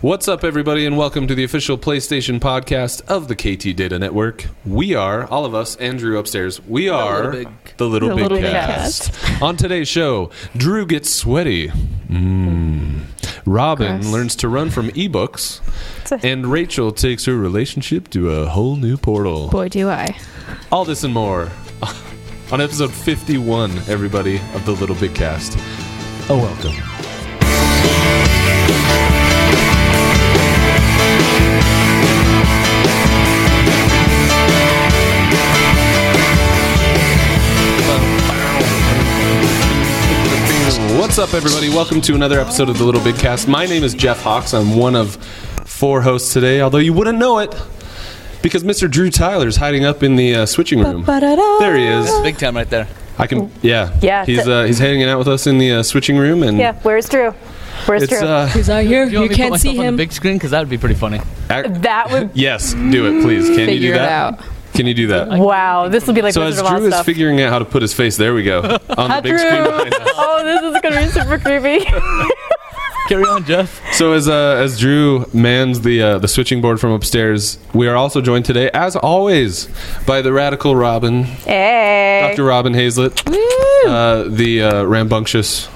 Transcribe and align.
What's 0.00 0.28
up, 0.28 0.44
everybody, 0.44 0.86
and 0.86 0.96
welcome 0.96 1.26
to 1.26 1.34
the 1.34 1.44
official 1.44 1.76
PlayStation 1.76 2.40
podcast 2.40 3.02
of 3.06 3.28
the 3.28 3.34
KT 3.36 3.76
Data 3.76 3.98
Network. 3.98 4.46
We 4.64 4.94
are, 4.94 5.26
all 5.26 5.44
of 5.44 5.54
us, 5.54 5.76
Andrew 5.76 6.16
upstairs, 6.18 6.58
we 6.66 6.88
are 6.88 7.24
Little 7.26 7.30
Big- 7.44 7.76
the 7.76 7.86
Little 7.86 8.08
The 8.08 8.14
Big 8.14 8.22
Little 8.22 8.38
Big 8.38 8.50
Cast. 8.50 9.12
On 9.42 9.58
today's 9.58 9.88
show, 9.88 10.30
Drew 10.56 10.86
gets 10.86 11.14
sweaty. 11.14 11.68
Mm. 12.08 13.00
Robin 13.44 14.00
Gross. 14.00 14.12
learns 14.12 14.36
to 14.36 14.48
run 14.48 14.70
from 14.70 14.88
ebooks. 14.90 15.60
And 16.24 16.46
Rachel 16.46 16.92
takes 16.92 17.26
her 17.26 17.34
relationship 17.36 18.08
to 18.10 18.30
a 18.30 18.46
whole 18.48 18.76
new 18.76 18.96
portal. 18.96 19.48
Boy, 19.48 19.68
do 19.68 19.90
I. 19.90 20.16
All 20.72 20.86
this 20.86 21.04
and 21.04 21.12
more 21.12 21.50
on 22.50 22.60
episode 22.62 22.90
51, 22.92 23.70
everybody, 23.86 24.36
of 24.54 24.64
the 24.64 24.72
Little 24.72 24.96
Big 24.96 25.14
Cast. 25.14 25.58
A 26.30 26.34
welcome. 26.36 26.99
What's 41.10 41.18
up, 41.18 41.34
everybody? 41.34 41.70
Welcome 41.70 42.00
to 42.02 42.14
another 42.14 42.38
episode 42.38 42.68
of 42.68 42.78
the 42.78 42.84
Little 42.84 43.02
Big 43.02 43.16
Cast. 43.16 43.48
My 43.48 43.66
name 43.66 43.82
is 43.82 43.94
Jeff 43.94 44.22
Hawks. 44.22 44.54
I'm 44.54 44.76
one 44.76 44.94
of 44.94 45.16
four 45.66 46.02
hosts 46.02 46.32
today, 46.32 46.60
although 46.60 46.78
you 46.78 46.92
wouldn't 46.92 47.18
know 47.18 47.40
it 47.40 47.52
because 48.42 48.62
Mr. 48.62 48.88
Drew 48.88 49.10
Tyler's 49.10 49.56
hiding 49.56 49.84
up 49.84 50.04
in 50.04 50.14
the 50.14 50.36
uh, 50.36 50.46
switching 50.46 50.78
room. 50.78 51.02
There 51.04 51.76
he 51.76 51.84
is. 51.84 52.08
Big 52.20 52.38
time 52.38 52.54
right 52.54 52.70
there. 52.70 52.86
I 53.18 53.26
can, 53.26 53.50
yeah, 53.60 53.98
Yeah, 54.00 54.24
He's 54.24 54.46
uh, 54.46 54.62
he's 54.62 54.78
hanging 54.78 55.02
out 55.08 55.18
with 55.18 55.26
us 55.26 55.48
in 55.48 55.58
the 55.58 55.72
uh, 55.72 55.82
switching 55.82 56.16
room, 56.16 56.44
and 56.44 56.56
Yeah, 56.58 56.78
where's 56.82 57.08
Drew? 57.08 57.32
Where's 57.86 58.04
it's 58.04 58.12
Drew? 58.16 58.28
uh, 58.28 58.46
He's 58.46 58.70
out 58.70 58.84
here. 58.84 59.02
You, 59.06 59.10
You, 59.10 59.18
want 59.18 59.30
me 59.32 59.36
can't 59.36 59.60
see 59.60 59.70
myself 59.70 59.78
on 59.80 59.84
him. 59.86 59.96
the 59.96 60.02
big 60.04 60.12
screen? 60.12 60.34
Because 60.36 60.52
that 60.52 60.60
would 60.60 60.70
be 60.70 60.78
pretty 60.78 60.94
funny. 60.94 61.18
ac- 61.50 61.70
that 61.80 62.12
would. 62.12 62.30
yes, 62.34 62.72
do 62.72 63.06
it, 63.18 63.22
please. 63.24 63.48
Can 63.48 63.58
you 63.58 63.66
do 63.66 63.72
Figure 63.72 63.94
it 63.94 63.98
that? 63.98 64.38
out. 64.38 64.44
Can 64.80 64.86
you 64.86 64.94
do 64.94 65.08
that? 65.08 65.28
Wow, 65.28 65.88
this 65.88 66.06
will 66.06 66.14
be 66.14 66.22
like 66.22 66.32
So 66.32 66.40
as 66.40 66.52
Wizard 66.56 66.64
of 66.64 66.78
Drew 66.78 66.86
is 66.86 66.94
stuff. 66.94 67.04
figuring 67.04 67.38
out 67.42 67.50
how 67.52 67.58
to 67.58 67.66
put 67.66 67.82
his 67.82 67.92
face, 67.92 68.16
there 68.16 68.32
we 68.32 68.42
go 68.44 68.60
on 68.96 69.10
the 69.10 69.20
big 69.22 69.32
Drew. 69.32 69.38
screen 69.38 69.62
behind 69.64 69.92
us. 69.92 70.08
oh, 70.14 70.42
this 70.42 70.62
is 70.74 70.80
gonna 70.80 71.04
be 71.04 71.10
super 71.10 71.38
creepy. 71.38 71.84
Carry 73.10 73.24
on, 73.24 73.44
Jeff. 73.44 73.78
So 73.92 74.12
as 74.14 74.26
uh, 74.26 74.56
as 74.58 74.78
Drew 74.80 75.26
mans 75.34 75.82
the 75.82 76.00
uh, 76.00 76.18
the 76.18 76.28
switching 76.28 76.62
board 76.62 76.80
from 76.80 76.92
upstairs, 76.92 77.58
we 77.74 77.88
are 77.88 77.94
also 77.96 78.22
joined 78.22 78.46
today, 78.46 78.70
as 78.72 78.96
always, 78.96 79.68
by 80.06 80.22
the 80.22 80.32
radical 80.32 80.74
Robin, 80.74 81.24
hey. 81.24 82.26
Dr. 82.30 82.44
Robin 82.44 82.72
Hazlett, 82.72 83.22
uh, 83.28 84.24
the 84.28 84.62
uh, 84.62 84.84
rambunctious 84.84 85.68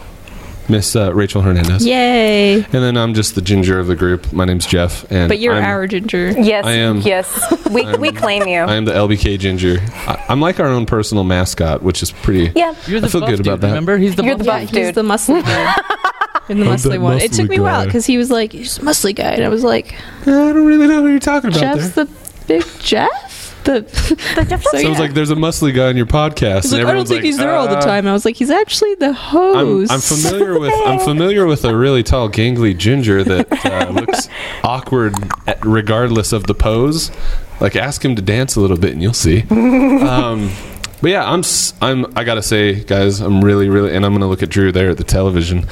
Miss 0.68 0.96
uh, 0.96 1.12
Rachel 1.14 1.42
Hernandez, 1.42 1.84
Yay. 1.86 2.54
and 2.54 2.64
then 2.72 2.96
I'm 2.96 3.12
just 3.14 3.34
the 3.34 3.42
ginger 3.42 3.78
of 3.78 3.86
the 3.86 3.94
group. 3.96 4.32
My 4.32 4.44
name's 4.46 4.64
Jeff, 4.66 5.04
and 5.12 5.28
But 5.28 5.38
you're 5.38 5.54
I'm, 5.54 5.62
our 5.64 5.86
ginger. 5.86 6.30
Yes. 6.30 6.64
I 6.64 6.72
am- 6.72 6.98
Yes. 7.02 7.68
We 7.70 7.84
we 7.96 8.12
claim 8.12 8.46
you. 8.48 8.60
I 8.60 8.74
am 8.76 8.84
the 8.86 8.92
LBK 8.92 9.38
ginger. 9.38 9.78
I, 9.92 10.24
I'm 10.28 10.40
like 10.40 10.60
our 10.60 10.66
own 10.66 10.86
personal 10.86 11.22
mascot, 11.24 11.82
which 11.82 12.02
is 12.02 12.10
pretty. 12.12 12.50
yeah. 12.58 12.74
You're 12.86 13.00
the 13.00 13.08
I 13.08 13.10
feel 13.10 13.20
buff 13.20 13.30
good 13.30 13.36
dude, 13.38 13.46
about 13.46 13.60
that. 13.60 13.68
Remember, 13.68 13.98
he's 13.98 14.16
the 14.16 14.24
You're 14.24 14.36
buff 14.38 14.46
the 14.46 14.52
Yeah, 14.52 14.60
buff 14.64 14.70
he's 14.70 14.92
the 14.94 15.02
muscly 15.02 15.42
guy. 15.44 15.74
In 16.48 16.60
the 16.60 16.66
I'm 16.66 16.72
muscly 16.72 17.00
one. 17.00 17.18
It 17.20 17.32
took 17.32 17.48
me 17.48 17.56
a 17.56 17.62
while 17.62 17.84
because 17.86 18.04
he 18.06 18.16
was 18.18 18.30
like, 18.30 18.52
he's 18.52 18.76
a 18.78 18.82
muscly 18.82 19.14
guy. 19.14 19.32
And 19.32 19.44
I 19.44 19.48
was 19.48 19.64
like, 19.64 19.94
I 20.22 20.24
don't 20.26 20.66
really 20.66 20.86
know 20.86 21.02
who 21.02 21.08
you're 21.08 21.18
talking 21.18 21.48
about 21.50 21.60
Jeff's 21.60 21.90
there. 21.90 22.04
the 22.04 22.10
big 22.46 22.64
Jeff? 22.80 23.10
The, 23.64 23.80
The 24.36 24.44
Jeff 24.48 24.62
So 24.64 24.70
So 24.70 24.78
yeah. 24.78 24.90
it's 24.90 25.00
like 25.00 25.14
there's 25.14 25.30
a 25.30 25.34
muscly 25.34 25.74
guy 25.74 25.88
on 25.88 25.96
your 25.96 26.06
podcast, 26.06 26.62
He's 26.62 26.72
and 26.72 26.72
like, 26.72 26.80
I 26.80 26.82
don't 26.82 26.88
everyone's 26.88 27.08
think 27.08 27.18
like, 27.18 27.24
he's 27.24 27.38
there 27.38 27.54
all 27.54 27.66
the 27.68 27.78
uh, 27.78 27.82
time. 27.82 28.06
I 28.06 28.12
was 28.12 28.24
like, 28.24 28.36
he's 28.36 28.50
actually 28.50 28.94
the 28.96 29.08
I'm, 29.08 29.14
host. 29.14 29.90
I'm 29.92 30.00
familiar 30.00 30.58
with 30.60 30.72
I'm 30.86 30.98
familiar 31.00 31.46
with 31.46 31.64
a 31.64 31.76
really 31.76 32.02
tall, 32.02 32.28
gangly 32.28 32.76
ginger 32.76 33.24
that 33.24 33.64
uh, 33.66 33.90
looks 33.92 34.28
awkward 34.62 35.14
regardless 35.64 36.32
of 36.32 36.46
the 36.46 36.54
pose. 36.54 37.10
Like, 37.60 37.76
ask 37.76 38.04
him 38.04 38.16
to 38.16 38.22
dance 38.22 38.56
a 38.56 38.60
little 38.60 38.76
bit, 38.76 38.92
and 38.92 39.02
you'll 39.02 39.12
see. 39.14 39.42
Um, 39.50 40.50
but 41.00 41.10
yeah, 41.10 41.24
I'm 41.30 41.40
s- 41.40 41.72
I'm 41.80 42.06
I 42.16 42.24
gotta 42.24 42.42
say, 42.42 42.82
guys, 42.82 43.20
I'm 43.20 43.44
really 43.44 43.68
really, 43.68 43.94
and 43.94 44.04
I'm 44.04 44.12
gonna 44.12 44.28
look 44.28 44.42
at 44.42 44.48
Drew 44.50 44.72
there 44.72 44.90
at 44.90 44.96
the 44.98 45.04
television. 45.04 45.66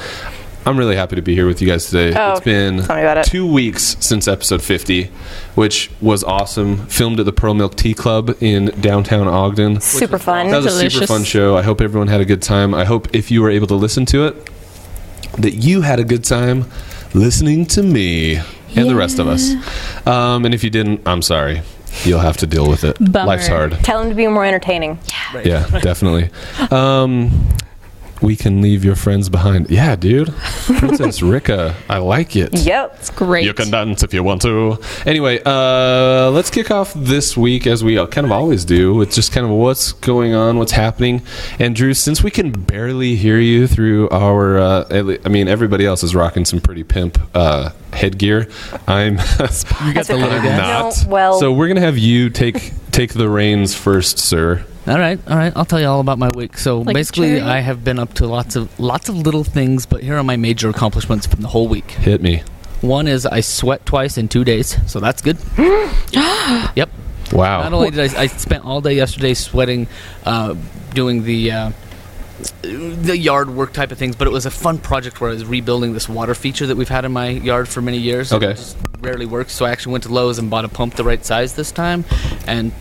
I'm 0.65 0.77
really 0.77 0.95
happy 0.95 1.15
to 1.17 1.21
be 1.21 1.35
here 1.35 1.45
with 1.45 1.61
you 1.61 1.67
guys 1.67 1.87
today. 1.87 2.17
Oh, 2.17 2.31
it's 2.33 2.41
been 2.41 2.83
tell 2.83 2.95
me 2.95 3.01
about 3.01 3.17
it. 3.17 3.25
two 3.25 3.45
weeks 3.51 3.97
since 3.99 4.27
episode 4.27 4.61
50, 4.61 5.11
which 5.55 5.91
was 6.01 6.23
awesome. 6.23 6.87
Filmed 6.87 7.19
at 7.19 7.25
the 7.25 7.33
Pearl 7.33 7.53
Milk 7.53 7.75
Tea 7.75 7.93
Club 7.93 8.35
in 8.39 8.67
downtown 8.79 9.27
Ogden. 9.27 9.81
Super 9.81 10.17
fun. 10.17 10.49
That 10.51 10.63
was 10.63 10.81
a 10.81 10.89
super 10.89 11.05
fun 11.07 11.23
show. 11.25 11.57
I 11.57 11.63
hope 11.63 11.81
everyone 11.81 12.07
had 12.07 12.21
a 12.21 12.25
good 12.25 12.41
time. 12.41 12.73
I 12.73 12.85
hope 12.85 13.13
if 13.13 13.29
you 13.29 13.41
were 13.41 13.49
able 13.49 13.67
to 13.67 13.75
listen 13.75 14.05
to 14.07 14.25
it, 14.27 14.49
that 15.39 15.55
you 15.55 15.81
had 15.81 15.99
a 15.99 16.03
good 16.05 16.23
time 16.23 16.65
listening 17.13 17.65
to 17.65 17.83
me 17.83 18.37
and 18.75 18.89
the 18.89 18.95
rest 18.95 19.19
of 19.19 19.27
us. 19.27 19.53
Um, 20.07 20.45
and 20.45 20.53
if 20.53 20.63
you 20.63 20.69
didn't, 20.69 21.01
I'm 21.05 21.21
sorry. 21.21 21.61
You'll 22.05 22.19
have 22.19 22.37
to 22.37 22.47
deal 22.47 22.67
with 22.69 22.83
it. 22.83 22.97
Bummer. 22.99 23.27
Life's 23.27 23.47
hard. 23.47 23.73
Tell 23.83 24.01
him 24.01 24.09
to 24.09 24.15
be 24.15 24.25
more 24.27 24.45
entertaining. 24.45 24.97
Right. 25.33 25.45
Yeah, 25.45 25.67
definitely. 25.79 26.29
Um, 26.71 27.49
we 28.23 28.37
can 28.37 28.61
leave 28.61 28.85
your 28.85 28.95
friends 28.95 29.27
behind. 29.29 29.69
Yeah, 29.69 29.95
dude. 29.97 30.33
Princess 30.77 31.21
Rika. 31.21 31.75
I 31.89 31.97
like 31.97 32.35
it. 32.37 32.57
Yep. 32.57 32.95
it's 32.99 33.09
great. 33.09 33.43
You 33.45 33.53
can 33.53 33.69
dance 33.69 34.01
if 34.01 34.13
you 34.13 34.23
want 34.23 34.41
to. 34.43 34.79
Anyway, 35.05 35.41
uh, 35.45 36.31
let's 36.31 36.49
kick 36.49 36.71
off 36.71 36.93
this 36.95 37.35
week 37.35 37.67
as 37.67 37.83
we 37.83 37.95
kind 38.07 38.25
of 38.25 38.31
always 38.31 38.63
do 38.63 38.93
with 38.95 39.11
just 39.11 39.33
kind 39.33 39.45
of 39.45 39.51
what's 39.51 39.91
going 39.91 40.33
on, 40.33 40.57
what's 40.57 40.71
happening. 40.71 41.21
And 41.59 41.75
Drew, 41.75 41.93
since 41.93 42.23
we 42.23 42.31
can 42.31 42.51
barely 42.51 43.15
hear 43.15 43.39
you 43.39 43.67
through 43.67 44.09
our, 44.09 44.57
uh, 44.57 45.17
I 45.25 45.29
mean, 45.29 45.49
everybody 45.49 45.85
else 45.85 46.01
is 46.01 46.15
rocking 46.15 46.45
some 46.45 46.61
pretty 46.61 46.83
pimp 46.83 47.19
uh, 47.35 47.71
headgear. 47.91 48.47
I'm 48.87 49.17
You 49.85 49.93
got 49.93 50.07
the 50.07 50.15
little 50.15 50.39
guy. 50.41 50.57
not. 50.57 51.03
No, 51.03 51.09
well- 51.09 51.39
so 51.39 51.51
we're 51.51 51.67
gonna 51.67 51.81
have 51.81 51.97
you 51.97 52.29
take 52.29 52.71
take 52.91 53.13
the 53.13 53.27
reins 53.27 53.75
first, 53.75 54.17
sir. 54.17 54.65
All 54.85 54.99
right, 54.99 55.17
all 55.29 55.37
right. 55.37 55.53
I'll 55.55 55.63
tell 55.65 55.79
you 55.79 55.87
all 55.87 56.01
about 56.01 56.19
my 56.19 56.29
week. 56.35 56.57
So 56.57 56.81
Like 56.81 56.93
basically, 56.93 57.29
chariot? 57.29 57.45
I 57.45 57.61
have 57.61 57.83
been 57.85 57.99
up 57.99 58.13
to 58.15 58.27
lots 58.27 58.57
of 58.57 58.77
lots 58.79 59.07
of 59.07 59.15
little 59.15 59.45
things, 59.45 59.85
but 59.85 60.03
here 60.03 60.17
are 60.17 60.23
my 60.23 60.35
major 60.35 60.69
accomplishments 60.69 61.25
from 61.25 61.41
the 61.41 61.47
whole 61.47 61.69
week. 61.69 61.89
Hit 61.91 62.21
me. 62.21 62.43
One 62.81 63.07
is 63.07 63.25
I 63.25 63.39
sweat 63.39 63.85
twice 63.85 64.17
in 64.17 64.27
two 64.27 64.43
days, 64.43 64.77
so 64.91 64.99
that's 64.99 65.21
good. 65.21 65.37
yep. 66.75 66.89
Wow. 67.31 67.61
Not 67.63 67.71
only 67.71 67.91
did 67.91 68.13
I, 68.13 68.23
I 68.23 68.27
spent 68.27 68.65
all 68.65 68.81
day 68.81 68.93
yesterday 68.93 69.33
sweating, 69.33 69.87
uh, 70.25 70.55
doing 70.93 71.23
the 71.23 71.51
uh, 71.51 71.71
the 72.61 73.17
yard 73.17 73.49
work 73.49 73.71
type 73.71 73.91
of 73.93 73.97
things, 73.97 74.17
but 74.17 74.27
it 74.27 74.31
was 74.31 74.45
a 74.45 74.51
fun 74.51 74.79
project 74.79 75.21
where 75.21 75.29
I 75.29 75.33
was 75.33 75.45
rebuilding 75.45 75.93
this 75.93 76.09
water 76.09 76.35
feature 76.35 76.67
that 76.67 76.75
we've 76.75 76.89
had 76.89 77.05
in 77.05 77.13
my 77.13 77.29
yard 77.29 77.69
for 77.69 77.81
many 77.81 77.99
years. 77.99 78.33
Okay. 78.33 78.51
It 78.51 78.57
just 78.57 78.77
rarely 78.99 79.25
works, 79.25 79.53
so 79.53 79.65
I 79.65 79.71
actually 79.71 79.93
went 79.93 80.03
to 80.03 80.13
Lowe's 80.13 80.39
and 80.39 80.49
bought 80.49 80.65
a 80.65 80.69
pump 80.69 80.95
the 80.95 81.05
right 81.05 81.23
size 81.23 81.55
this 81.55 81.71
time, 81.71 82.03
and 82.47 82.73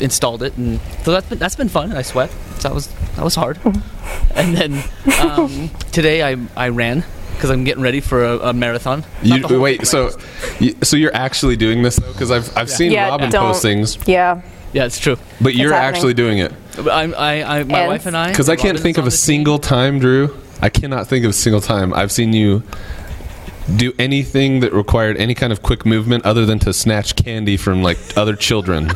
installed 0.00 0.42
it, 0.42 0.56
and 0.56 0.80
so 1.04 1.12
that's 1.12 1.28
been 1.28 1.38
that's 1.38 1.56
been 1.56 1.68
fun. 1.68 1.92
I 1.92 2.02
sweat, 2.02 2.30
so 2.58 2.68
that 2.68 2.74
was 2.74 2.88
that 3.16 3.24
was 3.24 3.34
hard. 3.34 3.58
and 4.34 4.56
then 4.56 4.82
um, 5.20 5.70
today 5.92 6.22
I 6.22 6.36
I 6.56 6.68
ran 6.70 7.04
because 7.34 7.50
I'm 7.50 7.64
getting 7.64 7.82
ready 7.82 8.00
for 8.00 8.24
a, 8.24 8.38
a 8.48 8.52
marathon. 8.52 9.04
You, 9.22 9.60
wait, 9.60 9.78
thing, 9.78 9.86
so 9.86 10.04
right? 10.06 10.60
you, 10.60 10.76
so 10.82 10.96
you're 10.96 11.14
actually 11.14 11.56
doing 11.56 11.82
this 11.82 11.96
though? 11.96 12.12
Because 12.12 12.30
I've 12.30 12.56
I've 12.56 12.70
seen 12.70 12.92
Yeah, 12.92 13.08
Robin 13.08 13.30
don't- 13.30 13.46
post 13.52 13.62
things, 13.62 13.96
Yeah. 14.06 14.42
yeah, 14.72 14.84
it's 14.86 14.98
true. 14.98 15.16
but 15.40 15.54
you're 15.54 15.72
happening. 15.72 15.94
actually 15.94 16.14
doing 16.14 16.38
it. 16.38 16.52
I'm, 16.78 17.14
I, 17.14 17.42
I, 17.60 17.62
my 17.64 17.80
And- 17.80 17.88
wife 17.88 18.06
and 18.06 18.16
I. 18.16 18.30
Because 18.30 18.48
I 18.48 18.54
can't 18.56 18.66
Robin's 18.70 18.82
think 18.82 18.98
of 18.98 19.04
a 19.04 19.10
the 19.10 19.10
team. 19.10 19.16
single 19.18 19.58
time, 19.58 19.98
Drew. 19.98 20.36
I 20.60 20.68
cannot 20.68 21.06
think 21.06 21.24
of 21.24 21.30
a 21.30 21.34
single 21.34 21.60
time 21.60 21.94
I've 21.94 22.10
seen 22.12 22.32
you 22.32 22.62
do 23.76 23.92
anything 23.98 24.60
that 24.60 24.72
required 24.72 25.16
any 25.18 25.34
kind 25.34 25.52
of 25.52 25.62
quick 25.62 25.84
movement 25.86 26.24
other 26.24 26.44
than 26.46 26.58
to 26.60 26.72
snatch 26.72 27.14
candy 27.16 27.56
from 27.56 27.82
like 27.82 27.98
other 28.16 28.34
children. 28.34 28.90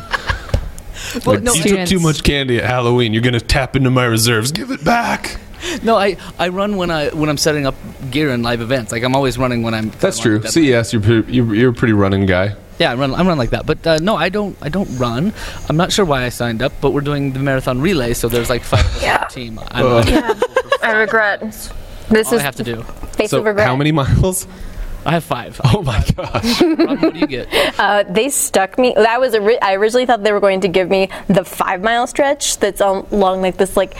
Well, 1.25 1.35
like, 1.35 1.43
no, 1.43 1.53
you 1.53 1.63
took 1.63 1.87
too 1.87 1.99
much 1.99 2.23
candy 2.23 2.57
at 2.59 2.65
Halloween. 2.65 3.13
You're 3.13 3.21
gonna 3.23 3.39
tap 3.39 3.75
into 3.75 3.89
my 3.91 4.05
reserves. 4.05 4.51
Give 4.51 4.71
it 4.71 4.83
back. 4.83 5.37
No, 5.81 5.95
I, 5.95 6.17
I 6.37 6.49
run 6.49 6.75
when 6.75 6.91
I 6.91 7.09
when 7.09 7.29
I'm 7.29 7.37
setting 7.37 7.65
up 7.65 7.75
gear 8.11 8.29
in 8.31 8.43
live 8.43 8.59
events. 8.61 8.91
Like 8.91 9.03
I'm 9.03 9.15
always 9.15 9.37
running 9.37 9.63
when 9.63 9.73
I'm. 9.73 9.89
That's 9.91 10.19
I'm 10.25 10.33
on 10.35 10.41
true. 10.41 10.49
CES, 10.49 10.93
you're 10.93 11.21
you're, 11.29 11.55
you're 11.55 11.71
a 11.71 11.73
pretty 11.73 11.93
running 11.93 12.25
guy. 12.25 12.55
Yeah, 12.79 12.91
I 12.91 12.95
run 12.95 13.13
I 13.13 13.23
run 13.23 13.37
like 13.37 13.51
that. 13.51 13.65
But 13.65 13.85
uh, 13.87 13.97
no, 13.99 14.15
I 14.15 14.29
don't 14.29 14.57
I 14.61 14.69
don't 14.69 14.89
run. 14.97 15.31
I'm 15.69 15.77
not 15.77 15.91
sure 15.93 16.03
why 16.05 16.23
I 16.23 16.29
signed 16.29 16.61
up, 16.61 16.73
but 16.81 16.91
we're 16.91 17.01
doing 17.01 17.31
the 17.31 17.39
marathon 17.39 17.79
relay, 17.81 18.13
so 18.13 18.27
there's 18.27 18.49
like 18.49 18.63
five 18.63 18.81
of 18.85 18.87
us 18.87 18.97
on 18.97 19.01
Yeah. 19.03 19.17
the 19.19 19.25
team. 19.33 19.59
I'm, 19.71 19.85
Ugh. 19.85 20.07
Yeah. 20.09 20.39
I 20.81 20.91
regret. 20.97 21.39
This 22.09 22.27
all 22.33 22.39
I 22.39 22.41
have 22.41 22.55
to 22.57 22.63
do. 22.63 22.83
face 23.13 23.29
So 23.31 23.39
of 23.39 23.45
regret. 23.45 23.65
how 23.65 23.75
many 23.77 23.91
miles? 23.93 24.45
I 25.05 25.11
have 25.11 25.23
five. 25.23 25.59
Oh 25.65 25.81
my 25.81 26.03
gosh. 26.15 26.61
Robin, 26.61 27.01
what 27.01 27.13
do 27.13 27.19
you 27.19 27.27
get? 27.27 27.47
Uh, 27.79 28.03
they 28.03 28.29
stuck 28.29 28.77
me. 28.77 28.93
That 28.95 29.19
was 29.19 29.35
ori- 29.35 29.61
I 29.61 29.73
originally 29.75 30.05
thought 30.05 30.23
they 30.23 30.31
were 30.31 30.39
going 30.39 30.61
to 30.61 30.67
give 30.67 30.89
me 30.89 31.09
the 31.27 31.43
five 31.43 31.81
mile 31.81 32.07
stretch 32.07 32.57
that's 32.59 32.81
on, 32.81 33.05
along 33.11 33.41
like 33.41 33.57
this 33.57 33.75
like 33.75 33.95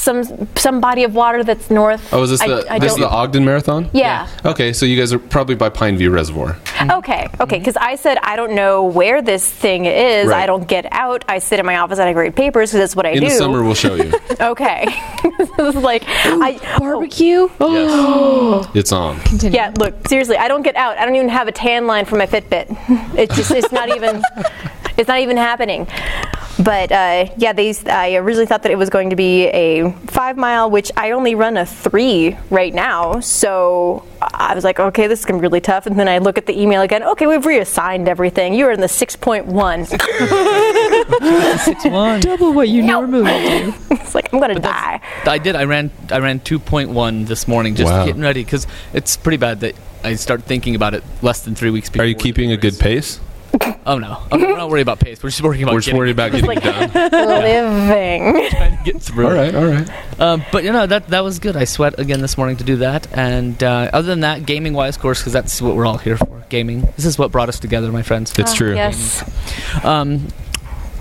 some 0.00 0.48
some 0.56 0.80
body 0.80 1.04
of 1.04 1.14
water 1.14 1.44
that's 1.44 1.70
north. 1.70 2.12
Oh, 2.12 2.22
is 2.22 2.30
this 2.30 2.40
I- 2.40 2.48
the 2.48 2.72
I 2.72 2.78
this 2.78 2.92
is 2.92 2.98
the 2.98 3.08
Ogden 3.08 3.44
Marathon? 3.44 3.90
Yeah. 3.92 4.28
Okay, 4.44 4.72
so 4.72 4.86
you 4.86 4.96
guys 4.96 5.12
are 5.12 5.18
probably 5.18 5.54
by 5.54 5.70
Pineview 5.70 6.12
Reservoir. 6.12 6.56
Okay, 6.80 6.88
okay, 6.90 7.26
mm-hmm. 7.26 7.48
because 7.58 7.76
I 7.76 7.96
said 7.96 8.18
I 8.22 8.36
don't 8.36 8.54
know 8.54 8.84
where 8.84 9.20
this 9.22 9.48
thing 9.48 9.84
is. 9.84 10.28
Right. 10.28 10.42
I 10.42 10.46
don't 10.46 10.66
get 10.66 10.86
out. 10.90 11.24
I 11.28 11.38
sit 11.38 11.60
in 11.60 11.66
my 11.66 11.76
office 11.76 11.98
and 11.98 12.08
I 12.08 12.12
grade 12.12 12.34
papers 12.34 12.70
because 12.70 12.80
that's 12.80 12.96
what 12.96 13.06
I 13.06 13.10
In 13.10 13.20
do. 13.20 13.26
In 13.26 13.32
the 13.32 13.38
summer, 13.38 13.62
we'll 13.62 13.74
show 13.74 13.94
you. 13.94 14.12
Okay. 14.40 14.86
this 15.38 15.50
is 15.58 15.74
like 15.74 16.02
I 16.06 16.58
Barbecue. 16.78 17.48
yes. 17.60 18.66
It's 18.74 18.92
on. 18.92 19.20
Continue. 19.20 19.56
Yeah, 19.56 19.72
look, 19.78 20.08
seriously, 20.08 20.36
I 20.36 20.48
don't 20.48 20.62
get 20.62 20.76
out. 20.76 20.96
I 20.96 21.04
don't 21.04 21.14
even 21.14 21.28
have 21.28 21.46
a 21.48 21.52
tan 21.52 21.86
line 21.86 22.06
for 22.06 22.16
my 22.16 22.26
Fitbit. 22.26 22.68
It's 23.18 23.36
just 23.36 23.50
it's 23.50 23.72
not 23.72 23.94
even 23.94 24.22
it's 24.96 25.08
not 25.08 25.20
even 25.20 25.36
happening. 25.36 25.86
But 26.62 26.92
uh, 26.92 27.26
yeah, 27.36 27.52
they 27.52 27.74
I 27.86 28.16
originally 28.16 28.46
thought 28.46 28.62
that 28.64 28.72
it 28.72 28.76
was 28.78 28.90
going 28.90 29.10
to 29.10 29.16
be 29.16 29.46
a 29.46 29.90
five 30.06 30.36
mile, 30.36 30.70
which 30.70 30.90
I 30.96 31.12
only 31.12 31.34
run 31.34 31.56
a 31.56 31.64
three 31.64 32.36
right 32.50 32.74
now. 32.74 33.20
So 33.20 34.04
I 34.20 34.54
was 34.54 34.62
like, 34.64 34.78
okay, 34.78 35.06
this 35.06 35.20
is 35.20 35.24
gonna 35.24 35.38
be 35.38 35.42
really 35.42 35.60
tough. 35.60 35.86
And 35.86 35.98
then 35.98 36.08
I 36.08 36.18
look 36.18 36.36
at 36.36 36.46
the 36.46 36.60
email 36.60 36.82
again. 36.82 37.02
Okay, 37.02 37.26
we've 37.26 37.46
reassigned 37.46 38.08
everything. 38.08 38.52
You 38.54 38.66
are 38.66 38.72
in 38.72 38.80
the 38.80 38.88
six 38.88 39.16
point 39.16 39.46
one. 39.46 39.86
Six 39.86 40.04
one. 41.86 42.20
Double 42.20 42.52
what 42.52 42.68
you 42.68 42.82
normally 42.82 43.24
do. 43.48 43.74
it's 43.92 44.14
like 44.14 44.32
I'm 44.32 44.40
gonna 44.40 44.58
die. 44.60 45.00
I 45.24 45.38
did. 45.38 45.56
I 45.56 45.64
ran. 45.64 45.90
I 46.10 46.18
ran 46.18 46.40
2.1 46.40 47.26
this 47.26 47.48
morning, 47.48 47.74
just 47.74 47.90
Wow. 47.90 48.04
getting 48.04 48.22
ready 48.22 48.44
because 48.44 48.66
it's 48.92 49.16
pretty 49.16 49.36
bad 49.38 49.60
that 49.60 49.74
I 50.04 50.14
start 50.14 50.42
thinking 50.44 50.74
about 50.74 50.94
it 50.94 51.02
less 51.22 51.40
than 51.42 51.54
three 51.54 51.70
weeks 51.70 51.88
before. 51.88 52.04
Are 52.04 52.08
you 52.08 52.14
keeping 52.14 52.52
a 52.52 52.56
good 52.56 52.78
pace? 52.78 53.20
Oh 53.86 53.98
no, 53.98 54.22
I'm 54.30 54.40
we're 54.40 54.56
not 54.56 54.70
worried 54.70 54.82
about 54.82 55.00
pace. 55.00 55.22
We're 55.22 55.30
just 55.30 55.42
worrying 55.42 55.62
about 55.64 55.82
getting 55.82 55.96
We're 55.96 56.06
just 56.06 56.20
getting, 56.32 56.42
worried 56.44 56.60
about 56.62 56.92
getting 56.92 56.92
like- 56.92 57.04
it 57.06 57.10
done. 57.10 57.26
Living. 58.32 58.50
trying 58.50 58.76
to 58.78 58.84
get 58.84 59.02
through. 59.02 59.26
All 59.26 59.32
right, 59.32 59.54
all 59.54 59.64
right. 59.66 60.20
Um, 60.20 60.44
but 60.52 60.64
you 60.64 60.72
know 60.72 60.86
that 60.86 61.08
that 61.08 61.24
was 61.24 61.38
good. 61.38 61.56
I 61.56 61.64
sweat 61.64 61.98
again 61.98 62.20
this 62.20 62.36
morning 62.38 62.56
to 62.58 62.64
do 62.64 62.76
that. 62.76 63.06
And 63.16 63.60
uh, 63.62 63.90
other 63.92 64.06
than 64.06 64.20
that, 64.20 64.46
gaming 64.46 64.74
wise, 64.74 64.96
of 64.96 65.02
course, 65.02 65.20
because 65.20 65.32
that's 65.32 65.60
what 65.60 65.74
we're 65.74 65.86
all 65.86 65.98
here 65.98 66.16
for. 66.16 66.44
Gaming. 66.50 66.82
This 66.96 67.04
is 67.06 67.18
what 67.18 67.32
brought 67.32 67.48
us 67.48 67.58
together, 67.58 67.90
my 67.90 68.02
friends. 68.02 68.32
It's 68.38 68.54
true. 68.54 68.74
Yes. 68.74 69.24
Um, 69.84 70.28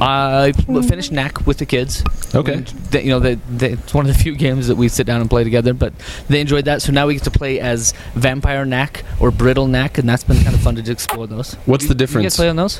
I 0.01 0.51
finished 0.53 1.11
Knack 1.11 1.45
with 1.45 1.57
the 1.57 1.65
kids. 1.65 2.03
Okay. 2.33 2.57
They, 2.91 3.03
you 3.03 3.09
know, 3.09 3.19
they, 3.19 3.35
they, 3.35 3.71
it's 3.73 3.93
one 3.93 4.07
of 4.07 4.15
the 4.15 4.21
few 4.23 4.35
games 4.35 4.67
that 4.67 4.75
we 4.75 4.87
sit 4.87 5.05
down 5.07 5.21
and 5.21 5.29
play 5.29 5.43
together. 5.43 5.73
But 5.73 5.93
they 6.27 6.39
enjoyed 6.41 6.65
that, 6.65 6.81
so 6.81 6.91
now 6.91 7.07
we 7.07 7.15
get 7.15 7.23
to 7.23 7.31
play 7.31 7.59
as 7.59 7.93
Vampire 8.13 8.65
Knack 8.65 9.03
or 9.19 9.31
Brittle 9.31 9.67
Knack, 9.67 9.97
and 9.97 10.07
that's 10.07 10.23
been 10.23 10.41
kind 10.43 10.55
of 10.55 10.61
fun 10.61 10.75
to 10.75 10.91
explore 10.91 11.27
those. 11.27 11.53
What's 11.65 11.83
You- 11.83 11.89
the 11.89 11.93
You 11.95 11.97
guys 11.97 12.13
difference? 12.13 12.35
play 12.37 12.49
on 12.49 12.55
those? 12.55 12.79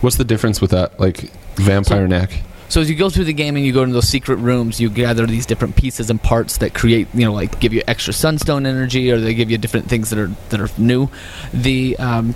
What's 0.00 0.16
the 0.16 0.24
difference 0.24 0.60
with 0.60 0.72
that? 0.72 0.98
Like 0.98 1.30
vampire 1.56 2.08
Knack? 2.08 2.42
So 2.68 2.80
as 2.80 2.88
you 2.88 2.96
go 2.96 3.10
through 3.10 3.24
the 3.24 3.34
game 3.34 3.54
and 3.56 3.66
you 3.66 3.72
go 3.72 3.82
into 3.82 3.92
those 3.92 4.08
secret 4.08 4.36
rooms, 4.36 4.80
you 4.80 4.88
gather 4.88 5.26
these 5.26 5.44
different 5.44 5.76
pieces 5.76 6.08
and 6.08 6.20
parts 6.22 6.56
that 6.56 6.72
create, 6.72 7.06
you 7.12 7.26
know, 7.26 7.32
like 7.34 7.60
give 7.60 7.74
you 7.74 7.82
extra 7.86 8.14
sunstone 8.14 8.64
energy, 8.64 9.12
or 9.12 9.20
they 9.20 9.34
give 9.34 9.50
you 9.50 9.58
different 9.58 9.88
things 9.90 10.08
that 10.08 10.18
are 10.18 10.30
that 10.48 10.58
are 10.58 10.70
new. 10.78 11.08
The 11.52 11.98
um, 11.98 12.34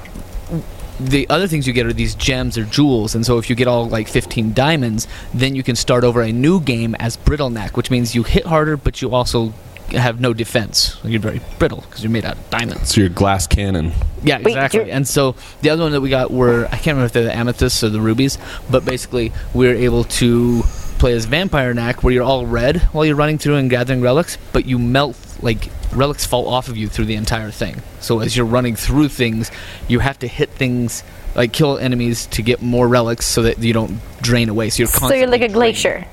the 1.00 1.28
other 1.28 1.46
things 1.46 1.66
you 1.66 1.72
get 1.72 1.87
are 1.87 1.93
these 1.93 2.14
gems 2.14 2.56
or 2.56 2.64
jewels, 2.64 3.14
and 3.14 3.25
so 3.26 3.38
if 3.38 3.48
you 3.50 3.56
get 3.56 3.69
all 3.69 3.88
like 3.88 4.08
15 4.08 4.52
diamonds, 4.54 5.06
then 5.34 5.54
you 5.54 5.62
can 5.62 5.76
start 5.76 6.04
over 6.04 6.22
a 6.22 6.32
new 6.32 6.60
game 6.60 6.94
as 6.98 7.16
brittle 7.16 7.50
Knack, 7.50 7.76
which 7.76 7.90
means 7.90 8.14
you 8.14 8.22
hit 8.22 8.46
harder, 8.46 8.76
but 8.76 9.02
you 9.02 9.14
also 9.14 9.52
have 9.90 10.20
no 10.20 10.34
defense. 10.34 10.98
You're 11.04 11.20
very 11.20 11.40
brittle 11.60 11.82
because 11.82 12.02
you're 12.02 12.10
made 12.10 12.25
out 12.25 12.37
of 12.37 12.50
diamonds. 12.50 12.93
So 12.94 13.00
your 13.00 13.10
glass 13.10 13.46
cannon. 13.46 13.93
Yeah, 14.25 14.38
exactly. 14.38 14.81
you're- 14.81 14.90
And 14.90 15.06
so 15.06 15.37
the 15.60 15.70
other 15.70 15.82
one 15.84 15.93
that 15.93 16.00
we 16.00 16.10
got 16.10 16.32
were 16.32 16.66
I 16.66 16.70
can't 16.76 16.87
remember 16.96 17.04
if 17.06 17.12
they're 17.12 17.22
the 17.25 17.37
amethysts 17.37 17.84
or 17.84 17.90
the 17.90 18.00
rubies, 18.00 18.37
but 18.69 18.84
basically 18.84 19.32
we 19.54 19.69
are 19.69 19.75
able 19.75 20.02
to 20.04 20.62
play 20.98 21.12
as 21.12 21.26
vampire 21.26 21.72
knack 21.75 22.02
where 22.02 22.12
you're 22.12 22.25
all 22.25 22.46
red 22.46 22.78
while 22.93 23.04
you're 23.04 23.14
running 23.14 23.38
through 23.38 23.56
and 23.56 23.70
gathering 23.70 24.00
relics, 24.00 24.38
but 24.52 24.64
you 24.66 24.78
melt 24.78 25.14
like 25.42 25.68
relics 25.92 26.24
fall 26.26 26.48
off 26.48 26.68
of 26.68 26.76
you 26.76 26.88
through 26.88 27.06
the 27.06 27.14
entire 27.16 27.50
thing. 27.50 27.82
So 28.00 28.20
as 28.20 28.36
you're 28.36 28.46
running 28.46 28.76
through 28.76 29.08
things, 29.08 29.50
you 29.88 29.98
have 30.00 30.18
to 30.20 30.26
hit 30.26 30.50
things 30.50 31.02
like 31.34 31.52
kill 31.52 31.78
enemies 31.78 32.26
to 32.26 32.42
get 32.42 32.62
more 32.62 32.88
relics 32.88 33.26
so 33.26 33.42
that 33.42 33.58
you 33.58 33.72
don't 33.72 34.00
drain 34.22 34.48
away. 34.48 34.70
So 34.70 34.78
you're 34.82 34.88
So 34.88 35.12
you're 35.14 35.26
like 35.28 35.42
a 35.42 35.48
glacier. 35.48 35.90
draining. 35.90 36.10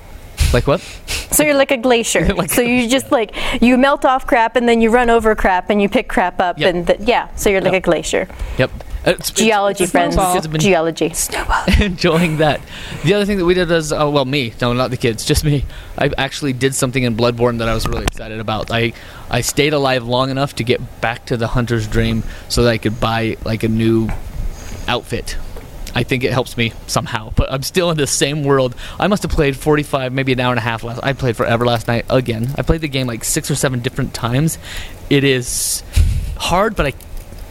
Like 0.54 0.68
what? 0.68 0.82
So 1.32 1.44
you're 1.44 1.56
like 1.56 1.72
a 1.72 1.78
glacier. 1.78 2.34
Like- 2.36 2.52
so 2.52 2.62
you 2.62 2.88
just 2.90 3.12
like 3.12 3.34
you 3.62 3.78
melt 3.78 4.06
off 4.06 4.28
crap 4.28 4.56
and 4.56 4.68
then 4.68 4.82
you 4.82 4.90
run 4.90 5.10
over 5.10 5.34
crap 5.36 5.70
and 5.70 5.82
you 5.82 5.90
pick 5.90 6.08
crap 6.10 6.40
up 6.40 6.60
Yep. 6.60 6.76
and 6.76 6.88
th- 6.88 7.00
yeah. 7.02 7.34
So 7.36 7.50
you're 7.50 7.62
like 7.62 7.74
Yep. 7.74 7.84
a 7.84 7.86
glacier. 7.86 8.28
Yep. 8.58 8.72
It's- 9.06 9.30
it's- 9.32 9.32
Geology, 9.46 9.84
it's- 9.84 9.92
friends. 9.92 10.16
the 10.16 10.22
kids 10.34 10.46
have 10.46 10.52
been 10.52 10.62
Geology. 10.62 11.14
enjoying 11.82 12.38
that. 12.38 12.62
The 13.04 13.14
other 13.14 13.26
thing 13.26 13.38
that 13.38 13.46
we 13.46 13.54
did 13.54 13.68
was, 13.70 13.92
oh, 13.92 14.10
well, 14.10 14.26
me, 14.26 14.54
no, 14.62 14.72
not 14.74 14.92
the 14.92 14.98
kids, 14.98 15.26
just 15.26 15.44
me. 15.44 15.66
I 15.98 16.10
actually 16.18 16.54
did 16.54 16.74
something 16.74 17.04
in 17.04 17.16
Bloodborne 17.18 17.58
that 17.60 17.68
I 17.68 17.74
was 17.74 17.86
really 17.88 18.06
excited 18.06 18.40
about. 18.40 18.72
I 18.72 18.94
I 19.30 19.42
stayed 19.42 19.74
alive 19.74 20.04
long 20.06 20.30
enough 20.30 20.56
to 20.56 20.64
get 20.64 21.02
back 21.02 21.26
to 21.26 21.38
the 21.38 21.48
hunter's 21.48 21.88
dream 21.88 22.24
so 22.50 22.64
that 22.64 22.70
I 22.70 22.78
could 22.78 23.00
buy 23.00 23.36
like 23.44 23.64
a 23.64 23.68
new 23.68 24.10
outfit. 24.88 25.38
I 25.96 26.04
think 26.04 26.24
it 26.24 26.32
helps 26.32 26.58
me 26.58 26.74
somehow, 26.88 27.32
but 27.36 27.52
I'm 27.52 27.62
still 27.62 27.92
in 27.92 27.98
the 27.98 28.08
same 28.08 28.44
world. 28.44 28.74
I 29.00 29.08
must 29.08 29.22
have 29.24 29.32
played 29.32 29.56
45, 29.56 30.12
maybe 30.12 30.32
an 30.34 30.40
hour 30.40 30.52
and 30.52 30.58
a 30.58 30.62
half 30.64 30.84
last. 30.84 31.00
I 31.04 31.14
played 31.14 31.38
forever 31.38 31.66
last 31.66 31.88
night 31.88 32.06
again. 32.10 32.50
I 32.58 32.64
played 32.64 32.82
the 32.82 32.88
game 32.88 33.06
like 33.06 33.24
six 33.24 33.52
or 33.52 33.56
seven 33.56 33.80
different 33.80 34.14
times. 34.14 34.58
It 35.12 35.24
is 35.24 35.84
hard, 36.38 36.76
but 36.76 36.88
I 36.88 36.94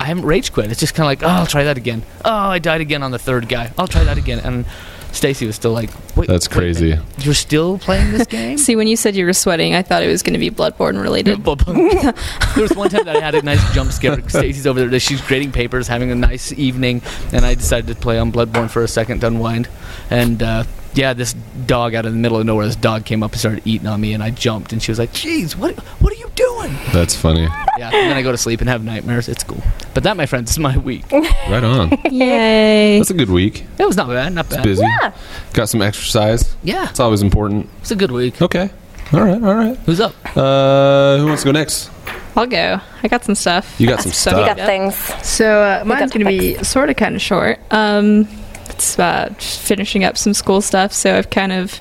I 0.02 0.06
haven't 0.06 0.24
rage 0.24 0.52
quit. 0.52 0.70
It's 0.70 0.80
just 0.80 0.94
kind 0.94 1.04
of 1.04 1.10
like, 1.10 1.22
oh, 1.22 1.32
I'll 1.40 1.46
try 1.46 1.64
that 1.64 1.76
again. 1.76 2.02
Oh, 2.24 2.30
I 2.30 2.58
died 2.58 2.80
again 2.80 3.02
on 3.02 3.12
the 3.12 3.18
third 3.18 3.48
guy. 3.48 3.70
I'll 3.78 3.86
try 3.86 4.02
that 4.04 4.18
again. 4.18 4.40
And 4.40 4.66
Stacy 5.12 5.46
was 5.46 5.54
still 5.54 5.72
like, 5.72 5.90
wait, 6.16 6.26
That's 6.26 6.48
wait 6.48 6.56
crazy. 6.56 6.88
minute. 6.90 7.04
You're 7.18 7.34
still 7.34 7.78
playing 7.78 8.10
this 8.12 8.26
game? 8.38 8.58
See, 8.58 8.74
when 8.76 8.88
you 8.88 8.96
said 8.96 9.14
you 9.14 9.24
were 9.26 9.32
sweating, 9.32 9.74
I 9.74 9.82
thought 9.82 10.02
it 10.02 10.08
was 10.08 10.22
going 10.22 10.32
to 10.32 10.40
be 10.40 10.50
Bloodborne 10.50 11.00
related. 11.00 11.44
there 12.54 12.62
was 12.62 12.74
one 12.74 12.88
time 12.90 13.04
that 13.04 13.16
I 13.16 13.20
had 13.20 13.34
a 13.34 13.42
nice 13.42 13.74
jump 13.74 13.92
scare. 13.92 14.26
Stacy's 14.28 14.66
over 14.66 14.86
there. 14.86 14.98
She's 15.00 15.20
grading 15.20 15.52
papers, 15.52 15.86
having 15.86 16.10
a 16.10 16.14
nice 16.16 16.50
evening, 16.52 17.02
and 17.32 17.44
I 17.44 17.54
decided 17.54 17.86
to 17.88 17.94
play 17.94 18.18
on 18.18 18.32
Bloodborne 18.32 18.70
for 18.70 18.82
a 18.82 18.88
second 18.88 19.20
to 19.20 19.28
unwind. 19.28 19.68
And 20.10 20.42
uh, 20.42 20.64
yeah, 20.94 21.12
this 21.12 21.34
dog 21.66 21.94
out 21.94 22.06
of 22.06 22.12
the 22.12 22.18
middle 22.18 22.38
of 22.38 22.44
nowhere, 22.46 22.66
this 22.66 22.76
dog 22.76 23.04
came 23.04 23.22
up 23.22 23.32
and 23.32 23.38
started 23.40 23.62
eating 23.66 23.86
on 23.86 24.00
me, 24.00 24.14
and 24.14 24.22
I 24.22 24.30
jumped, 24.30 24.72
and 24.72 24.82
she 24.82 24.90
was 24.90 24.98
like, 24.98 25.12
"Jeez, 25.12 25.54
what 25.56 25.78
what 26.00 26.12
are 26.12 26.16
you 26.16 26.21
doing?" 26.34 26.74
That's 26.92 27.14
funny. 27.16 27.42
Yeah, 27.78 27.86
and 27.92 28.10
then 28.10 28.16
I 28.16 28.22
go 28.22 28.32
to 28.32 28.38
sleep 28.38 28.60
and 28.60 28.68
have 28.68 28.84
nightmares. 28.84 29.28
It's 29.28 29.42
cool. 29.44 29.62
But 29.94 30.02
that, 30.04 30.16
my 30.16 30.26
friends, 30.26 30.50
is 30.50 30.58
my 30.58 30.76
week. 30.78 31.04
Right 31.48 31.64
on. 31.64 31.90
Yay. 32.10 32.98
That's 32.98 33.10
a 33.10 33.14
good 33.14 33.28
week. 33.30 33.64
It 33.78 33.84
was 33.86 33.96
not 33.96 34.08
bad, 34.08 34.32
not 34.32 34.48
bad. 34.48 34.62
Busy. 34.62 34.82
Yeah. 34.82 35.12
Got 35.52 35.68
some 35.68 35.82
exercise. 35.82 36.54
Yeah, 36.62 36.88
It's 36.88 37.00
always 37.00 37.20
important. 37.20 37.68
it's 37.80 37.90
a 37.90 37.96
good 37.96 38.10
week. 38.10 38.40
Okay. 38.40 38.70
All 39.12 39.20
right. 39.22 39.42
All 39.42 39.54
right. 39.54 39.76
Who's 39.84 40.00
up? 40.00 40.14
Uh, 40.36 41.18
who 41.18 41.26
wants 41.26 41.42
to 41.42 41.48
go 41.48 41.52
next? 41.52 41.90
I'll 42.36 42.46
go. 42.46 42.80
I 43.02 43.08
got 43.08 43.24
some 43.24 43.34
stuff. 43.34 43.74
You 43.78 43.86
got 43.86 44.00
some 44.00 44.12
stuff. 44.12 44.38
You 44.38 44.44
stuff. 44.44 44.56
got 44.56 44.66
things. 44.66 44.94
So 45.26 45.60
uh, 45.62 45.84
mine's 45.84 46.12
going 46.12 46.24
to 46.24 46.30
be 46.30 46.62
sort 46.64 46.88
of 46.88 46.96
kind 46.96 47.14
of 47.16 47.20
short. 47.20 47.58
Um, 47.70 48.26
it's 48.70 48.98
uh, 48.98 49.34
finishing 49.38 50.04
up 50.04 50.16
some 50.16 50.32
school 50.32 50.62
stuff, 50.62 50.92
so 50.94 51.18
I've 51.18 51.28
kind 51.28 51.52
of 51.52 51.80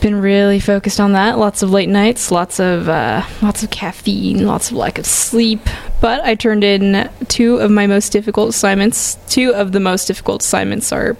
been 0.00 0.20
really 0.20 0.60
focused 0.60 1.00
on 1.00 1.12
that. 1.12 1.38
Lots 1.38 1.62
of 1.62 1.70
late 1.70 1.88
nights, 1.88 2.30
lots 2.30 2.58
of 2.58 2.88
uh, 2.88 3.24
lots 3.42 3.62
of 3.62 3.70
caffeine, 3.70 4.46
lots 4.46 4.70
of 4.70 4.76
lack 4.76 4.98
of 4.98 5.06
sleep. 5.06 5.60
But 6.00 6.24
I 6.24 6.34
turned 6.34 6.64
in 6.64 7.10
two 7.28 7.56
of 7.56 7.70
my 7.70 7.86
most 7.86 8.10
difficult 8.10 8.50
assignments. 8.50 9.16
Two 9.28 9.54
of 9.54 9.72
the 9.72 9.80
most 9.80 10.06
difficult 10.06 10.42
assignments 10.42 10.92
are 10.92 11.16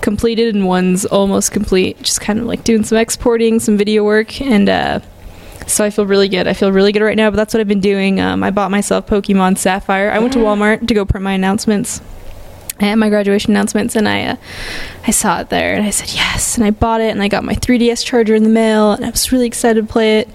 completed, 0.00 0.54
and 0.54 0.66
one's 0.66 1.04
almost 1.04 1.52
complete. 1.52 2.00
Just 2.02 2.20
kind 2.20 2.38
of 2.38 2.46
like 2.46 2.64
doing 2.64 2.84
some 2.84 2.98
exporting, 2.98 3.60
some 3.60 3.76
video 3.76 4.04
work, 4.04 4.40
and. 4.40 4.68
Uh, 4.68 5.00
so 5.66 5.84
I 5.84 5.90
feel 5.90 6.06
really 6.06 6.28
good. 6.28 6.46
I 6.46 6.52
feel 6.52 6.70
really 6.70 6.92
good 6.92 7.02
right 7.02 7.16
now, 7.16 7.28
but 7.28 7.36
that's 7.36 7.52
what 7.52 7.60
I've 7.60 7.66
been 7.66 7.80
doing. 7.80 8.20
Um, 8.20 8.44
I 8.44 8.52
bought 8.52 8.70
myself 8.70 9.08
Pokemon 9.08 9.58
Sapphire. 9.58 10.12
I 10.12 10.20
went 10.20 10.32
to 10.34 10.38
Walmart 10.38 10.86
to 10.86 10.94
go 10.94 11.04
print 11.04 11.24
my 11.24 11.32
announcements 11.32 12.00
and 12.80 13.00
my 13.00 13.08
graduation 13.08 13.52
announcements, 13.52 13.96
and 13.96 14.08
I 14.08 14.24
uh, 14.26 14.36
I 15.06 15.10
saw 15.10 15.40
it 15.40 15.48
there, 15.50 15.74
and 15.74 15.84
I 15.86 15.90
said 15.90 16.12
yes, 16.14 16.56
and 16.56 16.64
I 16.66 16.70
bought 16.70 17.00
it, 17.00 17.10
and 17.10 17.22
I 17.22 17.28
got 17.28 17.44
my 17.44 17.54
3DS 17.54 18.04
charger 18.04 18.34
in 18.34 18.42
the 18.42 18.48
mail, 18.50 18.92
and 18.92 19.04
I 19.04 19.10
was 19.10 19.32
really 19.32 19.46
excited 19.46 19.86
to 19.86 19.92
play 19.92 20.18
it. 20.20 20.28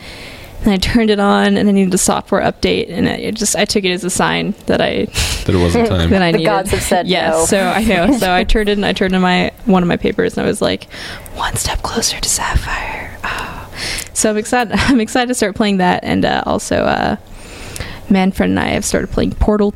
And 0.63 0.69
I 0.71 0.77
turned 0.77 1.09
it 1.09 1.19
on, 1.19 1.57
and 1.57 1.67
I 1.67 1.71
needed 1.71 1.91
a 1.95 1.97
software 1.97 2.41
update, 2.41 2.91
and 2.91 3.07
it 3.07 3.19
it 3.19 3.35
just 3.35 3.55
I 3.55 3.65
took 3.65 3.83
it 3.83 3.91
as 3.91 4.03
a 4.03 4.11
sign 4.11 4.53
that 4.67 4.79
I 4.79 5.05
That 5.45 5.55
it 5.55 5.57
wasn't 5.57 5.87
time. 5.89 6.11
that 6.11 6.21
I 6.21 6.31
The 6.31 6.37
needed. 6.37 6.49
gods 6.49 6.69
have 6.69 6.83
said 6.83 7.07
yes, 7.07 7.33
no. 7.33 7.45
so 7.45 7.59
I 7.59 7.83
know. 7.83 8.17
So 8.19 8.31
I 8.31 8.43
turned 8.43 8.69
it, 8.69 8.73
and 8.73 8.85
I 8.85 8.93
turned 8.93 9.15
in 9.15 9.21
my 9.21 9.51
one 9.65 9.81
of 9.81 9.87
my 9.87 9.97
papers, 9.97 10.37
and 10.37 10.45
I 10.45 10.47
was 10.47 10.61
like, 10.61 10.91
one 11.33 11.55
step 11.55 11.81
closer 11.81 12.19
to 12.19 12.29
Sapphire. 12.29 13.17
Oh. 13.23 13.73
So 14.13 14.29
I'm 14.29 14.37
excited. 14.37 14.73
I'm 14.77 14.99
excited 14.99 15.29
to 15.29 15.33
start 15.33 15.55
playing 15.55 15.77
that, 15.77 16.03
and 16.03 16.25
uh, 16.25 16.43
also, 16.45 16.83
uh, 16.83 17.15
Manfred 18.11 18.49
and 18.51 18.59
I 18.59 18.67
have 18.67 18.85
started 18.85 19.09
playing 19.09 19.31
Portal 19.31 19.71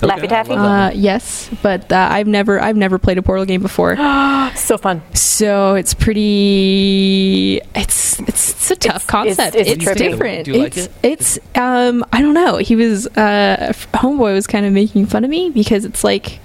Two. 0.00 0.06
Laffy 0.06 0.28
Taffy. 0.28 0.52
Uh, 0.54 0.90
yes, 0.94 1.50
but 1.62 1.90
uh, 1.92 2.08
I've 2.10 2.26
never 2.26 2.60
I've 2.60 2.76
never 2.76 2.98
played 2.98 3.18
a 3.18 3.22
Portal 3.22 3.44
game 3.44 3.62
before, 3.62 3.96
so 4.56 4.78
fun. 4.78 5.02
so 5.14 5.74
it's 5.74 5.94
pretty. 5.94 7.60
It's 7.74 8.18
it's, 8.20 8.50
it's 8.50 8.70
a 8.70 8.76
tough 8.76 8.96
It's- 8.96 9.06
concept. 9.06 9.54
it's- 9.56 9.76
It's, 9.76 9.86
it's 9.86 9.98
different. 10.00 10.44
Do 10.46 10.52
you 10.52 10.58
like 10.62 10.76
it's 10.76 10.86
it? 10.86 10.92
it's 11.02 11.38
um 11.56 12.04
I 12.12 12.22
don't 12.22 12.34
know. 12.34 12.56
He 12.58 12.76
was 12.76 13.06
uh 13.08 13.72
homeboy 13.94 14.34
was 14.34 14.46
kind 14.46 14.66
of 14.66 14.72
making 14.72 15.06
fun 15.06 15.24
of 15.24 15.30
me 15.30 15.50
because 15.50 15.84
it's 15.84 16.02
like 16.04 16.40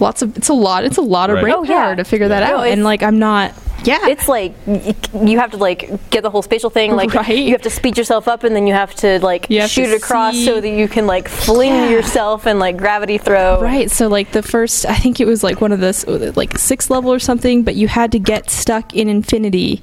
lots 0.00 0.22
of 0.22 0.36
it's 0.36 0.48
a 0.48 0.52
lot 0.54 0.84
it's 0.84 0.96
a 0.96 1.02
lot 1.02 1.30
of 1.30 1.36
Right. 1.36 1.42
brain 1.42 1.54
Oh, 1.56 1.64
yeah. 1.64 1.84
power 1.84 1.96
to 1.96 2.04
figure 2.04 2.28
that 2.28 2.42
out 2.42 2.60
it's- 2.62 2.72
and 2.72 2.84
like 2.84 3.02
I'm 3.02 3.18
not 3.18 3.52
Yeah. 3.84 4.08
It's 4.08 4.28
like 4.28 4.54
you 4.66 5.38
have 5.38 5.50
to 5.52 5.56
like 5.58 6.10
get 6.10 6.22
the 6.22 6.30
whole 6.30 6.42
spatial 6.42 6.70
thing. 6.70 6.96
Like 6.96 7.12
Right. 7.14 7.36
you 7.38 7.52
have 7.52 7.62
to 7.62 7.70
speed 7.70 7.96
yourself 7.98 8.26
up, 8.28 8.42
and 8.44 8.54
then 8.56 8.66
you 8.66 8.74
have 8.74 8.94
to 8.96 9.18
like 9.20 9.46
have 9.50 9.70
shoot 9.70 9.86
to 9.86 9.92
it 9.92 9.98
across 10.02 10.34
see- 10.34 10.46
so 10.46 10.60
that 10.60 10.68
you 10.68 10.88
can 10.88 11.06
like 11.06 11.28
fling 11.28 11.70
Yeah. 11.74 11.90
yourself 11.90 12.46
and 12.46 12.58
like 12.58 12.76
gravity 12.76 13.18
throw. 13.18 13.60
Right. 13.60 13.90
So 13.90 14.08
like 14.08 14.32
the 14.32 14.42
first, 14.42 14.86
I 14.86 14.94
think 14.96 15.20
it 15.20 15.26
was 15.26 15.42
like 15.44 15.60
one 15.60 15.72
of 15.72 15.80
the 15.80 15.88
s- 15.88 16.06
like 16.36 16.58
sixth 16.58 16.90
level 16.90 17.12
or 17.12 17.18
something, 17.18 17.62
but 17.62 17.74
you 17.74 17.88
had 17.88 18.10
to 18.12 18.18
get 18.18 18.50
stuck 18.50 18.94
in 18.94 19.08
infinity, 19.08 19.82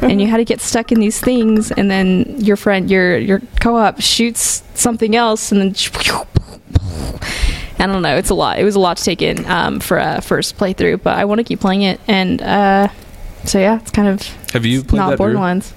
and 0.00 0.20
you 0.20 0.26
had 0.28 0.36
to 0.38 0.44
get 0.44 0.60
stuck 0.60 0.92
in 0.92 1.00
these 1.00 1.20
things, 1.20 1.70
and 1.72 1.90
then 1.90 2.36
your 2.38 2.56
friend, 2.56 2.90
your 2.90 3.18
your 3.18 3.40
co-op 3.60 4.00
shoots 4.00 4.62
something 4.74 5.16
else, 5.16 5.50
and 5.52 5.60
then. 5.60 5.74
I 7.78 7.86
don't 7.86 8.02
know. 8.02 8.16
It's 8.16 8.30
a 8.30 8.34
lot. 8.34 8.58
It 8.60 8.64
was 8.64 8.76
a 8.76 8.78
lot 8.80 8.96
to 8.98 9.02
take 9.04 9.22
in 9.22 9.44
um, 9.46 9.80
for 9.80 9.98
a 9.98 10.20
first 10.20 10.56
playthrough, 10.56 11.02
but 11.02 11.18
I 11.18 11.24
want 11.24 11.38
to 11.40 11.44
keep 11.44 11.58
playing 11.60 11.82
it, 11.82 11.98
and 12.06 12.40
uh, 12.40 12.88
so 13.44 13.58
yeah, 13.58 13.78
it's 13.80 13.90
kind 13.90 14.08
of 14.08 14.22
Have 14.52 14.64
you 14.64 14.82
played 14.82 14.98
not 14.98 15.10
that, 15.10 15.16
Drew? 15.16 15.26
Borderlands. 15.26 15.74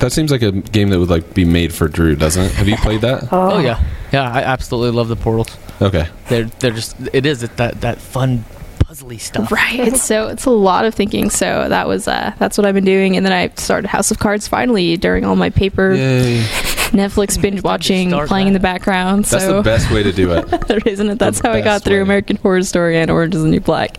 That 0.00 0.12
seems 0.12 0.32
like 0.32 0.42
a 0.42 0.50
game 0.50 0.90
that 0.90 0.98
would 0.98 1.10
like 1.10 1.32
be 1.32 1.44
made 1.44 1.72
for 1.72 1.86
Drew, 1.86 2.16
doesn't 2.16 2.44
it? 2.44 2.52
Have 2.52 2.68
you 2.68 2.76
played 2.76 3.02
that? 3.02 3.32
Oh, 3.32 3.52
oh 3.52 3.58
yeah, 3.58 3.80
yeah. 4.12 4.30
I 4.30 4.42
absolutely 4.42 4.90
love 4.96 5.08
the 5.08 5.16
portals. 5.16 5.56
Okay. 5.80 6.08
They're 6.28 6.44
they're 6.44 6.72
just 6.72 6.96
it 7.12 7.24
is 7.24 7.42
it, 7.42 7.56
that 7.56 7.80
that 7.82 7.98
fun 7.98 8.44
puzzly 9.02 9.20
stuff. 9.20 9.50
Right. 9.52 9.80
It's 9.80 10.02
so 10.02 10.28
it's 10.28 10.44
a 10.46 10.50
lot 10.50 10.84
of 10.84 10.94
thinking. 10.94 11.30
So 11.30 11.68
that 11.68 11.86
was 11.88 12.08
uh, 12.08 12.32
that's 12.38 12.56
what 12.56 12.66
I've 12.66 12.74
been 12.74 12.84
doing, 12.84 13.16
and 13.16 13.24
then 13.26 13.32
I 13.32 13.48
started 13.56 13.88
House 13.88 14.10
of 14.10 14.18
Cards 14.18 14.48
finally 14.48 14.96
during 14.96 15.24
all 15.24 15.36
my 15.36 15.50
paper 15.50 15.92
Yay. 15.92 16.42
Netflix 16.92 17.40
binge 17.40 17.62
watching, 17.62 18.10
Start 18.10 18.28
playing 18.28 18.48
in 18.48 18.52
the 18.52 18.60
background. 18.60 19.24
That's 19.26 19.44
so 19.44 19.56
the 19.58 19.62
best 19.62 19.90
way 19.90 20.02
to 20.02 20.12
do 20.12 20.32
it. 20.32 20.44
there 20.68 20.78
isn't 20.84 21.08
it. 21.08 21.18
That's 21.18 21.40
The 21.40 21.48
how 21.48 21.54
I 21.54 21.60
got 21.62 21.82
through 21.82 21.96
way. 21.96 22.02
American 22.02 22.36
Horror 22.36 22.62
Story 22.62 22.98
and 22.98 23.10
Orange 23.10 23.34
is 23.34 23.42
the 23.42 23.48
New 23.48 23.60
Black. 23.60 23.96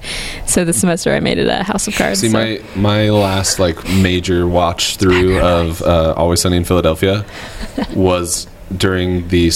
So 0.48 0.64
this 0.66 0.80
semester 0.80 1.12
I 1.14 1.20
made 1.20 1.38
it 1.40 1.48
a 1.48 1.64
House 1.64 1.88
of 1.88 1.96
Cards. 1.96 2.20
See, 2.20 2.30
so- 2.30 2.38
my 2.38 2.62
my 2.76 3.10
last 3.10 3.60
like 3.60 3.84
major 3.90 4.48
watch 4.48 4.98
through 4.98 5.40
of 5.40 5.82
uh, 5.82 6.14
Always 6.18 6.42
Sunny 6.42 6.58
in 6.58 6.64
Philadelphia 6.66 7.26
was 7.96 8.48
during 8.78 9.28
the 9.30 9.52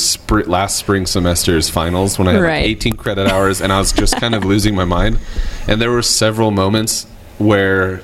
last 0.48 0.76
spring 0.78 1.06
semester's 1.06 1.70
finals 1.70 2.18
when 2.20 2.28
I 2.28 2.34
had 2.34 2.42
Right. 2.42 2.62
like 2.62 2.70
18 2.72 2.94
credit 2.98 3.28
hours 3.28 3.62
and 3.62 3.72
I 3.74 3.80
was 3.80 3.92
just 3.92 4.18
kind 4.18 4.36
of 4.36 4.44
losing 4.54 4.76
my 4.76 4.86
mind. 4.86 5.20
And 5.68 5.82
there 5.82 5.92
were 5.92 6.02
several 6.02 6.52
moments 6.52 7.06
where 7.38 8.02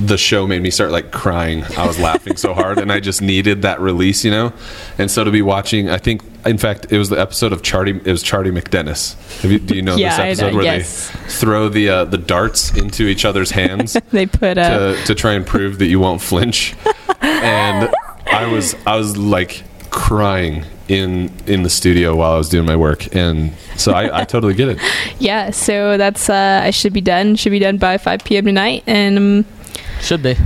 the 0.00 0.18
show 0.18 0.44
made 0.46 0.60
me 0.60 0.70
start 0.70 0.90
like 0.90 1.12
crying. 1.12 1.62
I 1.78 1.86
was 1.86 2.00
laughing 2.00 2.36
so 2.36 2.52
hard, 2.52 2.78
and 2.78 2.90
I 2.90 2.98
just 2.98 3.22
needed 3.22 3.62
that 3.62 3.78
release, 3.80 4.24
you 4.24 4.30
know. 4.32 4.52
And 4.98 5.08
so 5.08 5.22
to 5.22 5.30
be 5.30 5.40
watching, 5.40 5.88
I 5.88 5.98
think, 5.98 6.20
in 6.44 6.58
fact, 6.58 6.86
it 6.90 6.98
was 6.98 7.10
the 7.10 7.20
episode 7.20 7.52
of 7.52 7.62
Charlie. 7.62 8.00
It 8.04 8.10
was 8.10 8.20
Charlie 8.20 8.50
McDennis. 8.50 9.14
Have 9.42 9.52
you, 9.52 9.60
do 9.60 9.76
you 9.76 9.82
know 9.82 9.94
Yeah, 9.94 10.16
I 10.16 10.30
this 10.30 10.40
episode 10.40 10.50
know, 10.50 10.56
where 10.56 10.64
yes. 10.64 11.10
they 11.12 11.18
throw 11.28 11.68
the 11.68 11.88
uh, 11.88 12.04
the 12.06 12.18
darts 12.18 12.76
into 12.76 13.04
each 13.04 13.24
other's 13.24 13.52
hands 13.52 13.92
they 14.10 14.26
put 14.26 14.54
to, 14.54 14.96
to 15.06 15.14
try 15.14 15.34
and 15.34 15.46
prove 15.46 15.78
that 15.78 15.86
you 15.86 16.00
won't 16.00 16.20
flinch? 16.20 16.74
And 17.20 17.94
I 18.26 18.46
was 18.46 18.74
I 18.86 18.96
was 18.96 19.16
like 19.16 19.62
crying 19.94 20.64
in 20.88 21.30
in 21.46 21.62
the 21.62 21.70
studio 21.70 22.14
while 22.16 22.32
I 22.32 22.36
was 22.36 22.48
doing 22.48 22.66
my 22.66 22.76
work, 22.76 23.14
and 23.14 23.52
so 23.76 23.92
I, 23.92 24.20
I 24.20 24.24
totally 24.24 24.54
get 24.54 24.68
it. 24.68 24.78
yeah. 25.18 25.50
So 25.50 25.96
that's 25.96 26.28
uh, 26.28 26.60
I 26.64 26.70
should 26.70 26.92
be 26.92 27.00
done. 27.00 27.36
Should 27.36 27.52
be 27.52 27.58
done 27.60 27.78
by 27.78 27.96
5 27.96 28.24
p.m. 28.24 28.44
tonight, 28.44 28.82
and 28.86 29.16
um, 29.18 29.44
Should 30.00 30.22
be. 30.22 30.34
No, 30.34 30.40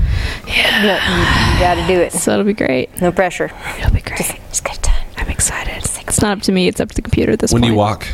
you, 0.47 0.53
you 0.53 1.59
gotta 1.59 1.85
do 1.89 1.99
it. 2.01 2.13
so 2.13 2.33
it'll 2.33 2.45
be 2.45 2.53
great. 2.53 3.01
No 3.01 3.11
pressure. 3.11 3.51
It'll 3.79 3.93
be 3.93 4.01
great. 4.03 4.19
Just 4.19 4.65
get 4.65 4.77
it 4.77 4.83
done. 4.83 4.95
I'm 5.17 5.29
excited. 5.29 5.83
It's 6.07 6.21
not 6.21 6.39
up 6.39 6.43
to 6.45 6.53
me. 6.53 6.69
It's 6.69 6.81
up 6.81 6.91
to 6.91 6.95
the 6.95 7.03
computer 7.03 7.33
at 7.33 7.39
this 7.41 7.53
When 7.53 7.63
do 7.63 7.67
point. 7.67 7.73
you 7.73 7.79
walk? 7.79 8.07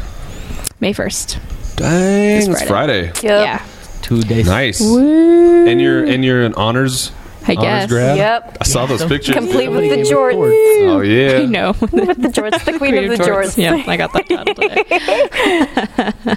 May 0.81 0.95
1st. 0.95 1.77
Dang, 1.77 2.51
it's 2.51 2.63
Friday. 2.63 3.09
Friday. 3.09 3.27
Yep. 3.27 3.45
Yeah. 3.45 3.67
Two 4.03 4.23
days. 4.23 4.47
Nice. 4.47 4.81
Woo. 4.81 5.67
And 5.67 5.81
you're 5.81 6.05
and 6.05 6.25
you're 6.25 6.43
an 6.45 6.55
honors 6.55 7.11
I 7.47 7.55
guess. 7.55 7.89
grad. 7.91 8.17
Yep. 8.17 8.59
I 8.61 8.65
saw 8.65 8.87
those 8.87 9.05
pictures. 9.05 9.35
Complete 9.35 9.69
with 9.69 9.83
the 9.83 9.97
gave 9.97 10.07
us 10.07 10.11
jorts. 10.11 10.89
Oh 10.89 11.01
yeah. 11.01 11.39
I 11.39 11.47
know. 11.47 11.69
With 11.81 11.91
the 12.23 12.29
jorts, 12.29 12.65
the 12.65 12.79
queen 12.79 12.97
of 12.97 13.11
the 13.11 13.23
jorts. 13.23 13.57
Yeah, 13.57 13.83
I 13.87 13.97
got 13.97 14.13
that 14.13 14.29
title 14.29 14.55
today. 14.55 16.37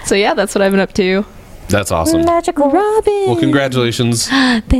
so 0.04 0.14
yeah, 0.14 0.34
that's 0.34 0.54
what 0.54 0.62
I've 0.62 0.72
been 0.72 0.80
up 0.80 0.92
to. 0.94 1.24
That's 1.68 1.90
awesome. 1.90 2.24
Magical. 2.24 2.70
Robin. 2.70 3.24
Well, 3.26 3.36
congratulations. 3.36 4.26
Thanks. 4.28 4.70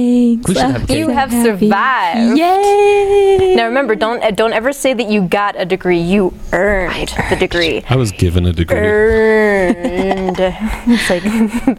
We 0.49 0.55
should 0.55 0.57
have 0.57 0.87
cake. 0.89 0.99
You 0.99 1.09
have 1.09 1.31
happy. 1.31 1.69
survived. 1.69 2.39
Yay! 2.39 3.55
Now 3.57 3.67
remember, 3.67 3.95
don't 3.95 4.23
uh, 4.23 4.31
don't 4.31 4.53
ever 4.53 4.73
say 4.73 4.95
that 4.95 5.09
you 5.09 5.23
got 5.29 5.55
a 5.61 5.65
degree. 5.65 6.01
You 6.01 6.33
earned 6.53 7.09
the 7.31 7.37
degree. 7.37 7.85
I 7.89 7.97
was 7.97 8.11
given 8.13 8.47
a 8.47 8.53
degree. 8.53 8.79
Earned. 8.79 10.37
it's 10.41 11.11
like 11.11 11.23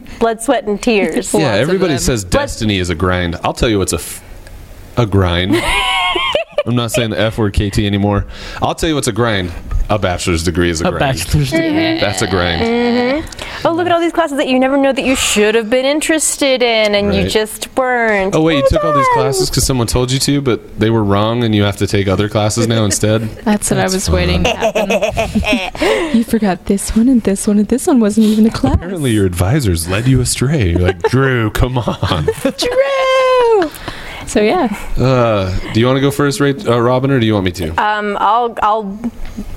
blood, 0.19 0.41
sweat, 0.41 0.65
and 0.65 0.81
tears. 0.81 1.33
Yeah, 1.33 1.39
Lots 1.39 1.59
everybody 1.59 1.97
says 1.97 2.23
destiny 2.23 2.77
is 2.77 2.89
a 2.89 2.95
grind. 2.95 3.35
I'll 3.43 3.53
tell 3.53 3.69
you 3.69 3.79
what's 3.79 3.93
a 3.93 3.97
f- 3.97 4.23
a 4.97 5.05
grind. 5.05 5.55
I'm 6.65 6.75
not 6.75 6.91
saying 6.91 7.11
the 7.11 7.19
F 7.19 7.37
word 7.37 7.53
KT 7.53 7.79
anymore. 7.79 8.25
I'll 8.61 8.75
tell 8.75 8.89
you 8.89 8.95
what's 8.95 9.07
a 9.07 9.11
grind. 9.13 9.51
A 9.89 9.97
bachelor's 9.97 10.43
degree 10.43 10.69
is 10.69 10.81
a, 10.81 10.87
A 10.87 10.91
grind. 10.91 10.99
bachelor's 10.99 11.49
degree. 11.49 11.67
Mm-hmm. 11.67 11.99
That's 11.99 12.21
a 12.21 12.27
grind. 12.29 12.61
Mm-hmm. 12.61 13.67
Oh, 13.67 13.73
look 13.73 13.87
at 13.87 13.91
all 13.91 13.99
these 13.99 14.13
classes 14.13 14.37
that 14.37 14.47
you 14.47 14.59
never 14.59 14.77
know 14.77 14.93
that 14.93 15.03
you 15.03 15.15
should 15.15 15.55
have 15.55 15.69
been 15.69 15.83
interested 15.85 16.61
in, 16.61 16.93
and 16.95 17.13
you 17.13 17.27
just 17.27 17.75
weren't. 17.75 18.35
Oh 18.35 18.41
wait, 18.43 18.57
you 18.57 18.65
took 18.69 18.83
all 18.85 18.93
these 18.93 19.07
classes 19.13 19.49
because 19.49 19.65
someone 19.65 19.87
told 19.87 20.11
you 20.11 20.19
to, 20.19 20.41
but 20.41 20.79
they 20.79 20.89
were 20.91 21.03
wrong, 21.03 21.43
and 21.43 21.55
you 21.55 21.63
have 21.63 21.77
to 21.77 21.87
take 21.87 22.07
other 22.07 22.29
classes 22.29 22.67
now 22.67 22.85
instead. 22.85 23.21
That's 23.43 23.71
what 23.71 23.79
I 23.79 23.83
was 23.85 24.05
fun. 24.05 24.15
waiting 24.15 24.43
to 24.43 24.49
happen. 24.51 26.13
you 26.17 26.23
forgot 26.23 26.65
this 26.67 26.95
one 26.95 27.09
and 27.09 27.21
this 27.23 27.47
one 27.47 27.57
and 27.59 27.67
this 27.67 27.87
one 27.87 27.99
wasn't 27.99 28.27
even 28.27 28.45
a 28.45 28.51
class. 28.51 28.75
Apparently, 28.75 29.11
your 29.11 29.25
advisors 29.25 29.89
led 29.89 30.07
you 30.07 30.21
astray. 30.21 30.69
You're 30.71 30.79
like, 30.81 31.01
Drew, 31.03 31.49
come 31.51 31.77
on. 31.79 32.25
True. 32.57 33.18
So 34.29 34.41
yeah, 34.41 34.67
Uh, 34.95 35.49
do 35.73 35.79
you 35.79 35.87
want 35.87 35.97
to 35.97 36.01
go 36.01 36.11
first, 36.11 36.39
Ray, 36.39 36.53
uh, 36.53 36.77
Robin, 36.79 37.09
or 37.09 37.19
do 37.19 37.25
you 37.25 37.33
want 37.33 37.45
me 37.45 37.51
to? 37.53 37.69
Um, 37.83 38.15
I'll 38.19 38.55
I'll 38.61 38.99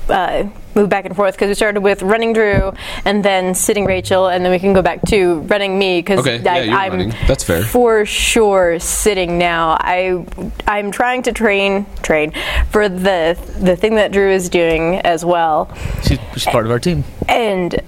uh, 0.09 0.45
move 0.75 0.89
back 0.89 1.05
and 1.05 1.15
forth 1.15 1.35
because 1.35 1.49
we 1.49 1.55
started 1.55 1.83
with 1.83 2.01
running 2.03 2.33
Drew 2.33 2.73
and 3.05 3.23
then 3.23 3.55
sitting 3.55 3.85
Rachel, 3.85 4.29
and 4.29 4.43
then 4.43 4.51
we 4.51 4.59
can 4.59 4.73
go 4.73 4.81
back 4.81 5.03
to 5.09 5.41
running 5.41 5.79
me 5.79 5.99
because 6.01 6.21
Okay, 6.21 6.41
yeah, 6.43 6.75
I'm 6.75 6.93
running. 6.93 7.13
That's 7.29 7.45
fair. 7.45 7.63
for 7.63 8.07
sure 8.07 8.79
sitting 8.81 9.37
now. 9.37 9.77
I 9.79 10.25
I'm 10.67 10.91
trying 10.91 11.23
to 11.25 11.33
train 11.33 11.85
train 12.03 12.33
for 12.71 12.89
the 12.89 13.37
the 13.61 13.77
thing 13.77 13.97
that 13.97 14.11
Drew 14.11 14.31
is 14.33 14.49
doing 14.49 15.01
as 15.05 15.23
well, 15.23 15.69
She's, 16.03 16.19
she's 16.33 16.47
part 16.47 16.65
of 16.65 16.71
our 16.71 16.79
team. 16.81 17.05
and 17.29 17.79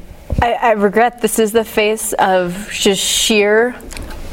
I, 0.43 0.53
I 0.53 0.71
regret 0.73 1.23
this 1.23 1.39
is 1.39 1.53
the 1.53 1.65
face 1.65 2.13
of 2.19 2.69
just 2.71 3.01
sheer. 3.03 3.75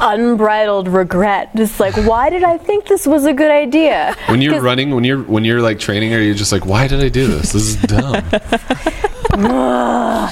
Unbridled 0.02 0.88
regret. 0.88 1.54
Just 1.54 1.78
like, 1.80 1.94
why 1.96 2.28
did 2.28 2.42
I 2.42 2.58
think 2.58 2.86
this 2.86 3.06
was 3.06 3.24
a 3.24 3.32
good 3.32 3.50
idea? 3.50 4.16
When 4.26 4.42
you're 4.42 4.60
running, 4.60 4.90
when 4.94 5.04
you're 5.04 5.22
when 5.22 5.44
you're 5.44 5.62
like 5.62 5.78
training, 5.78 6.12
are 6.12 6.20
you 6.20 6.34
just 6.34 6.50
like, 6.52 6.66
why 6.66 6.88
did 6.88 7.02
I 7.02 7.08
do 7.08 7.26
this? 7.28 7.52
This 7.52 7.62
is 7.68 7.76
dumb. 7.82 8.24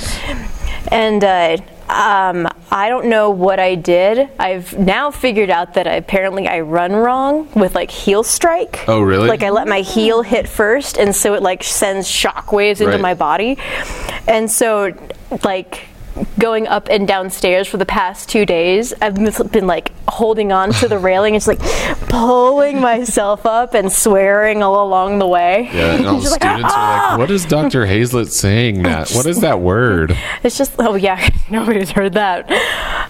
And 0.92 1.22
uh, 1.22 1.56
um, 1.88 2.48
I 2.72 2.88
don't 2.88 3.06
know 3.06 3.30
what 3.30 3.60
I 3.60 3.76
did. 3.76 4.28
I've 4.40 4.76
now 4.76 5.12
figured 5.12 5.50
out 5.50 5.74
that 5.74 5.86
I, 5.86 5.94
apparently 5.94 6.48
I 6.48 6.60
run 6.60 6.92
wrong 6.92 7.48
with 7.54 7.76
like 7.76 7.92
heel 7.92 8.24
strike. 8.24 8.84
Oh, 8.88 9.00
really? 9.00 9.28
Like 9.28 9.44
I 9.44 9.50
let 9.50 9.68
my 9.68 9.82
heel 9.82 10.22
hit 10.22 10.48
first, 10.48 10.98
and 10.98 11.14
so 11.14 11.34
it 11.34 11.42
like 11.42 11.62
sends 11.62 12.08
shockwaves 12.08 12.80
into 12.80 12.86
Right. 12.92 13.00
my 13.00 13.14
body. 13.14 13.56
And 14.26 14.50
so, 14.50 14.92
like 15.44 15.86
going 16.38 16.66
up 16.66 16.88
and 16.90 17.06
downstairs 17.06 17.68
for 17.68 17.76
the 17.76 17.86
past 17.86 18.28
two 18.28 18.46
days, 18.46 18.92
I've 19.00 19.14
been 19.52 19.66
like 19.66 19.92
holding 20.08 20.52
on 20.52 20.72
to 20.74 20.88
the 20.88 20.98
railing 21.10 21.34
and 21.34 21.42
just 21.42 21.48
like 21.48 22.08
pulling 22.08 22.80
myself 22.80 23.46
up 23.46 23.74
and 23.74 23.92
swearing 23.92 24.62
all 24.62 24.86
along 24.86 25.18
the 25.18 25.26
way. 25.26 25.70
Yeah, 25.72 25.94
and 25.94 26.06
all 26.06 26.16
the 26.18 26.22
Just 26.22 26.32
like, 26.32 26.42
students 26.42 26.74
are 26.74 27.10
like, 27.10 27.18
what 27.18 27.30
is 27.30 27.44
Dr. 27.44 27.86
Hazlett 27.86 28.28
saying 28.32 28.82
that? 28.84 29.10
What 29.10 29.26
is 29.26 29.40
that 29.40 29.60
word? 29.60 30.16
It's 30.42 30.56
just 30.58 30.72
oh 30.78 30.94
yeah, 30.94 31.28
nobody's 31.50 31.90
heard 31.90 32.14
that. 32.14 32.50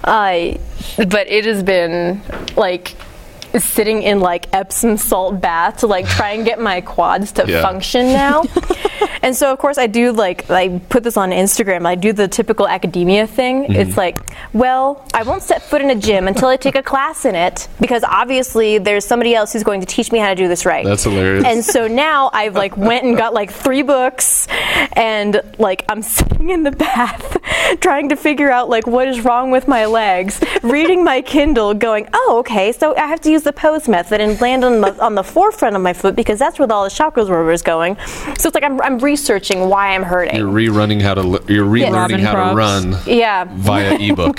Uh, 0.05 0.59
but 0.97 1.29
it 1.29 1.45
has 1.45 1.63
been 1.63 2.23
like 2.57 2.97
sitting 3.59 4.03
in 4.03 4.21
like 4.21 4.47
Epsom 4.55 4.97
salt 4.97 5.41
bath 5.41 5.79
to 5.79 5.87
like 5.87 6.07
try 6.07 6.31
and 6.33 6.45
get 6.45 6.61
my 6.61 6.81
quads 6.81 7.33
to 7.33 7.45
Yeah. 7.47 7.63
function 7.63 8.07
now. 8.13 8.43
and 9.23 9.35
so 9.37 9.53
of 9.53 9.59
course 9.59 9.79
I 9.79 9.87
do 9.87 10.13
like 10.13 10.51
I 10.51 10.81
put 10.89 11.03
this 11.05 11.17
on 11.17 11.31
Instagram. 11.31 11.87
I 11.87 11.95
do 11.95 12.13
the 12.13 12.29
typical 12.29 12.69
academia 12.69 13.27
thing. 13.27 13.65
Mm-hmm. 13.65 13.73
It's 13.75 13.97
like, 13.97 14.19
well, 14.53 15.05
I 15.15 15.23
won't 15.23 15.43
set 15.43 15.63
foot 15.63 15.81
in 15.83 15.91
a 15.91 15.95
gym 15.95 16.29
until 16.29 16.49
I 16.49 16.57
take 16.57 16.75
a 16.77 16.83
class 16.83 17.25
in 17.25 17.35
it 17.35 17.69
because 17.81 18.05
obviously 18.05 18.79
there's 18.79 19.05
somebody 19.05 19.35
else 19.35 19.53
who's 19.53 19.65
going 19.65 19.81
to 19.81 19.87
teach 19.87 20.13
me 20.13 20.19
how 20.19 20.29
to 20.29 20.35
do 20.35 20.49
this 20.49 20.65
right. 20.67 20.85
That's 20.85 21.05
hilarious. 21.05 21.45
And 21.45 21.65
so 21.65 21.87
now 21.89 22.31
I've 22.33 22.55
like 22.55 22.77
went 22.77 23.05
and 23.05 23.17
got 23.17 23.35
like 23.35 23.51
three 23.53 23.83
books 23.83 24.47
and 24.93 25.41
like 25.59 25.85
I'm 25.89 26.03
sitting 26.17 26.51
in 26.51 26.63
the 26.63 26.71
bath 26.73 27.37
trying 27.81 28.09
to 28.11 28.17
figure 28.17 28.51
out 28.51 28.69
like 28.69 28.87
what 28.87 29.09
is 29.09 29.21
wrong 29.25 29.51
with 29.51 29.69
my 29.69 29.87
legs, 29.87 30.41
reading 30.63 31.05
my 31.05 31.21
Kindle 31.23 31.75
going, 31.75 32.09
"Oh, 32.13 32.37
okay, 32.41 32.73
so 32.73 32.95
I 32.97 33.07
have 33.07 33.21
to 33.23 33.31
use 33.31 33.40
the 33.43 33.53
pose 33.53 33.89
method 33.89 34.21
and 34.21 34.41
land 34.41 34.65
on 34.65 34.81
the 34.81 35.03
on 35.03 35.15
the 35.15 35.25
forefront 35.25 35.77
of 35.77 35.83
my 35.83 35.93
foot 35.93 36.15
because 36.17 36.39
that's 36.39 36.59
where 36.59 36.71
all 36.73 36.85
the 36.85 36.91
chakras 36.91 37.29
were 37.29 37.51
is 37.53 37.63
going." 37.63 37.97
So 38.39 38.49
it's 38.49 38.55
like 38.55 38.65
I'm, 38.65 38.81
I'm 38.83 38.99
researching 38.99 39.69
why 39.69 39.95
I'm 39.95 40.03
hurting. 40.03 40.37
You're 40.37 40.49
rerunning 40.53 41.01
how 41.01 41.15
to 41.15 41.21
l- 41.21 41.45
you're 41.49 41.67
relearning 41.67 41.93
Robin 41.93 42.21
how 42.21 42.33
props. 42.33 42.51
to 42.51 42.57
run 42.57 43.03
yeah. 43.07 43.45
via 43.51 43.95
ebook. 44.01 44.39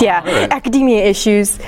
yeah, 0.00 0.48
academia 0.50 1.04
issues. 1.04 1.58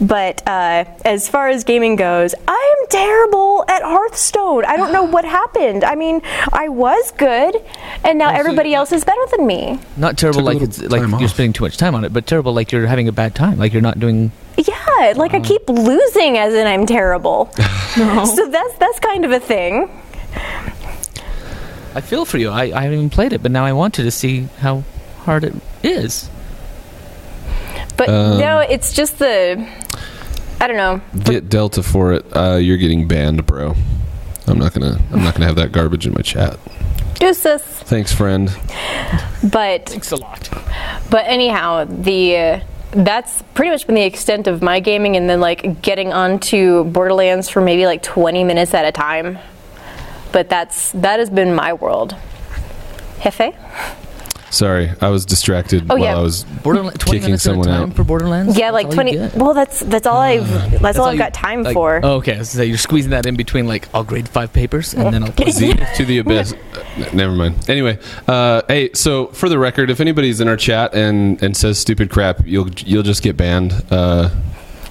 But 0.00 0.46
uh, 0.48 0.84
as 1.04 1.28
far 1.28 1.48
as 1.48 1.62
gaming 1.64 1.96
goes, 1.96 2.34
I 2.48 2.76
am 2.80 2.86
terrible 2.88 3.64
at 3.68 3.82
Hearthstone. 3.82 4.64
I 4.64 4.76
don't 4.76 4.92
know 4.92 5.02
what 5.02 5.24
happened. 5.40 5.84
I 5.84 5.94
mean, 5.94 6.22
I 6.52 6.68
was 6.68 7.12
good, 7.18 7.54
and 8.02 8.18
now 8.18 8.30
everybody 8.30 8.72
else 8.74 8.92
is 8.92 9.04
better 9.04 9.20
than 9.36 9.46
me. 9.46 9.78
Not 9.98 10.16
terrible 10.16 10.40
Took 10.40 10.42
a 10.42 10.46
like 10.46 10.54
little 10.60 10.68
it's 10.68 10.80
like 10.90 11.02
time 11.02 11.10
you're 11.10 11.24
off. 11.24 11.30
spending 11.30 11.52
too 11.52 11.64
much 11.64 11.76
time 11.76 11.94
on 11.94 12.04
it, 12.04 12.12
but 12.14 12.26
terrible 12.26 12.54
like 12.54 12.72
you're 12.72 12.86
having 12.86 13.08
a 13.08 13.12
bad 13.12 13.34
time, 13.34 13.58
like 13.58 13.72
you're 13.74 13.82
not 13.82 14.00
doing. 14.00 14.32
Yeah, 14.56 15.12
like 15.16 15.34
I 15.34 15.40
keep 15.40 15.68
losing, 15.68 16.38
as 16.38 16.54
in 16.54 16.66
I'm 16.66 16.86
terrible. 16.86 17.52
No. 17.96 18.24
so 18.24 18.48
that's 18.48 18.74
that's 18.78 19.00
kind 19.00 19.24
of 19.24 19.32
a 19.32 19.40
thing. 19.40 19.90
I 21.94 22.00
feel 22.00 22.24
for 22.24 22.38
you. 22.38 22.50
I, 22.50 22.62
I 22.64 22.82
haven't 22.82 22.98
even 22.98 23.10
played 23.10 23.32
it, 23.32 23.42
but 23.42 23.50
now 23.50 23.64
I 23.64 23.72
want 23.72 23.94
to 23.94 24.04
to 24.04 24.10
see 24.12 24.42
how 24.60 24.84
hard 25.24 25.42
it 25.44 25.54
is. 25.82 26.30
But 27.96 28.08
Um, 28.08 28.38
no, 28.38 28.58
it's 28.60 28.92
just 28.92 29.18
the. 29.18 29.66
I 30.60 30.66
don't 30.66 30.76
know. 30.76 31.00
Get 31.24 31.48
Delta 31.48 31.82
for 31.82 32.12
it. 32.12 32.24
Uh, 32.36 32.56
you're 32.56 32.76
getting 32.76 33.08
banned, 33.08 33.46
bro. 33.46 33.74
I'm 34.46 34.58
not 34.58 34.72
gonna. 34.74 35.00
I'm 35.12 35.22
not 35.22 35.34
gonna 35.34 35.46
have 35.46 35.56
that 35.56 35.72
garbage 35.72 36.06
in 36.06 36.12
my 36.14 36.22
chat. 36.22 36.58
Deuces. 37.14 37.62
Thanks, 37.62 38.12
friend. 38.12 38.50
But 39.42 39.86
Thanks 39.88 40.10
a 40.10 40.16
lot. 40.16 40.48
But 41.10 41.24
anyhow, 41.26 41.84
the 41.84 42.36
uh, 42.36 42.60
that's 42.92 43.42
pretty 43.54 43.70
much 43.70 43.86
been 43.86 43.94
the 43.94 44.02
extent 44.02 44.46
of 44.46 44.62
my 44.62 44.80
gaming, 44.80 45.16
and 45.16 45.28
then 45.28 45.40
like 45.40 45.82
getting 45.82 46.12
onto 46.12 46.84
Borderlands 46.84 47.48
for 47.48 47.60
maybe 47.60 47.86
like 47.86 48.02
20 48.02 48.44
minutes 48.44 48.74
at 48.74 48.84
a 48.84 48.92
time. 48.92 49.38
But 50.32 50.48
that's 50.48 50.92
that 50.92 51.18
has 51.18 51.30
been 51.30 51.54
my 51.54 51.72
world. 51.72 52.16
Hefe? 53.18 53.54
Sorry, 54.50 54.90
I 55.00 55.08
was 55.08 55.24
distracted 55.24 55.84
Oh, 55.90 55.94
while 55.94 55.98
yeah. 56.04 56.16
I 56.16 56.20
was 56.20 56.42
Borderlands. 56.44 57.02
Kicking 57.04 57.22
minutes 57.22 57.46
at 57.46 57.50
a 57.50 57.62
someone 57.62 57.68
out. 57.68 57.94
for 57.96 58.02
Borderlands. 58.04 58.58
Yeah, 58.58 58.72
That's 58.72 58.84
like 58.84 58.90
20. 58.94 59.16
Well, 59.38 59.54
that's 59.54 59.80
that's 59.80 60.06
all 60.06 60.16
I've 60.18 60.48
that's, 60.82 60.98
all 60.98 61.04
all 61.04 61.08
I've 61.10 61.14
you- 61.14 61.18
got 61.20 61.34
time 61.34 61.62
Like- 61.62 61.74
for. 61.74 62.00
Oh, 62.02 62.14
okay, 62.16 62.42
so 62.42 62.62
you're 62.62 62.76
squeezing 62.76 63.12
that 63.12 63.26
in 63.26 63.36
between 63.36 63.66
like 63.68 63.88
I'll 63.94 64.02
grade 64.04 64.28
five 64.28 64.52
papers 64.52 64.92
and 64.92 65.14
then 65.14 65.22
I'll 65.22 65.32
play. 65.32 65.50
Zenith 65.52 65.88
to 65.96 66.04
the 66.04 66.18
abyss. 66.18 66.54
Uh, 66.90 67.08
Never 67.14 67.32
mind. 67.32 67.70
Anyway, 67.70 67.98
uh, 68.26 68.62
hey, 68.68 68.90
so 68.94 69.26
for 69.28 69.48
the 69.48 69.58
record, 69.58 69.90
if 69.90 70.00
anybody's 70.00 70.40
in 70.40 70.48
our 70.48 70.56
chat 70.56 70.92
and, 70.94 71.40
and 71.42 71.56
says 71.56 71.78
stupid 71.78 72.10
crap, 72.10 72.44
you'll 72.44 72.68
you'll 72.78 73.02
just 73.04 73.22
get 73.22 73.36
banned. 73.36 73.72
Uh, 73.90 74.28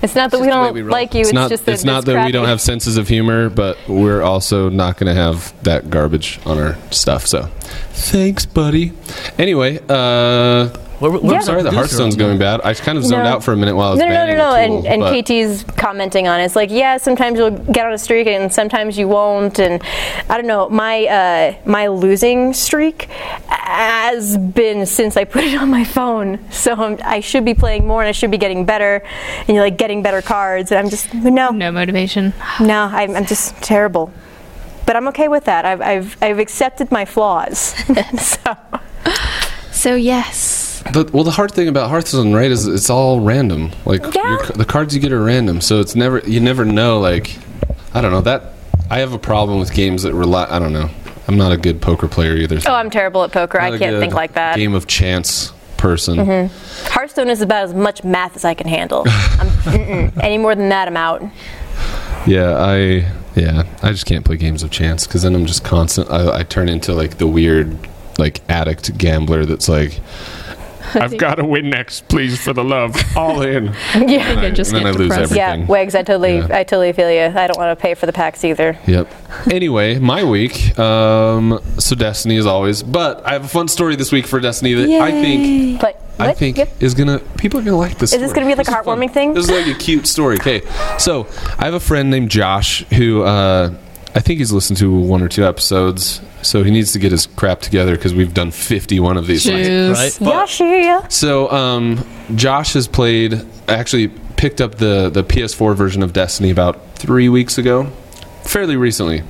It's 0.01 0.15
not 0.15 0.31
that 0.31 0.37
It's 0.37 0.41
we 0.41 0.47
just 0.47 0.55
the 0.55 0.61
way 0.61 0.65
don't 0.67 0.73
we 0.73 0.83
like 0.83 1.13
you. 1.13 1.21
it's 1.21 1.29
It's, 1.29 1.33
not 1.33 1.49
just 1.49 1.65
that 1.65 1.73
it's 1.73 1.83
not 1.83 2.05
that 2.05 2.25
we 2.25 2.31
don't 2.31 2.47
have 2.47 2.61
senses 2.61 2.97
of 2.97 3.07
humor, 3.07 3.49
but 3.49 3.77
we're 3.87 4.21
also 4.21 4.69
not 4.69 4.97
going 4.97 5.13
to 5.13 5.21
have 5.21 5.53
that 5.63 5.89
garbage 5.89 6.39
on 6.45 6.57
our 6.57 6.77
stuff. 6.91 7.27
So, 7.27 7.49
thanks, 7.91 8.45
buddy. 8.45 8.93
Anyway, 9.37 9.79
uh, 9.89 10.69
We're, 11.01 11.11
we're, 11.11 11.19
Yeah. 11.31 11.37
I'm 11.37 11.41
sorry 11.43 11.63
the 11.63 11.71
Hearthstone's 11.71 12.15
going 12.15 12.37
bad. 12.37 12.61
I 12.63 12.73
kind 12.73 12.97
of 12.97 13.05
zoned 13.05 13.23
No. 13.23 13.29
out 13.29 13.43
for 13.43 13.53
a 13.53 13.57
minute 13.57 13.75
while 13.75 13.87
I 13.87 13.91
was 13.91 13.99
No, 13.99 14.07
no, 14.07 14.13
no, 14.13 14.25
no, 14.25 14.35
no. 14.35 14.67
tool, 14.67 14.85
And, 14.87 15.03
and 15.03 15.25
KT's 15.25 15.63
commenting 15.77 16.27
on 16.27 16.39
it. 16.41 16.45
It's 16.45 16.55
like, 16.55 16.71
yeah, 16.71 16.97
sometimes 16.97 17.37
you'll 17.39 17.51
get 17.51 17.85
on 17.85 17.93
a 17.93 17.97
streak 17.97 18.27
and 18.27 18.51
sometimes 18.53 18.97
you 18.97 19.07
won't. 19.07 19.59
And 19.59 19.81
I 20.29 20.35
don't 20.37 20.47
know. 20.47 20.67
My 20.69 21.05
uh, 21.05 21.55
my 21.65 21.87
losing 21.87 22.53
streak 22.53 23.03
has 23.47 24.37
been 24.37 24.85
since 24.85 25.15
I 25.15 25.23
put 25.23 25.43
it 25.43 25.55
on 25.59 25.69
my 25.69 25.83
phone. 25.83 26.39
So 26.51 26.73
I'm, 26.73 26.97
I 27.03 27.19
should 27.21 27.45
be 27.45 27.53
playing 27.53 27.87
more 27.87 28.01
and 28.01 28.09
I 28.09 28.11
should 28.11 28.31
be 28.31 28.37
getting 28.37 28.65
better 28.65 29.01
and 29.39 29.49
you're 29.49 29.63
like 29.63 29.77
getting 29.77 30.03
better 30.03 30.21
cards. 30.21 30.71
And 30.71 30.79
I'm 30.79 30.89
just 30.89 31.13
no, 31.13 31.49
No 31.51 31.71
motivation. 31.71 32.33
no. 32.59 32.83
I'm, 32.91 33.15
I'm 33.15 33.25
just 33.25 33.55
terrible. 33.61 34.11
But 34.85 34.95
I'm 34.95 35.07
okay 35.09 35.27
with 35.27 35.45
that. 35.45 35.65
I've 35.65 35.81
I've, 35.81 36.17
I've 36.21 36.39
accepted 36.39 36.91
my 36.91 37.05
flaws. 37.05 37.75
so 38.19 38.57
So 39.71 39.95
yes. 39.95 40.65
The, 40.93 41.09
well, 41.13 41.23
the 41.23 41.31
hard 41.31 41.51
thing 41.51 41.67
about 41.67 41.89
Hearthstone, 41.89 42.33
right, 42.33 42.49
is 42.49 42.65
it's 42.67 42.89
all 42.89 43.19
random. 43.19 43.71
Like 43.85 44.01
Yeah. 44.15 44.29
your, 44.29 44.45
the 44.47 44.65
cards 44.65 44.95
you 44.95 45.01
get 45.01 45.11
are 45.11 45.21
random, 45.23 45.61
so 45.61 45.79
it's 45.79 45.95
never 45.95 46.19
you 46.19 46.39
never 46.39 46.65
know. 46.65 46.99
Like 46.99 47.37
I 47.93 48.01
don't 48.01 48.11
know 48.11 48.21
that 48.21 48.53
I 48.89 48.99
have 48.99 49.13
a 49.13 49.19
problem 49.19 49.59
with 49.59 49.73
games 49.73 50.03
that 50.03 50.13
rely. 50.13 50.47
I 50.49 50.59
don't 50.59 50.73
know. 50.73 50.89
I'm 51.27 51.37
not 51.37 51.51
a 51.51 51.57
good 51.57 51.79
poker 51.81 52.07
player 52.07 52.35
either. 52.35 52.59
so 52.59 52.71
oh, 52.71 52.75
I'm 52.75 52.89
terrible 52.89 53.23
at 53.23 53.31
poker. 53.31 53.59
I 53.59 53.77
can't 53.77 53.99
think 53.99 54.13
like 54.13 54.33
that. 54.33 54.55
Game 54.55 54.73
of 54.73 54.87
chance 54.87 55.53
person. 55.77 56.17
Mm-hmm. 56.17 56.91
Hearthstone 56.91 57.29
is 57.29 57.41
about 57.41 57.65
as 57.65 57.73
much 57.73 58.03
math 58.03 58.35
as 58.35 58.45
I 58.45 58.53
can 58.53 58.67
handle. 58.67 59.03
I'm. 59.07 60.11
Any 60.21 60.37
more 60.37 60.55
than 60.55 60.69
that, 60.69 60.87
I'm 60.87 60.97
out. 60.97 61.23
Yeah, 62.25 62.57
I 62.57 63.11
yeah 63.35 63.63
I 63.83 63.91
just 63.91 64.05
can't 64.05 64.25
play 64.25 64.37
games 64.37 64.63
of 64.63 64.71
chance 64.71 65.05
because 65.05 65.21
then 65.21 65.35
I'm 65.35 65.45
just 65.45 65.63
constant. 65.63 66.09
I, 66.09 66.39
I 66.39 66.43
turn 66.43 66.67
into 66.67 66.93
like 66.93 67.17
the 67.17 67.27
weird 67.27 67.77
like 68.17 68.41
addict 68.49 68.97
gambler 68.97 69.45
that's 69.45 69.69
like. 69.69 69.99
I've 70.95 71.17
got 71.17 71.35
to 71.35 71.45
win 71.45 71.69
next, 71.69 72.07
please, 72.07 72.41
for 72.41 72.53
the 72.53 72.63
love. 72.63 72.95
All 73.17 73.41
in. 73.41 73.67
Yeah. 73.95 74.29
And 74.31 74.39
I, 74.39 74.51
just 74.51 74.71
and 74.73 74.85
then 74.85 74.93
get 74.93 74.95
I 74.95 75.03
lose 75.03 75.11
everything. 75.11 75.37
Yeah, 75.37 75.65
Wags, 75.65 75.93
I 75.95 76.03
totally, 76.03 76.37
Yeah. 76.37 76.47
I 76.51 76.63
totally 76.63 76.93
feel 76.93 77.11
you. 77.11 77.21
I 77.37 77.47
don't 77.47 77.57
want 77.57 77.77
to 77.77 77.81
pay 77.81 77.93
for 77.95 78.05
the 78.05 78.13
packs 78.13 78.43
either. 78.43 78.77
Yep. 78.87 79.11
Anyway, 79.51 79.99
my 79.99 80.23
week. 80.23 80.77
Um, 80.79 81.59
so 81.77 81.95
Destiny 81.95 82.37
as 82.37 82.45
always, 82.45 82.81
but 82.83 83.25
I 83.25 83.33
have 83.33 83.45
a 83.45 83.47
fun 83.47 83.67
story 83.67 83.95
this 83.95 84.11
week 84.11 84.25
for 84.27 84.39
Destiny 84.39 84.73
that 84.73 84.89
I 85.01 85.11
think 85.11 85.81
But 85.81 86.01
I 86.19 86.33
think 86.33 86.57
Yep. 86.57 86.81
is 86.81 86.93
gonna 86.95 87.19
people 87.37 87.59
are 87.59 87.63
gonna 87.63 87.77
like 87.77 87.97
this. 87.97 88.13
Is 88.13 88.19
this 88.19 88.31
story. 88.31 88.43
gonna 88.45 88.55
be 88.55 88.57
like 88.57 88.67
a 88.67 88.71
is 88.71 88.75
fun. 88.85 88.99
heartwarming 88.99 89.11
thing? 89.13 89.33
This 89.33 89.45
is 89.45 89.51
like 89.51 89.67
a 89.67 89.77
cute 89.77 90.07
story. 90.07 90.35
Okay, 90.37 90.61
so 90.97 91.27
I 91.57 91.65
have 91.65 91.73
a 91.73 91.79
friend 91.79 92.09
named 92.09 92.29
Josh 92.29 92.83
who 92.85 93.23
uh, 93.23 93.73
I 94.15 94.19
think 94.19 94.39
he's 94.39 94.51
listened 94.51 94.77
to 94.79 94.93
one 94.93 95.21
or 95.21 95.27
two 95.29 95.45
episodes, 95.45 96.19
so 96.41 96.63
he 96.63 96.71
needs 96.71 96.91
to 96.93 96.99
get 96.99 97.11
his 97.11 97.25
crap 97.25 97.61
together 97.61 97.95
because 97.95 98.13
we've 98.13 98.33
done 98.33 98.51
fifty-one 98.51 99.17
of 99.17 99.27
these. 99.27 99.45
Jeez. 99.45 99.93
Right? 99.93 100.21
Yeah, 100.59 101.01
yeah. 101.01 101.07
So 101.07 101.49
um, 101.51 102.05
Josh 102.35 102.73
has 102.73 102.87
played, 102.87 103.41
actually 103.67 104.09
picked 104.37 104.61
up 104.61 104.75
the 104.75 105.09
the 105.09 105.23
PS4 105.23 105.75
version 105.75 106.03
of 106.03 106.13
Destiny 106.13 106.49
about 106.49 106.95
three 106.95 107.29
weeks 107.29 107.57
ago, 107.57 107.85
fairly 108.43 108.75
recently. 108.75 109.23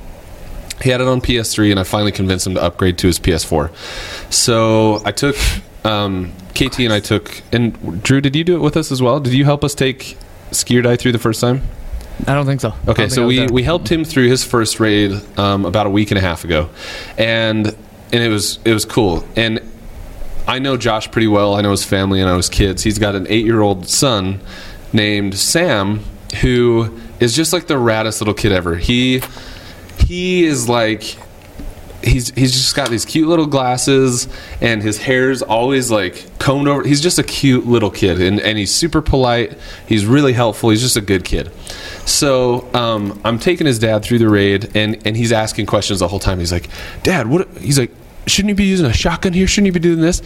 He 0.82 0.88
had 0.88 1.02
it 1.02 1.08
on 1.08 1.20
PS3, 1.20 1.70
and 1.72 1.78
I 1.78 1.82
finally 1.84 2.12
convinced 2.12 2.46
him 2.46 2.54
to 2.54 2.62
upgrade 2.62 2.96
to 2.98 3.06
his 3.06 3.18
PS4. 3.18 3.70
So 4.32 5.02
I 5.04 5.12
took 5.12 5.36
um, 5.84 6.32
KT 6.54 6.80
and 6.80 6.92
I 6.92 7.00
took, 7.00 7.42
and 7.52 8.02
Drew, 8.02 8.20
did 8.20 8.34
you 8.34 8.44
do 8.44 8.56
it 8.56 8.60
with 8.60 8.76
us 8.76 8.90
as 8.90 9.02
well? 9.02 9.20
Did 9.20 9.34
you 9.34 9.44
help 9.44 9.62
us 9.62 9.74
take 9.74 10.16
Skier 10.50 10.82
Die 10.82 10.96
through 10.96 11.12
the 11.12 11.18
first 11.18 11.40
time? 11.40 11.62
I 12.26 12.34
don't 12.34 12.46
think 12.46 12.60
so. 12.60 12.74
Okay, 12.88 13.02
think 13.02 13.12
so 13.12 13.26
we, 13.26 13.46
we 13.46 13.62
helped 13.62 13.90
him 13.90 14.04
through 14.04 14.28
his 14.28 14.44
first 14.44 14.80
raid 14.80 15.12
um, 15.38 15.64
about 15.64 15.86
a 15.86 15.90
week 15.90 16.10
and 16.10 16.18
a 16.18 16.20
half 16.20 16.44
ago, 16.44 16.68
and 17.16 17.66
and 17.66 18.22
it 18.22 18.28
was 18.28 18.58
it 18.64 18.72
was 18.72 18.84
cool. 18.84 19.24
And 19.36 19.60
I 20.46 20.58
know 20.58 20.76
Josh 20.76 21.10
pretty 21.10 21.28
well. 21.28 21.54
I 21.54 21.60
know 21.60 21.70
his 21.70 21.84
family. 21.84 22.20
And 22.20 22.28
I 22.28 22.32
know 22.32 22.38
his 22.38 22.48
kids. 22.48 22.82
He's 22.82 22.98
got 22.98 23.14
an 23.14 23.26
eight 23.28 23.44
year 23.44 23.60
old 23.60 23.88
son 23.88 24.40
named 24.92 25.38
Sam 25.38 26.04
who 26.40 26.98
is 27.18 27.34
just 27.34 27.52
like 27.52 27.66
the 27.66 27.74
raddest 27.74 28.20
little 28.20 28.34
kid 28.34 28.52
ever. 28.52 28.76
He 28.76 29.22
he 29.98 30.44
is 30.44 30.68
like 30.68 31.16
he's 32.02 32.30
he's 32.30 32.52
just 32.52 32.74
got 32.74 32.90
these 32.90 33.04
cute 33.04 33.28
little 33.28 33.46
glasses 33.46 34.28
and 34.60 34.82
his 34.82 34.98
hair's 34.98 35.42
always 35.42 35.90
like 35.90 36.26
combed 36.38 36.68
over. 36.68 36.82
He's 36.82 37.00
just 37.00 37.18
a 37.18 37.22
cute 37.22 37.66
little 37.66 37.90
kid 37.90 38.20
and, 38.20 38.40
and 38.40 38.58
he's 38.58 38.72
super 38.72 39.02
polite. 39.02 39.56
He's 39.86 40.06
really 40.06 40.32
helpful. 40.32 40.70
He's 40.70 40.80
just 40.80 40.96
a 40.96 41.00
good 41.00 41.24
kid. 41.24 41.52
So 42.06 42.68
um, 42.74 43.20
i'm 43.24 43.38
taking 43.38 43.66
his 43.66 43.78
dad 43.78 44.04
through 44.04 44.18
the 44.18 44.28
raid 44.28 44.74
and 44.74 45.06
and 45.06 45.16
he's 45.16 45.32
asking 45.32 45.66
questions 45.66 46.00
the 46.00 46.08
whole 46.08 46.18
time. 46.18 46.38
He's 46.38 46.52
like 46.52 46.68
dad 47.02 47.26
what 47.26 47.48
he's 47.58 47.78
like 47.78 47.92
shouldn't 48.26 48.50
you 48.50 48.54
be 48.54 48.64
using 48.64 48.86
a 48.86 48.92
shotgun 48.92 49.32
here? 49.32 49.46
Shouldn't 49.46 49.66
you 49.66 49.72
be 49.72 49.80
doing 49.80 50.00
this? 50.00 50.22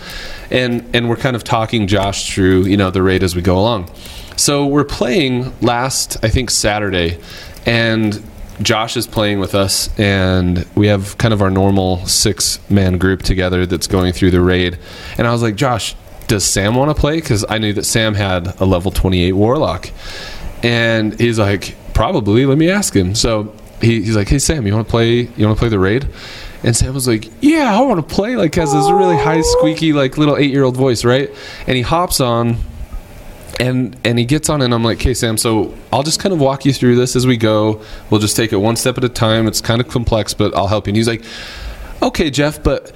And 0.50 0.88
and 0.94 1.08
we're 1.08 1.16
kind 1.16 1.36
of 1.36 1.44
talking 1.44 1.86
josh 1.86 2.32
through 2.32 2.64
you 2.64 2.76
know 2.76 2.90
the 2.90 3.02
raid 3.02 3.22
as 3.22 3.34
we 3.34 3.42
go 3.42 3.58
along. 3.58 3.90
So 4.36 4.66
we're 4.66 4.84
playing 4.84 5.52
last 5.60 6.16
i 6.24 6.28
think 6.28 6.50
saturday 6.50 7.20
and 7.66 8.22
Josh 8.62 8.96
is 8.96 9.06
playing 9.06 9.40
with 9.40 9.54
us, 9.54 9.88
and 9.98 10.66
we 10.74 10.86
have 10.86 11.18
kind 11.18 11.34
of 11.34 11.42
our 11.42 11.50
normal 11.50 12.06
six 12.06 12.58
man 12.70 12.98
group 12.98 13.22
together 13.22 13.66
that's 13.66 13.86
going 13.86 14.12
through 14.12 14.30
the 14.30 14.40
raid. 14.40 14.78
And 15.18 15.26
I 15.26 15.32
was 15.32 15.42
like, 15.42 15.56
Josh, 15.56 15.96
does 16.28 16.44
Sam 16.44 16.74
want 16.74 16.94
to 16.94 17.00
play? 17.00 17.16
Because 17.16 17.44
I 17.48 17.58
knew 17.58 17.72
that 17.72 17.84
Sam 17.84 18.14
had 18.14 18.60
a 18.60 18.64
level 18.64 18.90
28 18.90 19.32
warlock. 19.32 19.90
And 20.62 21.18
he's 21.20 21.38
like, 21.38 21.74
probably. 21.92 22.46
Let 22.46 22.58
me 22.58 22.70
ask 22.70 22.94
him. 22.94 23.14
So 23.14 23.54
he, 23.80 24.02
he's 24.02 24.16
like, 24.16 24.28
hey, 24.28 24.38
Sam, 24.38 24.66
you 24.66 24.74
want 24.74 24.86
to 24.86 24.90
play? 24.90 25.20
You 25.20 25.46
want 25.46 25.58
to 25.58 25.60
play 25.60 25.68
the 25.68 25.78
raid? 25.78 26.08
And 26.62 26.74
Sam 26.74 26.94
was 26.94 27.06
like, 27.06 27.30
yeah, 27.42 27.78
I 27.78 27.82
want 27.82 28.08
to 28.08 28.14
play. 28.14 28.36
Like, 28.36 28.54
has 28.54 28.72
this 28.72 28.90
really 28.90 29.16
high, 29.16 29.42
squeaky, 29.42 29.92
like 29.92 30.16
little 30.16 30.36
eight 30.36 30.50
year 30.50 30.64
old 30.64 30.76
voice, 30.76 31.04
right? 31.04 31.30
And 31.66 31.76
he 31.76 31.82
hops 31.82 32.20
on 32.20 32.56
and 33.60 33.96
and 34.04 34.18
he 34.18 34.24
gets 34.24 34.48
on 34.48 34.62
and 34.62 34.74
I'm 34.74 34.82
like, 34.82 34.98
"Okay, 34.98 35.14
Sam, 35.14 35.36
so 35.36 35.74
I'll 35.92 36.02
just 36.02 36.20
kind 36.20 36.32
of 36.32 36.40
walk 36.40 36.64
you 36.64 36.72
through 36.72 36.96
this 36.96 37.16
as 37.16 37.26
we 37.26 37.36
go. 37.36 37.82
We'll 38.10 38.20
just 38.20 38.36
take 38.36 38.52
it 38.52 38.56
one 38.56 38.76
step 38.76 38.98
at 38.98 39.04
a 39.04 39.08
time. 39.08 39.46
It's 39.46 39.60
kind 39.60 39.80
of 39.80 39.88
complex, 39.88 40.34
but 40.34 40.56
I'll 40.56 40.68
help 40.68 40.86
you." 40.86 40.90
And 40.90 40.96
he's 40.96 41.08
like, 41.08 41.22
"Okay, 42.02 42.30
Jeff, 42.30 42.62
but 42.62 42.92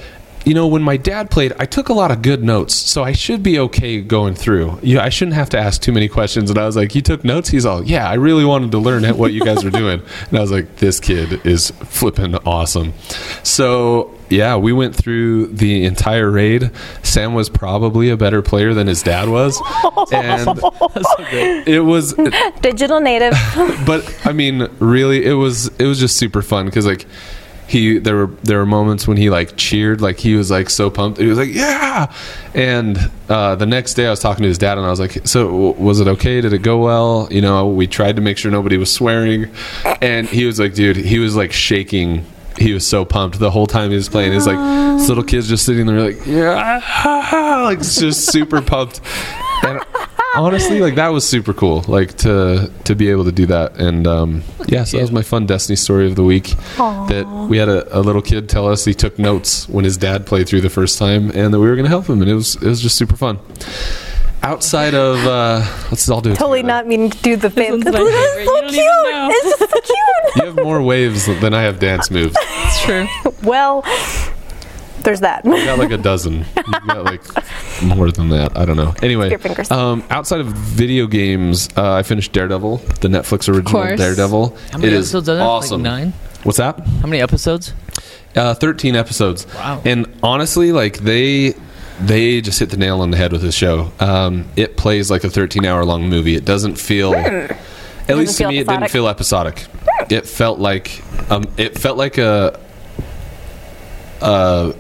you 0.48 0.54
know, 0.54 0.66
when 0.66 0.82
my 0.82 0.96
dad 0.96 1.30
played, 1.30 1.52
I 1.58 1.66
took 1.66 1.90
a 1.90 1.92
lot 1.92 2.10
of 2.10 2.22
good 2.22 2.42
notes, 2.42 2.74
so 2.74 3.04
I 3.04 3.12
should 3.12 3.42
be 3.42 3.58
okay 3.58 4.00
going 4.00 4.34
through. 4.34 4.78
Yeah, 4.82 5.04
I 5.04 5.10
shouldn't 5.10 5.34
have 5.34 5.50
to 5.50 5.58
ask 5.58 5.82
too 5.82 5.92
many 5.92 6.08
questions. 6.08 6.48
And 6.48 6.58
I 6.58 6.64
was 6.64 6.74
like, 6.74 6.94
"You 6.94 7.02
took 7.02 7.22
notes?" 7.22 7.50
He's 7.50 7.66
all, 7.66 7.84
"Yeah, 7.84 8.08
I 8.08 8.14
really 8.14 8.46
wanted 8.46 8.72
to 8.72 8.78
learn 8.78 9.04
what 9.18 9.34
you 9.34 9.42
guys 9.42 9.62
were 9.62 9.70
doing." 9.70 10.00
And 10.30 10.38
I 10.38 10.40
was 10.40 10.50
like, 10.50 10.76
"This 10.76 11.00
kid 11.00 11.44
is 11.44 11.70
flipping 11.70 12.34
awesome." 12.46 12.94
So 13.42 14.14
yeah, 14.30 14.56
we 14.56 14.72
went 14.72 14.96
through 14.96 15.48
the 15.48 15.84
entire 15.84 16.30
raid. 16.30 16.70
Sam 17.02 17.34
was 17.34 17.50
probably 17.50 18.08
a 18.08 18.16
better 18.16 18.40
player 18.40 18.72
than 18.72 18.86
his 18.86 19.02
dad 19.02 19.28
was, 19.28 19.60
and 20.12 20.48
it 21.66 21.84
was 21.84 22.14
Digital 22.62 23.00
native. 23.00 23.34
but 23.86 24.18
I 24.24 24.32
mean, 24.32 24.68
really, 24.78 25.26
it 25.26 25.34
was 25.34 25.68
it 25.78 25.84
was 25.84 26.00
just 26.00 26.16
super 26.16 26.40
fun 26.40 26.64
because 26.64 26.86
like 26.86 27.04
he 27.68 27.98
there 27.98 28.16
were 28.16 28.26
there 28.42 28.58
were 28.58 28.66
moments 28.66 29.06
when 29.06 29.18
he 29.18 29.28
like 29.28 29.56
cheered, 29.56 30.00
like 30.00 30.18
he 30.18 30.34
was 30.34 30.50
like 30.50 30.70
so 30.70 30.90
pumped. 30.90 31.18
He 31.20 31.26
was 31.26 31.36
like, 31.36 31.52
"Yeah!" 31.52 32.10
And 32.54 32.98
uh, 33.28 33.56
the 33.56 33.66
next 33.66 33.94
day, 33.94 34.06
I 34.06 34.10
was 34.10 34.20
talking 34.20 34.42
to 34.42 34.48
his 34.48 34.56
dad, 34.56 34.78
and 34.78 34.86
I 34.86 34.90
was 34.90 34.98
like, 34.98 35.26
"So 35.28 35.72
was 35.72 36.00
it 36.00 36.08
okay? 36.08 36.40
Did 36.40 36.54
it 36.54 36.62
go 36.62 36.78
well?" 36.78 37.28
You 37.30 37.42
know, 37.42 37.68
we 37.68 37.86
tried 37.86 38.16
to 38.16 38.22
make 38.22 38.38
sure 38.38 38.50
nobody 38.50 38.78
was 38.78 38.90
swearing, 38.90 39.50
and 40.00 40.26
he 40.26 40.46
was 40.46 40.58
like, 40.58 40.74
"Dude," 40.74 40.96
he 40.96 41.18
was 41.18 41.36
like 41.36 41.52
shaking. 41.52 42.24
He 42.56 42.72
was 42.72 42.84
so 42.84 43.04
pumped 43.04 43.38
the 43.38 43.50
whole 43.52 43.68
time 43.68 43.90
he 43.90 43.96
was 43.96 44.08
playing. 44.08 44.32
He's 44.32 44.46
like, 44.48 44.58
this 44.98 45.08
little 45.08 45.22
kid's 45.22 45.48
just 45.48 45.64
sitting 45.64 45.86
there, 45.86 46.00
like, 46.00 46.26
yeah, 46.26 46.80
like 47.62 47.78
just 47.78 48.32
super 48.32 48.60
pumped. 48.60 49.00
And 49.62 49.80
honestly, 50.44 50.80
like 50.80 50.94
that 50.96 51.08
was 51.08 51.26
super 51.28 51.52
cool. 51.52 51.84
Like 51.88 52.16
to 52.18 52.70
to 52.84 52.94
be 52.94 53.10
able 53.10 53.24
to 53.24 53.32
do 53.32 53.46
that, 53.46 53.76
and 53.78 54.06
um, 54.06 54.42
yeah, 54.66 54.84
so 54.84 54.96
that 54.96 55.02
was 55.02 55.12
my 55.12 55.22
fun 55.22 55.46
Destiny 55.46 55.76
story 55.76 56.06
of 56.06 56.16
the 56.16 56.24
week. 56.24 56.54
That 56.76 57.26
we 57.48 57.56
had 57.58 57.68
a, 57.68 57.98
a 57.98 58.00
little 58.00 58.22
kid 58.22 58.48
tell 58.48 58.68
us 58.68 58.84
he 58.84 58.94
took 58.94 59.18
notes 59.18 59.68
when 59.68 59.84
his 59.84 59.96
dad 59.96 60.26
played 60.26 60.48
through 60.48 60.60
the 60.62 60.70
first 60.70 60.98
time, 60.98 61.30
and 61.30 61.52
that 61.54 61.60
we 61.60 61.68
were 61.68 61.74
going 61.76 61.84
to 61.84 61.90
help 61.90 62.06
him, 62.08 62.20
and 62.22 62.30
it 62.30 62.34
was 62.34 62.56
it 62.56 62.66
was 62.68 62.80
just 62.80 62.96
super 62.96 63.16
fun. 63.16 63.38
Outside 64.42 64.94
of 64.94 65.16
uh, 65.26 65.60
let's 65.90 66.08
all 66.08 66.20
do 66.20 66.30
it. 66.30 66.36
totally 66.36 66.60
together. 66.60 66.74
not 66.74 66.86
meaning 66.86 67.10
to 67.10 67.18
do 67.22 67.36
the 67.36 67.50
thing. 67.50 67.72
one's 67.72 67.84
This 67.84 67.94
is 67.94 68.46
so 68.46 68.60
cute. 68.60 68.72
even 68.74 68.84
know. 68.84 69.28
It's 69.32 69.58
just 69.58 69.70
so 69.70 69.80
cute. 69.80 70.36
You 70.36 70.44
have 70.46 70.56
more 70.56 70.80
waves 70.80 71.26
than 71.26 71.52
I 71.54 71.62
have 71.62 71.80
dance 71.80 72.08
moves. 72.10 72.36
It's 72.38 72.82
true. 72.84 73.06
well, 73.42 73.82
there's 75.02 75.20
that. 75.20 75.44
You 75.44 75.52
got 75.64 75.78
like 75.78 75.90
a 75.90 75.96
dozen. 75.98 76.44
You 76.56 76.94
got 76.94 77.04
like 77.04 77.22
more 77.82 78.10
than 78.10 78.28
that. 78.30 78.56
I 78.56 78.64
don't 78.64 78.76
know. 78.76 78.94
Anyway, 79.02 79.30
Your 79.30 79.38
fingers. 79.38 79.70
um, 79.70 80.02
outside 80.10 80.40
of 80.40 80.46
video 80.48 81.06
games, 81.06 81.68
uh, 81.76 81.94
I 81.94 82.02
finished 82.02 82.32
Daredevil, 82.32 82.76
the 83.00 83.08
Netflix 83.08 83.48
original 83.48 83.82
course. 83.82 83.98
Daredevil. 83.98 84.56
How 84.72 84.78
many 84.78 84.88
It 84.88 84.92
is 84.94 85.06
episodes 85.06 85.28
are 85.30 85.34
there? 85.36 85.44
Awesome. 85.44 85.82
Like 85.82 85.90
nine? 85.92 86.12
What's 86.44 86.58
that? 86.58 86.78
How 86.80 87.06
many 87.08 87.20
episodes? 87.22 87.72
Uh, 88.36 88.54
Thirteen 88.54 88.96
episodes. 88.96 89.46
Wow. 89.54 89.82
And 89.84 90.06
honestly, 90.22 90.72
like 90.72 90.98
they 90.98 91.54
they 92.00 92.40
just 92.40 92.58
hit 92.58 92.70
the 92.70 92.76
nail 92.76 93.00
on 93.00 93.10
the 93.10 93.16
head 93.16 93.32
with 93.32 93.42
this 93.42 93.54
show. 93.54 93.90
Um, 94.00 94.46
it 94.56 94.76
plays 94.76 95.10
like 95.10 95.24
a 95.24 95.30
13 95.30 95.64
hour 95.64 95.84
long 95.84 96.08
movie. 96.08 96.36
It 96.36 96.44
doesn't 96.44 96.76
feel. 96.76 97.14
At 97.14 98.16
least 98.16 98.38
to 98.38 98.44
feel 98.44 98.48
me, 98.50 98.58
it 98.58 98.66
didn't 98.68 98.84
episodic? 98.84 98.90
feel 98.92 99.08
episodic. 99.08 99.66
It 100.10 100.26
felt 100.26 100.58
like 100.60 101.02
um, 101.30 101.44
it 101.56 101.76
felt 101.78 101.96
like 101.98 102.18
a 102.18 102.58
a 104.22 104.74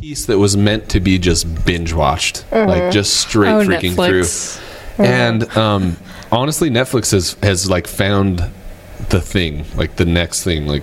piece 0.00 0.26
that 0.26 0.38
was 0.38 0.56
meant 0.56 0.88
to 0.90 1.00
be 1.00 1.18
just 1.18 1.64
binge 1.64 1.92
watched, 1.92 2.44
like 2.52 2.92
just 2.92 3.16
straight 3.16 3.50
Oh, 3.50 3.64
freaking 3.66 3.92
Netflix. 3.94 4.56
through. 4.96 5.04
And 5.04 5.56
um, 5.56 5.96
honestly, 6.32 6.70
Netflix 6.70 7.12
has 7.12 7.34
has 7.42 7.68
like 7.70 7.86
found 7.86 8.42
the 9.10 9.20
thing, 9.20 9.64
like 9.76 9.96
the 9.96 10.04
next 10.04 10.42
thing, 10.44 10.66
like 10.66 10.82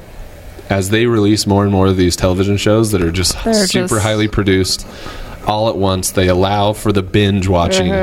as 0.69 0.89
they 0.89 1.05
release 1.05 1.47
more 1.47 1.63
and 1.63 1.71
more 1.71 1.87
of 1.87 1.97
these 1.97 2.15
television 2.15 2.57
shows 2.57 2.91
that 2.91 3.01
are 3.01 3.11
just 3.11 3.41
They're 3.43 3.53
super 3.67 3.87
just- 3.95 4.01
highly 4.03 4.27
produced 4.27 4.85
all 5.45 5.69
at 5.69 5.77
once 5.77 6.11
they 6.11 6.27
allow 6.27 6.73
for 6.73 6.91
the 6.91 7.01
binge 7.01 7.47
watching 7.47 7.93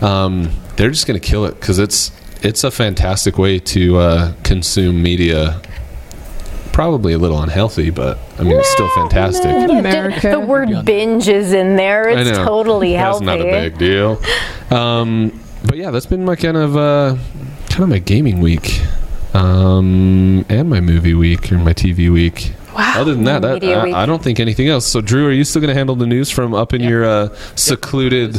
um, 0.00 0.48
they're 0.76 0.90
just 0.90 1.08
going 1.08 1.18
to 1.20 1.26
kill 1.28 1.44
it 1.44 1.58
because 1.58 1.80
it's 1.80 2.12
it's 2.40 2.62
a 2.62 2.70
fantastic 2.70 3.36
way 3.36 3.58
to 3.58 3.96
uh, 3.96 4.32
consume 4.44 5.02
media 5.02 5.60
probably 6.74 7.12
a 7.12 7.18
little 7.18 7.40
unhealthy 7.40 7.88
but 7.88 8.18
i 8.38 8.42
mean 8.42 8.56
it's 8.58 8.68
still 8.72 8.88
fantastic 8.90 9.46
America. 9.70 10.28
The 10.28 10.40
word 10.40 10.84
binge 10.84 11.28
is 11.28 11.52
in 11.52 11.76
there. 11.76 12.08
I 12.08 12.20
It's 12.20 12.30
know. 12.36 12.44
totally 12.44 12.94
that's 12.94 13.20
healthy. 13.20 13.24
not 13.26 13.40
a 13.40 13.44
big 13.44 13.78
deal 13.78 14.20
um, 14.70 15.40
but 15.64 15.76
yeah 15.76 15.92
that's 15.92 16.06
been 16.06 16.24
my 16.24 16.34
kind 16.34 16.56
of 16.56 16.76
uh, 16.76 17.16
kind 17.70 17.84
of 17.84 17.88
my 17.88 18.00
gaming 18.00 18.40
week 18.40 18.82
um, 19.34 20.44
and 20.48 20.68
my 20.68 20.80
movie 20.80 21.14
week 21.14 21.50
and 21.52 21.64
my 21.64 21.72
tv 21.72 22.12
week 22.12 22.52
Wow. 22.74 22.94
Other 23.02 23.14
than 23.14 23.22
that, 23.22 23.42
that 23.42 23.62
I, 23.62 24.02
I 24.02 24.04
don't 24.04 24.20
think 24.20 24.40
anything 24.40 24.66
else. 24.66 24.84
So, 24.84 25.00
Drew, 25.00 25.28
are 25.28 25.30
you 25.30 25.44
still 25.44 25.60
going 25.62 25.68
to 25.68 25.76
handle 25.76 25.94
the 25.94 26.08
news 26.08 26.28
from 26.28 26.54
up 26.54 26.74
in 26.74 26.80
your 26.80 27.04
uh, 27.04 27.28
secluded 27.54 28.36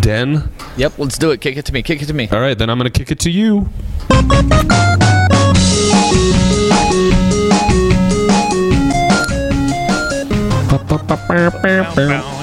den? 0.00 0.50
Yep, 0.78 0.98
let's 0.98 1.18
do 1.18 1.30
it. 1.32 1.42
Kick 1.42 1.58
it 1.58 1.66
to 1.66 1.74
me. 1.74 1.82
Kick 1.82 2.00
it 2.00 2.06
to 2.06 2.14
me. 2.14 2.26
All 2.32 2.40
right, 2.40 2.56
then 2.56 2.70
I'm 2.70 2.78
going 2.78 2.90
to 2.90 2.98
kick 2.98 3.10
it 3.10 3.18
to 3.20 3.30
you. 3.30 3.68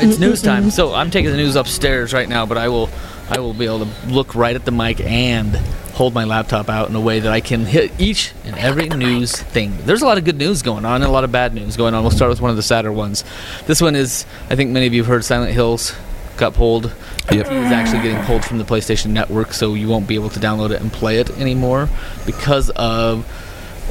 It's 0.02 0.20
news 0.20 0.42
time. 0.42 0.72
So 0.72 0.94
I'm 0.94 1.12
taking 1.12 1.32
the 1.32 1.38
news 1.38 1.56
upstairs 1.56 2.14
right 2.14 2.28
now, 2.28 2.46
but 2.46 2.58
I 2.58 2.70
will 2.70 2.90
I 3.30 3.40
will 3.40 3.54
be 3.54 3.66
able 3.66 3.86
to 3.86 4.08
look 4.08 4.36
right 4.36 4.56
at 4.56 4.66
the 4.66 4.72
mic 4.72 5.00
and 5.00 5.56
hold 5.94 6.14
my 6.14 6.24
laptop 6.24 6.70
out 6.70 6.90
in 6.90 6.96
a 6.96 7.02
way 7.02 7.20
that 7.20 7.32
I 7.32 7.40
can 7.40 7.66
hit 7.66 7.92
each 8.00 8.34
and 8.46 8.58
every 8.58 8.90
news 8.90 9.32
thing. 9.32 9.78
There's 9.86 10.02
a 10.02 10.06
lot 10.06 10.18
of 10.18 10.26
good 10.26 10.38
news 10.38 10.62
going 10.62 10.86
on 10.86 10.96
and 10.96 11.04
a 11.06 11.10
lot 11.10 11.24
of 11.24 11.32
bad 11.32 11.54
news 11.54 11.78
going 11.78 11.94
on. 11.94 12.04
We'll 12.04 12.12
start 12.12 12.30
with 12.30 12.42
one 12.42 12.50
of 12.50 12.58
the 12.58 12.64
sadder 12.64 12.92
ones. 12.92 13.24
This 13.68 13.82
one 13.82 13.96
is 13.96 14.26
I 14.50 14.56
think 14.56 14.72
many 14.72 14.88
of 14.88 14.94
you 14.94 15.02
have 15.02 15.08
heard 15.08 15.24
Silent 15.24 15.54
Hills 15.54 15.96
got 16.38 16.54
pulled. 16.54 16.86
Yep. 17.32 17.46
It's 17.46 17.50
actually 17.50 18.02
getting 18.02 18.24
pulled 18.26 18.44
from 18.44 18.58
the 18.58 18.66
PlayStation 18.66 19.12
Network, 19.12 19.54
so 19.54 19.76
you 19.76 19.88
won't 19.88 20.08
be 20.08 20.16
able 20.16 20.30
to 20.30 20.40
download 20.40 20.72
it 20.72 20.82
and 20.82 20.92
play 20.92 21.20
it 21.20 21.30
anymore 21.38 21.90
because 22.26 22.70
of 22.72 23.26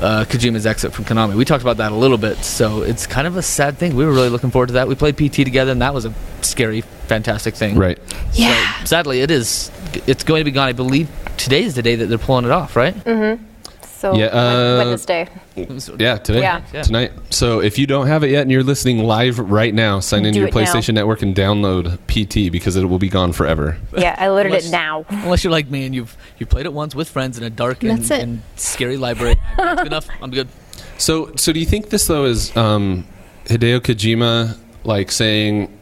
uh, 0.03 0.25
Kojima's 0.25 0.67
exit 0.67 0.93
from 0.93 1.05
Konami. 1.05 1.35
We 1.35 1.45
talked 1.45 1.63
about 1.63 1.77
that 1.79 1.93
a 1.93 1.95
little 1.95 2.19
bit, 2.19 2.39
so 2.39 2.83
it's 2.83 3.07
kind 3.07 3.27
of 3.27 3.37
a 3.37 3.43
sad 3.43 3.79
thing. 3.79 3.95
We 3.95 4.05
were 4.05 4.13
really 4.13 4.29
looking 4.29 4.51
forward 4.51 4.67
to 4.69 4.73
that. 4.75 4.89
We 4.89 4.95
played 4.95 5.17
PT 5.17 5.37
together, 5.45 5.71
and 5.73 5.81
that 5.81 5.95
was 5.95 6.05
a 6.05 6.13
scary, 6.43 6.81
fantastic 6.81 7.55
thing. 7.55 7.77
Right. 7.77 7.99
Yeah. 8.33 8.81
So, 8.81 8.87
sadly, 8.87 9.21
it 9.21 9.31
is. 9.31 9.71
It's 10.07 10.25
going 10.25 10.41
to 10.41 10.45
be 10.45 10.51
gone. 10.51 10.69
I 10.69 10.73
believe 10.73 11.09
today 11.37 11.63
is 11.63 11.75
the 11.75 11.83
day 11.83 11.95
that 11.97 12.07
they're 12.07 12.19
pulling 12.19 12.45
it 12.45 12.51
off, 12.51 12.77
right? 12.77 12.95
So 14.03 14.17
Yeah, 14.17 14.27
uh, 14.27 14.85
Wednesday. 14.85 15.29
Yeah, 15.55 16.17
today. 16.17 16.41
Yeah. 16.41 16.65
Yeah. 16.75 16.83
Tonight. 16.83 17.13
So, 17.31 17.61
if 17.61 17.79
you 17.79 17.87
don't 17.87 18.09
have 18.09 18.25
it 18.25 18.31
yet 18.33 18.43
and 18.43 18.51
you're 18.51 18.65
listening 18.65 18.99
live 19.05 19.39
right 19.39 19.73
now, 19.73 20.01
sign 20.01 20.25
into 20.25 20.41
your 20.41 20.49
it 20.49 20.55
now. 20.55 20.61
PlayStation 20.61 20.95
Network 20.95 21.23
and 21.23 21.37
download 21.37 21.99
PT 22.09 22.51
because 22.51 22.75
it 22.75 22.85
will 22.85 22.99
be 22.99 23.09
gone 23.09 23.31
forever. 23.31 23.79
Yeah, 23.97 24.17
I 24.19 24.27
loaded 24.27 24.47
Unless- 24.47 24.67
it 24.67 24.73
now. 24.73 25.05
Unless 25.09 25.45
you're 25.45 25.53
like 25.53 25.71
me 25.71 25.87
and 25.87 25.95
you've 25.95 26.17
you 26.39 26.47
played 26.47 26.67
it 26.67 26.73
once 26.73 26.97
with 26.97 27.09
friends 27.09 27.39
in 27.39 27.45
a 27.45 27.51
dark 27.51 27.85
and, 27.85 28.11
and 28.11 28.43
scary 28.57 28.97
library. 28.97 29.37
That's 29.57 29.83
good 29.83 29.87
enough. 29.93 30.09
I'm 30.21 30.33
good. 30.33 30.49
So, 30.99 31.31
so 31.37 31.53
do 31.53 31.61
you 31.61 31.67
think 31.67 31.91
this 31.91 32.09
though 32.09 32.25
is 32.25 32.57
um, 32.57 33.07
Hideo 33.45 33.79
Kojima 33.79 34.59
like 34.83 35.13
saying? 35.13 35.79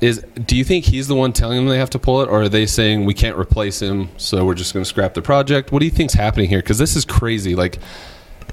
Is 0.00 0.22
do 0.44 0.56
you 0.56 0.64
think 0.64 0.84
he's 0.84 1.08
the 1.08 1.14
one 1.14 1.32
telling 1.32 1.56
them 1.56 1.68
they 1.68 1.78
have 1.78 1.90
to 1.90 1.98
pull 1.98 2.20
it, 2.22 2.28
or 2.28 2.42
are 2.42 2.48
they 2.48 2.66
saying 2.66 3.06
we 3.06 3.14
can't 3.14 3.36
replace 3.38 3.80
him, 3.80 4.10
so 4.18 4.44
we're 4.44 4.54
just 4.54 4.74
going 4.74 4.84
to 4.84 4.88
scrap 4.88 5.14
the 5.14 5.22
project? 5.22 5.72
What 5.72 5.78
do 5.78 5.86
you 5.86 5.90
think's 5.90 6.12
happening 6.14 6.48
here? 6.50 6.58
Because 6.58 6.76
this 6.78 6.96
is 6.96 7.04
crazy. 7.06 7.54
Like 7.54 7.78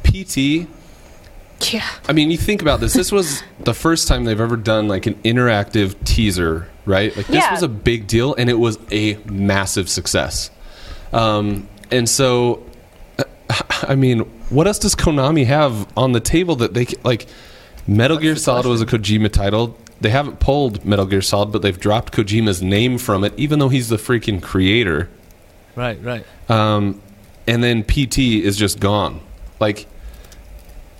PT, 0.04 0.68
Yeah. 1.72 1.84
I 2.08 2.14
mean, 2.14 2.32
you 2.32 2.38
think 2.38 2.62
about 2.62 2.80
this. 2.80 2.94
This 2.94 3.12
was 3.12 3.44
the 3.60 3.74
first 3.74 4.08
time 4.08 4.24
they've 4.26 4.40
ever 4.40 4.58
done 4.58 4.88
like 4.88 5.06
an 5.06 5.16
interactive 5.24 6.02
teaser, 6.06 6.68
right? 6.86 7.16
Like 7.16 7.28
this 7.28 7.36
Yeah. 7.44 7.52
was 7.52 7.64
a 7.64 7.68
big 7.70 8.08
deal, 8.08 8.34
and 8.36 8.50
it 8.50 8.60
was 8.60 8.78
a 8.92 9.16
massive 9.26 9.90
success. 9.90 10.50
Um, 11.12 11.68
and 11.92 12.08
so, 12.10 12.64
I 13.84 13.96
mean, 13.96 14.20
what 14.50 14.66
else 14.68 14.80
does 14.80 14.96
Konami 14.96 15.46
have 15.46 15.88
on 15.98 16.12
the 16.14 16.20
table 16.20 16.56
that 16.58 16.74
they 16.74 16.88
like? 17.04 17.28
Metal 17.86 18.18
Gear 18.18 18.38
Solid 18.38 18.66
was 18.66 18.82
a 18.82 18.86
Kojima 18.86 19.30
title. 19.30 19.78
They 20.04 20.10
haven't 20.10 20.42
pulled 20.42 20.84
Metal 20.84 21.06
Gear 21.06 21.22
Solid, 21.22 21.54
but 21.54 21.62
they've 21.62 21.80
dropped 21.80 22.12
Kojima's 22.12 22.62
name 22.62 22.98
from 22.98 23.24
it, 23.24 23.34
even 23.38 23.60
though 23.60 23.70
he's 23.70 23.88
the 23.88 23.96
freaking 23.96 24.42
creator. 24.42 25.10
Right, 25.78 25.98
right. 26.04 26.26
Um, 26.50 27.02
and 27.48 27.64
then 27.64 27.84
PT 27.84 28.20
is 28.20 28.58
just 28.58 28.82
gone. 28.82 29.22
Like 29.62 29.88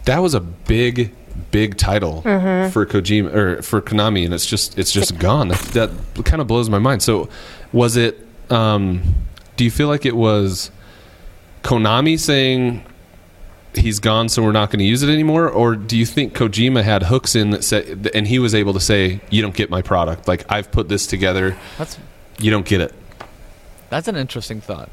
that 0.06 0.20
was 0.20 0.34
a 0.34 0.40
big, 0.40 1.14
big 1.52 1.76
title 1.78 2.22
for 2.22 2.86
Kojima 2.86 3.34
or 3.34 3.62
for 3.62 3.82
Konami, 3.82 4.24
and 4.24 4.34
it's 4.34 4.46
just 4.46 4.80
it's 4.80 4.92
just 4.92 5.20
gone. 5.20 5.50
That, 5.50 5.92
that 6.16 6.26
kind 6.26 6.42
of 6.42 6.48
blows 6.48 6.70
my 6.70 6.80
mind. 6.80 7.04
So, 7.04 7.28
was 7.74 7.98
it? 7.98 8.26
Um, 8.50 9.16
do 9.58 9.66
you 9.66 9.72
feel 9.72 9.90
like 9.90 10.06
it 10.06 10.16
was 10.16 10.72
Konami 11.64 12.18
saying 12.18 12.86
he's 13.76 14.00
gone, 14.00 14.30
so 14.30 14.42
we're 14.44 14.52
not 14.52 14.70
going 14.70 14.80
to 14.80 14.86
use 14.86 15.04
it 15.04 15.10
anymore, 15.10 15.50
or 15.50 15.76
do 15.76 15.98
you 15.98 16.06
think 16.06 16.34
Kojima 16.34 16.84
had 16.84 17.04
hooks 17.04 17.36
in 17.36 17.52
that 17.52 17.64
said, 17.64 18.10
and 18.14 18.28
he 18.28 18.40
was 18.40 18.54
able 18.56 18.74
to 18.74 18.80
say, 18.80 19.20
"You 19.30 19.42
don't 19.42 19.56
get 19.56 19.70
my 19.70 19.82
product. 19.82 20.28
Like 20.28 20.46
I've 20.52 20.72
put 20.72 20.90
this 20.90 21.08
together. 21.08 21.58
That's 21.78 21.98
You 22.40 22.52
don't 22.52 22.66
get 22.66 22.82
it." 22.82 22.94
That's 23.90 24.08
an 24.08 24.16
interesting 24.16 24.60
thought. 24.62 24.90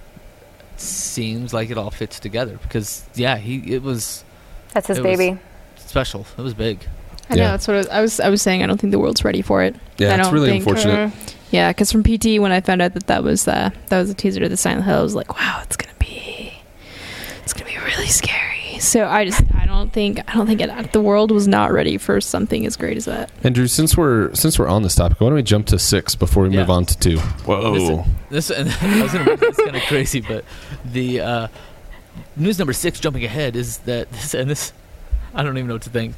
Seems 0.76 1.52
like 1.52 1.70
it 1.70 1.76
all 1.78 1.90
fits 1.90 2.18
together 2.20 2.58
because 2.62 3.04
yeah, 3.14 3.36
he 3.36 3.74
it 3.74 3.82
was 3.82 4.24
That's 4.72 4.86
his 4.86 4.98
baby. 5.00 5.38
special. 5.76 6.26
It 6.38 6.42
was 6.42 6.54
big. 6.54 6.86
I 7.28 7.36
know 7.36 7.44
that's 7.44 7.68
what 7.68 7.74
I 7.74 7.78
was, 7.78 7.88
I 7.88 8.00
was. 8.00 8.20
I 8.20 8.28
was 8.28 8.42
saying. 8.42 8.62
I 8.62 8.66
don't 8.66 8.80
think 8.80 8.90
the 8.90 8.98
world's 8.98 9.22
ready 9.24 9.40
for 9.42 9.62
it. 9.62 9.76
Yeah, 9.98 10.08
I 10.12 10.14
it's 10.16 10.24
don't 10.24 10.34
really 10.34 10.48
think- 10.50 10.66
unfortunate. 10.66 11.36
Yeah, 11.52 11.70
because 11.70 11.90
from 11.92 12.02
PT, 12.04 12.40
when 12.40 12.52
I 12.52 12.60
found 12.60 12.80
out 12.80 12.94
that 12.94 13.08
that 13.08 13.22
was 13.24 13.46
uh, 13.46 13.70
that 13.88 13.98
was 14.00 14.08
a 14.10 14.14
teaser 14.14 14.40
to 14.40 14.48
the 14.48 14.56
Silent 14.56 14.84
Hill, 14.84 14.98
I 14.98 15.02
was 15.02 15.14
like, 15.14 15.36
wow, 15.36 15.60
it's 15.64 15.76
gonna 15.76 15.92
be, 15.98 16.52
it's 17.42 17.52
gonna 17.52 17.70
be 17.70 17.76
really 17.78 18.06
scary. 18.06 18.39
So 18.80 19.06
I 19.06 19.26
just, 19.26 19.42
I 19.54 19.66
don't 19.66 19.92
think, 19.92 20.20
I 20.26 20.34
don't 20.34 20.46
think 20.46 20.60
it, 20.60 20.92
the 20.92 21.00
world 21.02 21.30
was 21.30 21.46
not 21.46 21.70
ready 21.70 21.98
for 21.98 22.20
something 22.20 22.64
as 22.66 22.76
great 22.76 22.96
as 22.96 23.04
that. 23.04 23.30
Andrew, 23.44 23.66
since 23.66 23.96
we're 23.96 24.34
since 24.34 24.58
we're 24.58 24.68
on 24.68 24.82
this 24.82 24.94
topic, 24.94 25.20
why 25.20 25.26
don't 25.28 25.34
we 25.34 25.42
jump 25.42 25.66
to 25.66 25.78
six 25.78 26.14
before 26.14 26.44
we 26.44 26.50
Yeah. 26.50 26.60
move 26.60 26.70
on 26.70 26.86
to 26.86 26.98
two? 26.98 27.18
Whoa. 27.18 28.04
This, 28.30 28.48
this 28.48 28.50
and 28.58 28.68
I 28.70 29.02
was 29.02 29.12
gonna 29.12 29.24
mention 29.26 29.48
it's 29.48 29.58
kind 29.58 29.76
of 29.76 29.82
crazy, 29.82 30.20
but 30.20 30.44
the 30.84 31.20
uh, 31.20 31.48
news 32.36 32.58
number 32.58 32.72
six, 32.72 32.98
jumping 33.00 33.24
ahead, 33.24 33.54
is 33.54 33.78
that 33.78 34.10
this 34.12 34.34
and 34.34 34.50
this. 34.50 34.72
I 35.34 35.42
don't 35.42 35.56
even 35.58 35.68
know 35.68 35.74
what 35.74 35.82
to 35.82 35.90
think. 35.90 36.14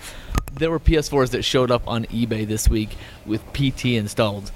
There 0.54 0.70
were 0.70 0.78
PS4s 0.78 1.30
that 1.30 1.42
showed 1.42 1.70
up 1.70 1.86
on 1.88 2.04
eBay 2.06 2.46
this 2.46 2.68
week 2.68 2.90
with 3.26 3.42
PT 3.52 3.86
installed, 3.86 4.52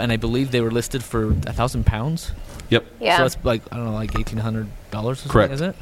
and 0.00 0.10
I 0.10 0.16
believe 0.16 0.50
they 0.52 0.60
were 0.60 0.70
listed 0.70 1.04
for 1.04 1.30
a 1.30 1.52
thousand 1.52 1.84
pounds. 1.86 2.32
Yep. 2.70 2.86
Yeah. 2.98 3.18
So 3.18 3.22
that's 3.24 3.44
like 3.44 3.62
I 3.70 3.76
don't 3.76 3.86
know, 3.86 3.92
like 3.92 4.18
eighteen 4.18 4.38
hundred 4.38 4.68
dollars. 4.90 5.22
Correct. 5.28 5.52
Is 5.52 5.60
it? 5.60 5.76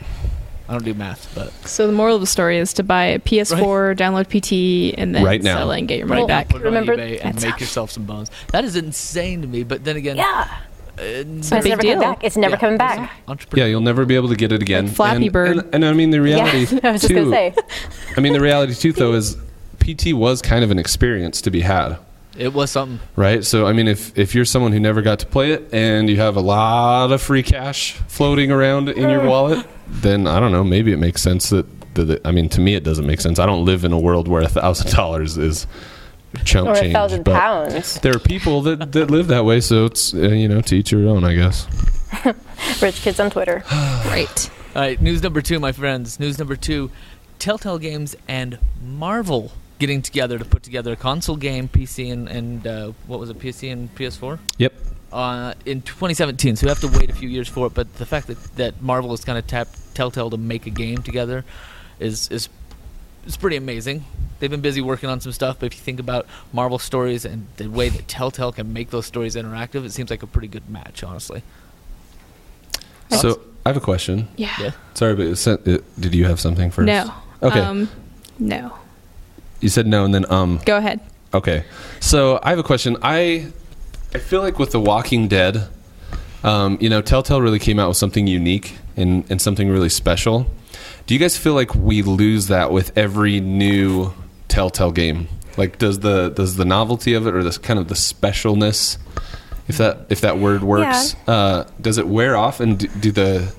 I 0.70 0.74
don't 0.74 0.84
do 0.84 0.94
math, 0.94 1.30
but 1.34 1.52
So 1.68 1.86
the 1.88 1.92
moral 1.92 2.14
of 2.14 2.20
the 2.20 2.28
story 2.28 2.56
is 2.58 2.72
to 2.74 2.84
buy 2.84 3.06
a 3.06 3.18
PS4, 3.18 3.96
download 3.96 4.28
PT, 4.28 4.94
and 4.96 5.12
then 5.12 5.24
Right 5.24 5.42
now. 5.42 5.56
sell 5.56 5.72
it 5.72 5.80
and 5.80 5.88
get 5.88 5.98
your 5.98 6.06
money 6.06 6.20
Well, 6.20 6.28
back. 6.28 6.48
put 6.48 6.62
it 6.62 6.64
Remember- 6.64 6.92
on 6.92 6.98
eBay 7.00 7.18
and 7.24 7.34
That's- 7.34 7.42
make 7.44 7.58
yourself 7.60 7.90
some 7.90 8.04
bones. 8.04 8.30
That 8.52 8.64
is 8.64 8.76
insane 8.76 9.42
to 9.42 9.48
me. 9.48 9.64
But 9.64 9.82
then 9.84 9.96
again, 9.96 10.16
yeah. 10.16 10.46
uh, 10.48 11.02
It's 11.02 11.50
a 11.50 11.56
It's 11.56 11.64
never 11.66 11.82
deal. 11.82 11.94
coming 11.94 12.08
back. 12.10 12.24
It's 12.24 12.36
never 12.36 12.54
yeah, 12.54 12.58
coming 12.60 12.78
back. 12.78 13.10
entrepreneur- 13.26 13.66
Yeah, 13.66 13.70
you'll 13.70 13.80
never 13.80 14.04
be 14.04 14.14
able 14.14 14.28
to 14.28 14.36
get 14.36 14.52
it 14.52 14.62
again. 14.62 14.86
Like 14.86 14.94
Flappy 14.94 15.24
and, 15.24 15.32
Bird. 15.32 15.56
And, 15.58 15.74
and 15.74 15.84
I 15.84 15.92
mean 15.92 16.10
the 16.10 16.20
reality 16.22 16.66
Yeah, 16.76 16.80
I 16.88 16.92
was 16.92 17.00
just 17.00 17.08
too. 17.08 17.14
gonna 17.24 17.30
say. 17.30 17.54
I 18.16 18.20
mean 18.20 18.32
the 18.32 18.40
reality 18.40 18.74
too, 18.74 18.92
though, 18.92 19.14
is 19.14 19.36
PT 19.80 20.12
was 20.12 20.40
kind 20.40 20.62
of 20.62 20.70
an 20.70 20.78
experience 20.78 21.40
to 21.40 21.50
be 21.50 21.62
had, 21.62 21.96
It 22.38 22.52
was 22.54 22.70
something. 22.70 23.00
right? 23.16 23.44
So 23.44 23.66
I 23.66 23.72
mean, 23.72 23.88
if 23.88 24.16
if 24.18 24.34
you're 24.34 24.44
someone 24.44 24.72
who 24.72 24.80
never 24.80 25.02
got 25.02 25.18
to 25.20 25.26
play 25.26 25.52
it 25.52 25.68
and 25.72 26.08
you 26.08 26.16
have 26.16 26.36
a 26.36 26.40
lot 26.40 27.10
of 27.12 27.20
free 27.20 27.42
cash 27.42 27.92
floating 28.08 28.50
around 28.52 28.88
in 28.88 29.10
your 29.10 29.24
wallet, 29.26 29.66
then 29.88 30.26
I 30.26 30.38
don't 30.40 30.52
know. 30.52 30.64
Maybe 30.64 30.92
it 30.92 30.98
makes 30.98 31.22
sense 31.22 31.50
that. 31.50 31.66
that 31.94 32.20
I 32.24 32.30
mean, 32.30 32.48
to 32.50 32.60
me, 32.60 32.74
it 32.76 32.84
doesn't 32.84 33.06
make 33.06 33.20
sense. 33.20 33.38
I 33.40 33.46
don't 33.46 33.64
live 33.64 33.84
in 33.84 33.92
a 33.92 33.98
world 33.98 34.28
where 34.28 34.42
a 34.42 34.48
thousand 34.48 34.92
dollars 34.92 35.36
is 35.36 35.66
chump 36.44 36.68
Or 36.68 36.74
a 36.74 36.80
change. 36.80 36.92
thousand 36.92 37.24
but 37.24 37.34
pounds. 37.34 37.98
There 38.00 38.14
are 38.14 38.20
people 38.20 38.62
that, 38.62 38.92
that 38.92 39.10
live 39.10 39.26
that 39.26 39.44
way, 39.44 39.60
so 39.60 39.86
it's 39.86 40.14
uh, 40.14 40.18
you 40.18 40.46
know 40.48 40.60
to 40.60 40.76
each 40.76 40.92
your 40.92 41.08
own, 41.08 41.24
I 41.24 41.34
guess. 41.34 41.66
Rich 42.82 43.02
kids 43.02 43.18
on 43.20 43.30
Twitter. 43.30 43.64
Right. 44.06 44.50
All 44.76 44.82
right, 44.82 45.00
news 45.02 45.22
number 45.22 45.42
two, 45.42 45.58
my 45.58 45.72
friends. 45.72 46.20
News 46.20 46.38
number 46.38 46.54
two: 46.54 46.90
Telltale 47.40 47.78
Games 47.80 48.14
and 48.28 48.58
Marvel 48.80 49.50
getting 49.80 50.02
together 50.02 50.38
to 50.38 50.44
put 50.44 50.62
together 50.62 50.92
a 50.92 50.96
console 50.96 51.34
game, 51.34 51.66
PC 51.66 52.12
and 52.12 52.28
and 52.28 52.66
uh, 52.66 52.92
what 53.08 53.18
was 53.18 53.30
it, 53.30 53.38
PC 53.40 53.72
and 53.72 53.92
PS4? 53.96 54.38
Yep. 54.58 54.74
Uh, 55.12 55.54
in 55.66 55.82
2017, 55.82 56.54
so 56.54 56.66
we 56.66 56.68
have 56.68 56.78
to 56.78 56.86
wait 56.86 57.10
a 57.10 57.12
few 57.12 57.28
years 57.28 57.48
for 57.48 57.66
it. 57.66 57.74
But 57.74 57.92
the 57.96 58.06
fact 58.06 58.28
that, 58.28 58.38
that 58.54 58.80
Marvel 58.80 59.12
is 59.12 59.24
kind 59.24 59.36
of 59.36 59.44
tapped 59.48 59.92
Telltale 59.92 60.30
to 60.30 60.36
make 60.36 60.66
a 60.66 60.70
game 60.70 60.98
together 60.98 61.44
is 61.98 62.28
is 62.30 62.48
is 63.26 63.36
pretty 63.36 63.56
amazing. 63.56 64.04
They've 64.38 64.50
been 64.50 64.60
busy 64.60 64.80
working 64.80 65.08
on 65.08 65.20
some 65.20 65.32
stuff, 65.32 65.56
but 65.58 65.66
if 65.66 65.74
you 65.74 65.80
think 65.80 65.98
about 65.98 66.26
Marvel 66.52 66.78
stories 66.78 67.24
and 67.24 67.46
the 67.56 67.68
way 67.68 67.88
that 67.88 68.06
Telltale 68.06 68.52
can 68.52 68.72
make 68.72 68.90
those 68.90 69.04
stories 69.04 69.34
interactive, 69.34 69.84
it 69.84 69.92
seems 69.92 70.08
like 70.08 70.22
a 70.22 70.26
pretty 70.26 70.48
good 70.48 70.70
match, 70.70 71.02
honestly. 71.02 71.42
So 73.10 73.40
I 73.66 73.70
have 73.70 73.76
a 73.76 73.80
question. 73.80 74.28
Yeah. 74.36 74.54
Yeah. 74.58 74.70
Sorry, 74.94 75.14
but 75.14 75.26
it, 75.66 76.00
did 76.00 76.14
you 76.14 76.24
have 76.24 76.40
something 76.40 76.70
first? 76.70 76.86
No. 76.86 77.12
Okay. 77.42 77.58
Um, 77.58 77.90
no. 78.38 78.72
You 79.60 79.68
said 79.68 79.86
no, 79.86 80.04
and 80.04 80.14
then 80.14 80.30
um. 80.30 80.60
Go 80.64 80.76
ahead. 80.76 81.00
Okay, 81.32 81.64
so 82.00 82.40
I 82.42 82.50
have 82.50 82.58
a 82.58 82.62
question. 82.64 82.96
I 83.02 83.46
I 84.14 84.18
feel 84.18 84.40
like 84.40 84.58
with 84.58 84.72
The 84.72 84.80
Walking 84.80 85.28
Dead, 85.28 85.68
um, 86.42 86.76
you 86.80 86.88
know, 86.88 87.00
Telltale 87.00 87.40
really 87.40 87.58
came 87.60 87.78
out 87.78 87.88
with 87.88 87.96
something 87.96 88.26
unique 88.26 88.76
and 88.96 89.24
and 89.30 89.40
something 89.40 89.68
really 89.68 89.88
special. 89.88 90.46
Do 91.06 91.14
you 91.14 91.20
guys 91.20 91.36
feel 91.36 91.54
like 91.54 91.74
we 91.74 92.02
lose 92.02 92.48
that 92.48 92.72
with 92.72 92.96
every 92.96 93.40
new 93.40 94.12
Telltale 94.48 94.92
game? 94.92 95.28
Like, 95.56 95.78
does 95.78 96.00
the 96.00 96.30
does 96.30 96.56
the 96.56 96.64
novelty 96.64 97.14
of 97.14 97.26
it 97.26 97.34
or 97.34 97.42
this 97.42 97.58
kind 97.58 97.78
of 97.78 97.88
the 97.88 97.94
specialness, 97.94 98.98
if 99.68 99.78
that 99.78 100.06
if 100.08 100.20
that 100.22 100.38
word 100.38 100.62
works, 100.62 101.14
uh, 101.26 101.64
does 101.80 101.98
it 101.98 102.08
wear 102.08 102.36
off? 102.36 102.60
And 102.60 102.78
do, 102.78 102.88
do 102.88 103.12
the 103.12 103.52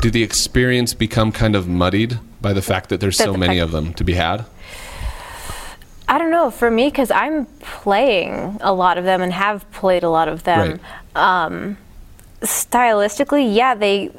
do 0.00 0.10
the 0.10 0.22
experience 0.22 0.92
become 0.94 1.30
kind 1.32 1.54
of 1.54 1.68
muddied 1.68 2.18
by 2.40 2.52
the 2.52 2.62
fact 2.62 2.88
that 2.88 3.00
there's 3.00 3.16
so 3.16 3.34
many 3.34 3.58
fact- 3.58 3.64
of 3.64 3.70
them 3.72 3.94
to 3.94 4.04
be 4.04 4.14
had? 4.14 4.44
I 6.12 6.18
don't 6.18 6.30
know. 6.30 6.50
For 6.50 6.70
me, 6.70 6.88
because 6.88 7.10
I'm 7.10 7.46
playing 7.60 8.58
a 8.60 8.70
lot 8.70 8.98
of 8.98 9.04
them 9.04 9.22
and 9.22 9.32
have 9.32 9.68
played 9.72 10.02
a 10.02 10.10
lot 10.10 10.28
of 10.28 10.42
them. 10.42 10.78
Um, 11.14 11.78
stylistically, 12.42 13.54
yeah, 13.54 13.74
they 13.74 14.10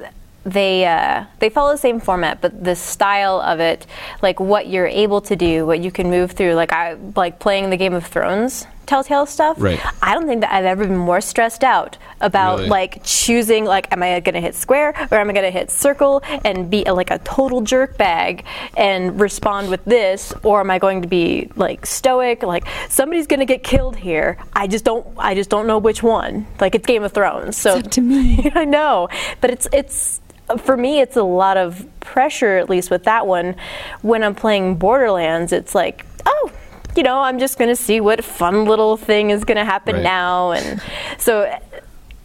they 0.43 0.85
uh, 0.85 1.25
they 1.37 1.49
follow 1.49 1.71
the 1.71 1.77
same 1.77 1.99
format, 1.99 2.41
but 2.41 2.63
the 2.63 2.75
style 2.75 3.39
of 3.41 3.59
it, 3.59 3.85
like 4.23 4.39
what 4.39 4.65
you're 4.67 4.87
able 4.87 5.21
to 5.21 5.35
do, 5.35 5.67
what 5.67 5.81
you 5.81 5.91
can 5.91 6.09
move 6.09 6.31
through, 6.31 6.55
like 6.55 6.73
I 6.73 6.97
like 7.15 7.37
playing 7.37 7.69
the 7.69 7.77
Game 7.77 7.93
of 7.93 8.07
Thrones 8.07 8.65
Telltale 8.85 9.25
stuff. 9.25 9.57
Right. 9.59 9.79
I 10.01 10.13
don't 10.13 10.27
think 10.27 10.41
that 10.41 10.51
I've 10.53 10.65
ever 10.65 10.85
been 10.85 10.97
more 10.97 11.21
stressed 11.21 11.63
out 11.63 11.97
about 12.21 12.59
Really? 12.59 12.69
like 12.69 13.01
choosing 13.03 13.65
like 13.65 13.91
am 13.91 14.01
I 14.03 14.19
going 14.19 14.35
to 14.35 14.41
hit 14.41 14.55
square 14.55 14.89
or 15.11 15.17
am 15.17 15.29
I 15.29 15.33
going 15.33 15.45
to 15.45 15.51
hit 15.51 15.69
circle 15.71 16.21
and 16.45 16.69
be 16.69 16.83
a, 16.85 16.93
like 16.93 17.11
a 17.11 17.19
total 17.19 17.61
jerk 17.61 17.97
bag 17.97 18.45
and 18.77 19.19
respond 19.19 19.69
with 19.69 19.83
this 19.85 20.33
or 20.43 20.59
am 20.61 20.71
I 20.71 20.79
going 20.79 21.01
to 21.01 21.07
be 21.07 21.49
like 21.55 21.85
stoic 21.85 22.43
like 22.43 22.65
somebody's 22.89 23.27
going 23.27 23.39
to 23.39 23.45
get 23.45 23.63
killed 23.63 23.95
here 23.97 24.37
I 24.53 24.67
just 24.67 24.85
don't 24.85 25.05
I 25.17 25.35
just 25.35 25.49
don't 25.49 25.67
know 25.67 25.77
which 25.77 26.01
one 26.03 26.45
like 26.59 26.75
it's 26.75 26.85
Game 26.85 27.03
of 27.03 27.11
Thrones 27.11 27.57
so 27.57 27.77
It's 27.77 27.87
up 27.87 27.91
to 27.93 28.01
me. 28.01 28.51
I 28.55 28.63
know 28.65 29.09
but 29.41 29.49
it's 29.49 29.67
it's 29.73 30.21
for 30.57 30.77
me 30.77 30.99
it's 31.01 31.15
a 31.17 31.23
lot 31.23 31.57
of 31.57 31.85
pressure 31.99 32.57
at 32.57 32.69
least 32.69 32.89
with 32.91 33.03
that 33.05 33.27
one 33.27 33.55
when 34.01 34.23
I'm 34.23 34.35
playing 34.35 34.75
Borderlands 34.75 35.51
it's 35.51 35.73
like 35.75 36.05
oh 36.25 36.51
you 36.95 37.03
know, 37.03 37.19
I'm 37.19 37.39
just 37.39 37.57
going 37.57 37.69
to 37.69 37.75
see 37.75 37.99
what 38.01 38.23
fun 38.23 38.65
little 38.65 38.97
thing 38.97 39.29
is 39.31 39.43
going 39.43 39.57
to 39.57 39.65
happen 39.65 39.95
Right. 39.95 40.03
now. 40.03 40.51
And 40.51 40.81
so, 41.17 41.43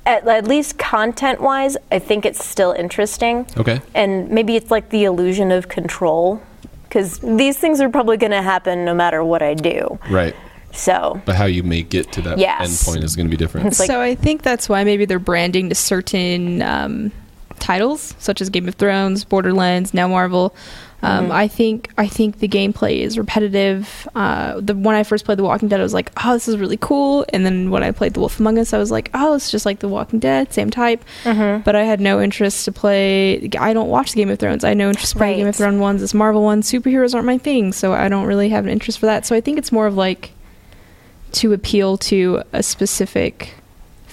at, 0.07 0.27
at 0.27 0.47
least 0.47 0.79
content 0.79 1.41
wise, 1.41 1.77
I 1.93 1.99
think 1.99 2.25
it's 2.25 2.45
still 2.45 2.73
interesting. 2.73 3.47
Okay. 3.57 3.81
And 3.95 4.31
maybe 4.31 4.57
it's 4.57 4.71
like 4.71 4.89
the 4.91 5.05
illusion 5.05 5.53
of 5.53 5.69
control 5.69 6.43
because 6.85 7.19
these 7.19 7.59
things 7.59 7.81
are 7.81 7.91
probably 7.91 8.17
going 8.17 8.31
to 8.33 8.41
happen 8.43 8.85
no 8.85 8.95
matter 8.95 9.23
what 9.23 9.43
I 9.43 9.55
do. 9.55 9.99
Right. 10.11 10.35
So, 10.73 11.21
But 11.25 11.35
how 11.37 11.47
you 11.47 11.63
may 11.63 11.83
get 11.83 12.13
to 12.13 12.23
that 12.23 12.39
Yes. 12.39 12.87
end 12.87 12.93
point 12.95 13.05
is 13.05 13.17
going 13.17 13.27
to 13.27 13.31
be 13.31 13.37
different. 13.37 13.67
Like- 13.79 13.87
so 13.87 14.01
I 14.01 14.15
think 14.15 14.43
that's 14.43 14.69
why 14.69 14.85
maybe 14.85 15.05
they're 15.05 15.19
branding 15.19 15.69
to 15.71 15.75
certain 15.75 16.63
um, 16.63 17.11
titles, 17.59 18.15
such 18.19 18.41
as 18.41 18.49
Game 18.51 18.69
of 18.69 18.75
Thrones, 18.77 19.25
Borderlands, 19.25 19.93
now 19.93 20.09
Marvel. 20.09 20.55
Um, 21.01 21.25
Mm-hmm. 21.25 21.33
I 21.33 21.47
think 21.49 21.91
I 21.97 22.09
think 22.09 22.41
the 22.41 22.49
gameplay 22.49 23.01
is 23.01 23.19
repetitive. 23.19 24.09
Uh, 24.17 24.61
the 24.61 24.75
when 24.75 24.97
I 24.97 25.05
first 25.05 25.25
played 25.25 25.39
The 25.39 25.45
Walking 25.45 25.69
Dead, 25.69 25.79
I 25.79 25.83
was 25.85 25.95
like, 25.95 26.11
"Oh, 26.25 26.33
this 26.33 26.49
is 26.49 26.59
really 26.59 26.77
cool." 26.77 27.25
And 27.33 27.47
then 27.47 27.71
when 27.71 27.85
I 27.85 27.93
played 27.93 28.15
The 28.15 28.21
Wolf 28.21 28.41
Among 28.41 28.59
Us, 28.59 28.73
I 28.73 28.79
was 28.79 28.91
like, 28.91 29.09
"Oh, 29.15 29.35
it's 29.35 29.51
just 29.51 29.65
like 29.65 29.79
The 29.79 29.89
Walking 29.89 30.19
Dead, 30.19 30.53
same 30.53 30.71
type." 30.71 31.05
Mm-hmm. 31.23 31.63
But 31.63 31.77
I 31.77 31.85
had 31.85 32.01
no 32.01 32.21
interest 32.21 32.65
to 32.65 32.73
play. 32.73 33.49
I 33.61 33.73
don't 33.73 33.89
watch 33.89 34.15
Game 34.15 34.29
of 34.29 34.39
Thrones. 34.41 34.65
I 34.65 34.75
know 34.75 34.87
no 34.87 34.91
interest 34.91 35.17
play 35.17 35.37
Game 35.37 35.47
of 35.47 35.55
Thrones 35.55 35.81
ones. 35.81 36.01
This 36.01 36.15
Marvel 36.15 36.43
ones, 36.43 36.71
superheroes 36.71 37.15
aren't 37.15 37.27
my 37.27 37.39
thing, 37.39 37.73
so 37.73 37.93
I 37.93 38.09
don't 38.09 38.27
really 38.27 38.49
have 38.49 38.65
an 38.65 38.71
interest 38.71 38.99
for 38.99 39.07
that. 39.07 39.25
So 39.27 39.37
I 39.37 39.41
think 39.41 39.59
it's 39.59 39.71
more 39.71 39.87
of 39.87 39.97
like 39.97 40.33
to 41.33 41.53
appeal 41.53 41.99
to 41.99 42.43
a 42.53 42.63
specific 42.63 43.55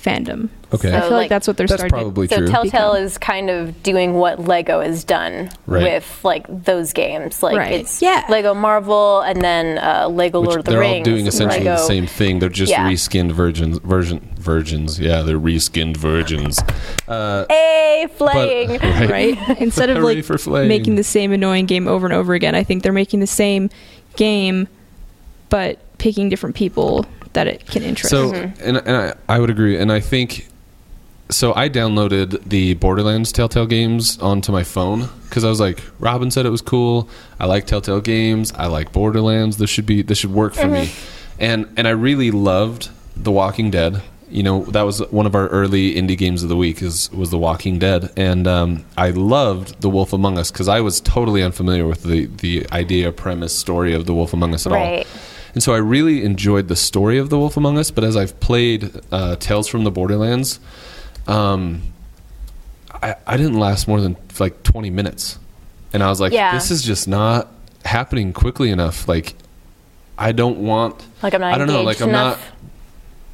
fandom. 0.06 0.50
Okay. 0.74 0.90
I 0.90 1.00
feel 1.02 1.10
like, 1.12 1.12
like- 1.12 1.30
that's 1.30 1.48
what 1.48 1.58
they're 1.58 1.68
That's 1.68 1.80
starting. 1.82 1.98
probably 1.98 2.28
so 2.28 2.38
true. 2.38 2.48
Telltale 2.48 2.94
Become. 2.94 3.04
is 3.04 3.18
kind 3.18 3.50
of 3.50 3.82
doing 3.84 4.14
what 4.14 4.40
Lego 4.48 4.82
has 4.82 5.04
done 5.04 5.50
Right. 5.66 5.84
with 5.84 6.20
like 6.24 6.46
those 6.66 6.94
games. 6.94 7.42
Like 7.42 7.58
Right. 7.58 7.72
it's 7.74 8.02
Yeah. 8.02 8.24
Lego 8.30 8.54
Marvel 8.54 9.22
and 9.22 9.42
then 9.42 9.78
uh, 9.80 10.08
Lego 10.10 10.42
Which 10.42 10.50
Lord 10.50 10.60
of 10.60 10.66
the 10.66 10.78
Rings. 10.78 11.06
they're 11.06 11.14
all 11.14 11.18
doing 11.18 11.28
essentially 11.28 11.60
Lego. 11.66 11.72
the 11.78 11.88
same 11.88 12.08
thing. 12.08 12.40
They're 12.40 12.50
just 12.50 12.72
Yeah. 12.72 12.88
reskinned 12.90 13.32
virgins. 13.32 13.80
Version 13.80 14.30
virgins. 14.38 15.00
Yeah, 15.00 15.22
they're 15.22 15.40
reskinned 15.40 15.98
virgins. 15.98 16.60
Uh, 17.08 17.46
Hey, 17.50 18.08
but, 18.18 18.32
flaying. 18.34 18.70
right. 18.80 19.10
right? 19.10 19.38
Instead 19.60 19.90
of 19.90 20.04
like 20.04 20.24
for 20.24 20.38
making 20.66 20.96
the 20.96 21.04
same 21.04 21.32
annoying 21.32 21.66
game 21.66 21.88
over 21.88 22.06
and 22.06 22.14
over 22.14 22.34
again, 22.34 22.54
I 22.56 22.64
think 22.64 22.84
they're 22.84 22.92
making 22.94 23.22
the 23.22 23.28
same 23.28 23.70
game, 24.18 24.68
but 25.50 25.80
picking 25.98 26.28
different 26.30 26.56
people 26.56 27.06
that 27.36 27.48
it 27.48 27.66
can 27.68 27.84
interest. 27.84 28.10
So, 28.10 28.32
Mm-hmm. 28.32 28.62
and, 28.68 28.78
and 28.78 28.98
I, 28.98 29.14
I 29.36 29.40
would 29.40 29.50
agree. 29.50 29.78
And 29.78 29.92
I 29.92 30.00
think 30.02 30.48
so. 31.30 31.54
I 31.56 31.70
downloaded 31.70 32.44
the 32.50 32.74
Borderlands 32.76 33.32
Telltale 33.32 33.66
games 33.68 34.18
onto 34.20 34.52
my 34.52 34.64
phone 34.64 35.08
because 35.24 35.44
I 35.44 35.50
was 35.50 35.60
like, 35.60 35.82
Robin 36.00 36.30
said 36.32 36.46
it 36.46 36.50
was 36.52 36.62
cool. 36.62 37.08
I 37.40 37.46
like 37.46 37.66
Telltale 37.66 38.02
games. 38.02 38.52
I 38.58 38.66
like 38.68 38.92
Borderlands. 38.92 39.58
This 39.58 39.70
should 39.70 39.86
be 39.86 40.02
this 40.02 40.18
should 40.18 40.34
work 40.34 40.54
for 40.54 40.68
me. 40.68 40.86
Mm-hmm. 40.88 41.12
And 41.40 41.74
and 41.78 41.88
I 41.88 41.92
really 41.92 42.32
loved 42.32 42.90
The 43.16 43.32
Walking 43.32 43.70
Dead. 43.72 44.02
you 44.30 44.42
know 44.44 44.64
that 44.66 44.82
was 44.84 45.00
one 45.12 45.26
of 45.28 45.36
our 45.36 45.48
early 45.50 45.94
indie 45.96 46.18
games 46.18 46.42
of 46.44 46.50
the 46.50 46.56
week 46.56 46.82
is 46.82 47.12
was 47.12 47.30
The 47.30 47.38
Walking 47.38 47.78
Dead, 47.80 48.12
and 48.18 48.48
um, 48.48 48.86
I 48.98 49.10
loved 49.12 49.82
The 49.82 49.90
Wolf 49.90 50.14
Among 50.14 50.38
Us 50.38 50.50
because 50.52 50.68
I 50.68 50.82
was 50.82 51.00
totally 51.02 51.44
unfamiliar 51.44 51.86
with 51.88 52.04
the 52.04 52.26
the 52.28 52.66
idea, 52.72 53.12
premise, 53.12 53.54
story 53.58 53.94
of 53.94 54.06
The 54.06 54.14
Wolf 54.14 54.34
Among 54.34 54.54
Us 54.54 54.66
at 54.66 54.72
Right. 54.74 55.06
all. 55.06 55.12
And 55.56 55.64
so 55.64 55.74
I 55.74 55.78
really 55.78 56.24
enjoyed 56.24 56.68
the 56.68 56.76
story 56.76 57.18
of 57.18 57.30
The 57.30 57.38
Wolf 57.40 57.56
Among 57.58 57.78
Us, 57.78 57.90
but 57.90 58.04
as 58.04 58.16
I've 58.18 58.38
played 58.42 58.92
uh, 59.12 59.38
Tales 59.38 59.68
from 59.70 59.86
the 59.86 59.90
Borderlands, 59.92 60.60
um, 61.28 61.82
I, 62.92 63.16
I 63.26 63.38
didn't 63.38 63.58
last 63.58 63.88
more 63.88 64.02
than 64.02 64.18
like 64.38 64.64
20 64.64 64.90
minutes. 64.90 65.40
And 65.94 66.04
I 66.04 66.10
was 66.10 66.20
like, 66.20 66.34
Yeah. 66.34 66.54
this 66.54 66.72
is 66.72 66.84
just 66.84 67.08
not 67.08 67.48
happening 67.86 68.34
quickly 68.34 68.70
enough. 68.70 69.08
Like, 69.08 69.34
I 70.18 70.34
don't 70.34 70.60
want. 70.60 71.06
Like 71.24 71.34
I'm 71.34 71.40
not 71.42 71.54
I 71.54 71.58
don't 71.58 71.68
know. 71.68 71.84
Like, 71.84 72.02
I'm 72.02 72.12
not. 72.12 72.38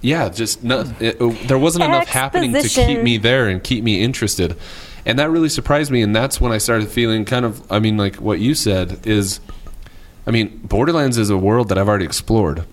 Yeah, 0.01 0.29
just 0.29 0.63
not, 0.63 0.99
it, 1.01 1.21
uh, 1.21 1.29
there 1.45 1.59
wasn't 1.59 1.85
enough 1.85 2.07
happening 2.07 2.53
to 2.53 2.67
keep 2.67 3.01
me 3.01 3.17
there 3.17 3.47
and 3.47 3.63
keep 3.63 3.83
me 3.83 4.01
interested. 4.01 4.57
And 5.05 5.17
that 5.19 5.29
really 5.31 5.49
surprised 5.49 5.91
me. 5.91 6.01
And 6.03 6.15
that's 6.15 6.39
when 6.39 6.51
I 6.51 6.57
started 6.59 6.89
feeling 6.89 7.25
kind 7.25 7.45
of, 7.45 7.71
I 7.71 7.79
mean, 7.79 7.97
like 7.97 8.15
what 8.15 8.39
you 8.39 8.53
said 8.55 9.05
is, 9.07 9.39
I 10.25 10.31
mean, 10.31 10.59
Borderlands 10.63 11.17
is 11.17 11.29
a 11.29 11.37
world 11.37 11.69
that 11.69 11.77
I've 11.77 11.87
already 11.89 12.05
explored. 12.05 12.63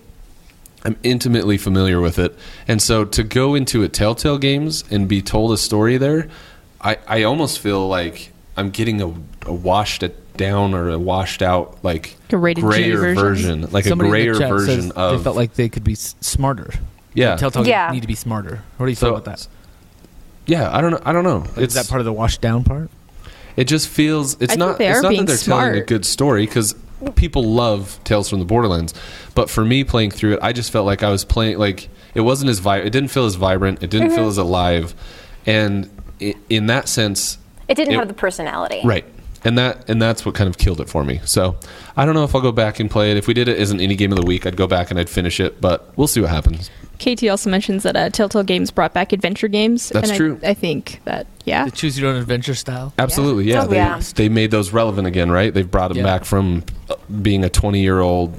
I'm 0.85 0.95
intimately 1.03 1.57
familiar 1.57 1.99
with 1.99 2.19
it. 2.19 2.37
And 2.67 2.81
so 2.81 3.03
to 3.05 3.23
go 3.23 3.55
into 3.55 3.83
a 3.83 3.89
Telltale 3.89 4.37
Games 4.37 4.83
and 4.89 5.07
be 5.07 5.21
told 5.21 5.51
a 5.51 5.57
story 5.57 5.97
there, 5.97 6.29
I, 6.79 6.97
I 7.07 7.23
almost 7.23 7.59
feel 7.59 7.87
like 7.87 8.31
I'm 8.55 8.69
getting 8.69 9.01
a, 9.01 9.07
a 9.45 9.53
washed 9.53 10.03
down 10.37 10.73
or 10.73 10.89
a 10.89 10.97
washed 10.99 11.41
out, 11.41 11.83
like 11.83 12.15
A 12.31 12.37
rated 12.37 12.61
G 12.63 12.67
grayer 12.67 13.13
version. 13.13 13.69
like 13.71 13.83
Somebody 13.83 14.09
a 14.09 14.13
in 14.13 14.19
the 14.19 14.25
grayer 14.25 14.39
chat 14.39 14.49
version 14.49 14.81
says 14.83 14.91
of. 14.91 15.17
They 15.17 15.23
felt 15.25 15.35
like 15.35 15.53
they 15.55 15.67
could 15.67 15.83
be 15.83 15.95
smarter. 15.95 16.71
yeah. 17.13 17.35
Telltale 17.35 17.67
Yeah. 17.67 17.91
need 17.91 18.01
to 18.03 18.07
be 18.07 18.15
smarter. 18.15 18.61
What 18.77 18.85
do 18.85 18.91
you 18.91 18.95
So- 18.95 19.07
feel 19.07 19.15
about 19.17 19.25
that? 19.25 19.47
yeah, 20.45 20.73
I 20.75 20.79
don't 20.81 20.91
know. 20.91 21.01
I 21.03 21.11
don't 21.11 21.23
know. 21.25 21.45
Is 21.61 21.73
that 21.73 21.89
part 21.89 21.99
of 21.99 22.05
the 22.05 22.13
washed 22.13 22.39
down 22.41 22.63
part? 22.63 22.89
It 23.57 23.65
just 23.65 23.89
feels 23.89 24.35
it's 24.35 24.43
I 24.43 24.47
think 24.55 24.59
not. 24.59 24.77
they 24.77 24.87
it's 24.87 24.99
are 24.99 25.01
not 25.01 25.09
being 25.09 25.25
that 25.25 25.33
they're 25.39 25.57
telling 25.57 25.75
a 25.75 25.81
good 25.81 26.05
story 26.05 26.45
because 26.45 26.73
people 27.15 27.43
love 27.43 27.99
Tales 28.03 28.29
from 28.29 28.39
the 28.39 28.45
Borderlands, 28.45 28.93
but 29.35 29.49
for 29.49 29.63
me 29.65 29.83
playing 29.83 30.11
through 30.11 30.33
it, 30.33 30.39
I 30.41 30.53
just 30.53 30.71
felt 30.71 30.85
like 30.85 31.03
I 31.03 31.09
was 31.09 31.23
playing 31.25 31.57
like 31.57 31.89
it 32.15 32.21
wasn't 32.21 32.49
as 32.49 32.59
vi- 32.59 32.77
It 32.79 32.89
didn't 32.91 33.09
feel 33.09 33.25
as 33.25 33.35
vibrant. 33.35 33.83
It 33.83 33.89
didn't 33.89 34.09
feel 34.09 34.19
Mm-hmm. 34.19 34.29
as 34.29 34.37
alive, 34.37 34.95
and 35.45 35.89
i- 36.21 36.35
in 36.49 36.67
that 36.67 36.87
sense, 36.89 37.37
It 37.67 37.75
didn't 37.75 37.93
It- 37.93 37.97
have 37.99 38.07
the 38.07 38.13
personality. 38.13 38.81
right. 38.83 39.05
And 39.45 39.57
that 39.57 39.85
and 39.87 40.01
that's 40.01 40.25
what 40.25 40.35
kind 40.35 40.49
of 40.49 40.57
killed 40.57 40.81
it 40.81 40.89
for 40.89 41.03
me. 41.05 41.21
So 41.23 41.55
I 41.95 42.03
don't 42.05 42.13
know 42.13 42.25
if 42.25 42.35
I'll 42.35 42.41
go 42.41 42.51
back 42.51 42.81
and 42.81 42.91
play 42.91 43.11
it. 43.11 43.15
If 43.17 43.25
we 43.25 43.33
did 43.33 43.47
it 43.47 43.57
as 43.57 43.71
an 43.71 43.77
indie 43.79 43.97
game 43.97 44.11
of 44.11 44.17
the 44.19 44.25
week, 44.25 44.45
I'd 44.45 44.57
go 44.57 44.67
back 44.67 44.91
and 44.91 44.99
I'd 44.99 45.09
finish 45.09 45.39
it. 45.39 45.61
But 45.61 45.89
we'll 45.95 46.07
see 46.07 46.19
what 46.19 46.29
happens. 46.29 46.69
KT 46.99 47.23
also 47.29 47.49
mentions 47.49 47.83
that 47.83 47.95
uh, 47.95 48.09
Telltale 48.09 48.43
Games 48.43 48.71
brought 48.71 48.93
back 48.93 49.13
adventure 49.13 49.47
games. 49.47 49.89
That's 49.89 50.09
and 50.09 50.17
true. 50.17 50.39
I, 50.43 50.49
I 50.49 50.53
think 50.53 51.01
that 51.05 51.25
yeah, 51.45 51.65
The 51.65 51.71
choose 51.71 51.99
your 51.99 52.09
own 52.09 52.17
adventure 52.17 52.55
style. 52.55 52.93
Absolutely, 52.99 53.45
yeah. 53.45 53.63
Oh, 53.63 53.67
they, 53.67 53.77
yeah. 53.77 54.01
they 54.15 54.29
made 54.29 54.51
those 54.51 54.71
relevant 54.71 55.07
again, 55.07 55.31
right? 55.31 55.53
They've 55.53 55.69
brought 55.69 55.87
them 55.89 55.97
Yeah. 55.97 56.03
back 56.03 56.25
from 56.25 56.63
uh, 56.89 56.95
being 57.21 57.43
a 57.43 57.49
twenty 57.49 57.81
year 57.81 57.99
old 57.99 58.35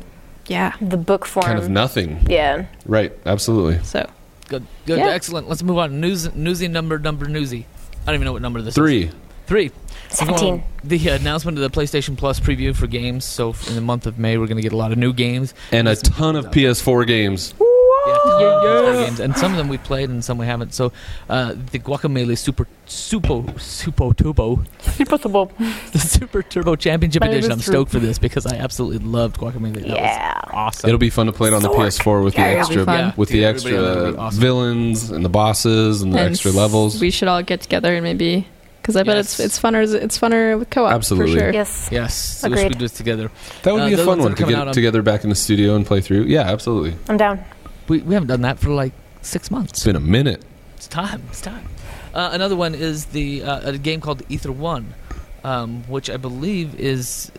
yeah. 0.46 0.74
The 0.80 0.96
book 0.96 1.26
form. 1.26 1.46
kind 1.46 1.58
of 1.58 1.70
nothing. 1.70 2.26
Yeah. 2.28 2.66
Right. 2.84 3.12
Absolutely. 3.24 3.82
So 3.84 4.10
Good, 4.48 4.66
good, 4.84 4.98
Yeah. 4.98 5.06
excellent. 5.10 5.48
Let's 5.48 5.62
move 5.62 5.78
on. 5.78 6.00
News, 6.00 6.34
newsy 6.34 6.66
number, 6.66 6.98
number 6.98 7.26
newsy. 7.26 7.66
I 8.02 8.06
don't 8.06 8.16
even 8.16 8.24
know 8.24 8.32
what 8.32 8.42
number 8.42 8.60
this 8.60 8.72
is. 8.72 8.74
Three. 8.74 9.12
Three. 9.46 9.70
Seventeen. 10.08 10.64
The 10.82 11.08
announcement 11.10 11.56
of 11.56 11.62
the 11.62 11.70
PlayStation 11.80 12.16
Plus 12.16 12.40
preview 12.40 12.74
for 12.74 12.88
games. 12.88 13.24
So 13.24 13.54
in 13.68 13.76
the 13.76 13.80
month 13.80 14.06
of 14.06 14.18
May, 14.18 14.38
we're 14.38 14.48
going 14.48 14.56
to 14.56 14.62
get 14.62 14.72
a 14.72 14.76
lot 14.76 14.90
of 14.90 14.98
new 14.98 15.12
games. 15.12 15.54
and 15.70 15.86
a 15.86 15.94
ton 15.94 16.34
of 16.34 16.44
stuff. 16.44 16.54
PS4 16.54 17.06
games. 17.06 17.54
Yeah, 18.06 18.14
tons 18.14 18.30
of 18.32 18.40
PS4 18.40 19.04
games, 19.04 19.20
and 19.20 19.36
some 19.36 19.52
of 19.52 19.58
them 19.58 19.68
we 19.68 19.76
played 19.78 20.08
and 20.08 20.24
some 20.24 20.38
we 20.38 20.46
haven't. 20.46 20.72
So, 20.72 20.90
uh, 21.28 21.54
the 21.70 21.78
Guacamelee 21.78 22.38
Super 22.38 22.66
Super 22.86 23.44
Super 23.58 24.14
Turbo, 24.14 24.56
the 24.98 25.98
Super 25.98 26.42
Turbo 26.42 26.76
Championship 26.76 27.20
But 27.20 27.30
Edition. 27.30 27.52
I'm 27.52 27.58
true. 27.60 27.72
stoked 27.72 27.92
for 27.92 27.98
this 27.98 28.18
because 28.18 28.46
I 28.46 28.56
absolutely 28.56 28.98
loved 29.06 29.36
Guacamelee. 29.38 29.82
That 29.82 29.86
Yeah. 29.86 30.34
was 30.46 30.50
awesome. 30.52 30.88
It'll 30.88 30.98
be 30.98 31.10
fun 31.10 31.26
to 31.26 31.32
play 31.32 31.48
it 31.48 31.54
on 31.54 31.62
the 31.62 31.68
PS4 31.68 32.24
with 32.24 32.34
the 32.34 32.40
Yeah, 32.40 32.48
it'll 32.48 32.60
extra 32.60 32.84
fun. 32.84 33.12
with 33.16 33.28
the 33.28 33.38
Yeah, 33.38 33.48
everybody 33.48 33.76
on 33.76 33.82
that'll 33.84 34.06
extra 34.06 34.22
awesome. 34.22 34.40
villains 34.40 35.10
and 35.10 35.24
the 35.24 35.28
bosses 35.28 36.02
and 36.02 36.12
the 36.14 36.18
and 36.20 36.30
extra 36.30 36.52
levels. 36.52 37.00
We 37.00 37.10
should 37.10 37.28
all 37.28 37.42
get 37.42 37.60
together 37.60 37.94
and 37.94 38.02
maybe 38.02 38.46
because 38.80 38.96
I 38.96 39.02
bet 39.02 39.16
Yes. 39.16 39.38
it's 39.38 39.40
it's 39.40 39.60
funner 39.60 39.82
it's 39.94 40.18
funner 40.18 40.58
with 40.58 40.70
co-op 40.70 40.92
Absolutely. 40.92 41.34
for 41.34 41.38
sure. 41.40 41.52
Yes. 41.52 41.88
yes, 41.92 42.42
I 42.44 42.48
wish 42.48 42.56
we 42.56 42.60
Agreed. 42.62 42.72
could 42.72 42.78
do 42.78 42.84
this 42.86 42.92
together. 42.96 43.30
that 43.62 43.74
would 43.74 43.82
Uh, 43.82 43.88
be 43.88 43.92
a 43.94 43.98
fun 43.98 44.20
one 44.20 44.34
to 44.34 44.44
get 44.46 44.54
on- 44.54 44.72
together 44.72 45.02
back 45.02 45.22
in 45.24 45.28
the 45.30 45.36
studio 45.36 45.76
and 45.76 45.84
play 45.84 46.00
through. 46.00 46.22
Yeah, 46.22 46.42
absolutely. 46.50 46.94
I'm 47.08 47.18
down. 47.18 47.40
We, 47.90 47.98
we 48.02 48.14
haven't 48.14 48.28
done 48.28 48.42
that 48.42 48.60
for 48.60 48.70
like 48.70 48.92
six 49.20 49.50
months. 49.50 49.72
It's 49.72 49.84
been 49.84 49.96
a 49.96 50.00
minute. 50.00 50.44
It's 50.76 50.86
time. 50.86 51.24
It's 51.28 51.40
time. 51.40 51.66
Uh, 52.14 52.30
another 52.32 52.54
one 52.54 52.72
is 52.72 53.06
the 53.06 53.42
uh, 53.42 53.70
a 53.70 53.78
game 53.78 54.00
called 54.00 54.22
Ether 54.28 54.52
One, 54.52 54.94
um, 55.42 55.82
which 55.88 56.08
I 56.08 56.16
believe 56.16 56.78
is 56.78 57.32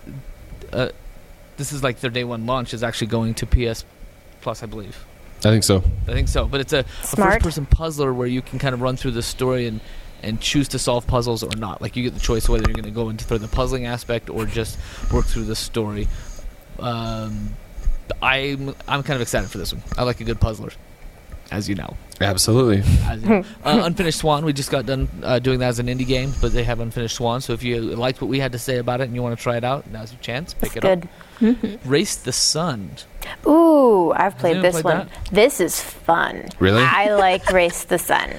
uh, 0.73 0.89
this 1.55 1.71
is 1.71 1.83
like 1.83 2.01
their 2.01 2.11
day 2.11 2.25
one 2.25 2.45
launch 2.45 2.73
is 2.73 2.83
actually 2.83 3.07
going 3.07 3.33
to 3.35 3.45
PS 3.45 3.85
Plus, 4.41 4.61
I 4.61 4.65
believe. 4.65 5.05
I 5.39 5.43
think 5.43 5.63
so. 5.63 5.83
I 6.07 6.11
think 6.11 6.27
so. 6.27 6.45
But 6.45 6.59
it's 6.59 6.73
a, 6.73 6.79
a 6.79 6.83
first-person 6.83 7.65
puzzler 7.67 8.13
where 8.13 8.27
you 8.27 8.41
can 8.41 8.59
kind 8.59 8.73
of 8.73 8.81
run 8.81 8.97
through 8.97 9.11
the 9.11 9.23
story 9.23 9.67
and 9.67 9.79
and 10.21 10.41
choose 10.41 10.67
to 10.67 10.79
solve 10.79 11.07
puzzles 11.07 11.43
or 11.43 11.55
not. 11.55 11.81
Like 11.81 11.95
you 11.95 12.03
get 12.03 12.13
the 12.13 12.19
choice 12.19 12.49
whether 12.49 12.63
you're 12.67 12.75
going 12.75 12.83
to 12.83 12.91
go 12.91 13.07
into 13.07 13.23
for 13.23 13.37
the 13.37 13.47
puzzling 13.47 13.85
aspect 13.85 14.29
or 14.29 14.45
just 14.45 14.77
work 15.13 15.25
through 15.25 15.45
the 15.45 15.55
story. 15.55 16.09
Um, 16.77 17.55
I'm 18.21 18.69
I'm 18.88 19.04
kind 19.04 19.15
of 19.15 19.21
excited 19.21 19.50
for 19.50 19.58
this 19.58 19.74
one. 19.74 19.82
I 19.97 20.04
like 20.04 20.19
a 20.21 20.24
good 20.24 20.39
puzzler, 20.39 20.71
as 21.52 21.67
you 21.69 21.76
know. 21.76 21.95
Absolutely. 22.19 22.84
As 23.10 23.24
you- 23.24 23.43
uh, 23.65 23.82
Unfinished 23.84 24.19
Swan, 24.19 24.45
we 24.45 24.54
just 24.54 24.69
got 24.71 24.86
done 24.86 25.10
uh, 25.24 25.39
doing 25.39 25.60
that 25.60 25.69
as 25.69 25.80
an 25.80 25.88
indie 25.88 26.06
game, 26.06 26.32
but 26.39 26.52
they 26.54 26.63
have 26.63 26.80
Unfinished 26.80 27.15
Swan. 27.15 27.41
So 27.41 27.54
if 27.54 27.63
you 27.63 27.82
liked 27.82 28.21
what 28.21 28.28
we 28.30 28.39
had 28.39 28.52
to 28.52 28.60
say 28.60 28.78
about 28.78 29.02
it 29.02 29.06
and 29.06 29.15
you 29.15 29.24
want 29.24 29.36
to 29.38 29.41
try 29.41 29.58
it 29.58 29.63
out, 29.63 29.89
now's 29.89 30.12
your 30.12 30.21
chance. 30.21 30.54
Pick 30.54 30.74
That's 30.74 30.86
it 31.04 31.10
good. 31.39 31.56
up. 31.74 31.80
Race 31.86 32.15
the 32.17 32.32
Sun. 32.32 32.91
Ooh, 33.47 34.12
I've 34.12 34.38
played 34.38 34.62
this 34.62 34.82
played 34.82 34.97
one. 34.97 35.10
This 35.32 35.60
is 35.60 35.82
fun. 35.82 36.47
Really? 36.60 36.84
I 36.84 37.15
like 37.15 37.50
Race 37.52 37.84
the 37.86 37.97
Sun. 37.97 38.32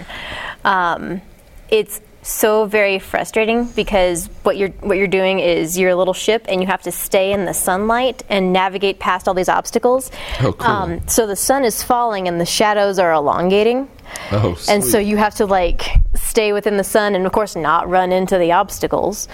Um, 0.64 1.20
it's 1.68 2.00
so 2.24 2.66
very 2.66 2.98
frustrating 3.00 3.64
because 3.66 4.26
what 4.44 4.56
you're 4.56 4.68
what 4.80 4.96
you're 4.96 5.08
doing 5.08 5.40
is 5.40 5.76
you're 5.76 5.90
a 5.90 5.96
little 5.96 6.14
ship 6.14 6.44
and 6.48 6.60
you 6.60 6.66
have 6.68 6.82
to 6.82 6.92
stay 6.92 7.32
in 7.32 7.44
the 7.46 7.52
sunlight 7.54 8.22
and 8.28 8.52
navigate 8.52 9.00
past 9.00 9.26
all 9.26 9.34
these 9.34 9.48
obstacles. 9.48 10.10
Oh, 10.40 10.52
cool. 10.52 10.70
Um, 10.70 11.08
so 11.08 11.26
the 11.26 11.34
sun 11.36 11.64
is 11.64 11.82
falling 11.82 12.28
and 12.28 12.40
the 12.40 12.46
shadows 12.46 12.98
are 13.00 13.12
elongating. 13.12 13.88
oh, 14.30 14.54
sweet. 14.54 14.72
And 14.72 14.84
so 14.84 14.98
you 14.98 15.16
have 15.16 15.34
to 15.36 15.46
like 15.46 15.82
stay 16.14 16.52
within 16.52 16.76
the 16.76 16.84
sun 16.84 17.14
and 17.16 17.26
of 17.26 17.32
course 17.32 17.56
not 17.56 17.88
run 17.88 18.12
into 18.12 18.38
the 18.38 18.52
obstacles. 18.52 19.26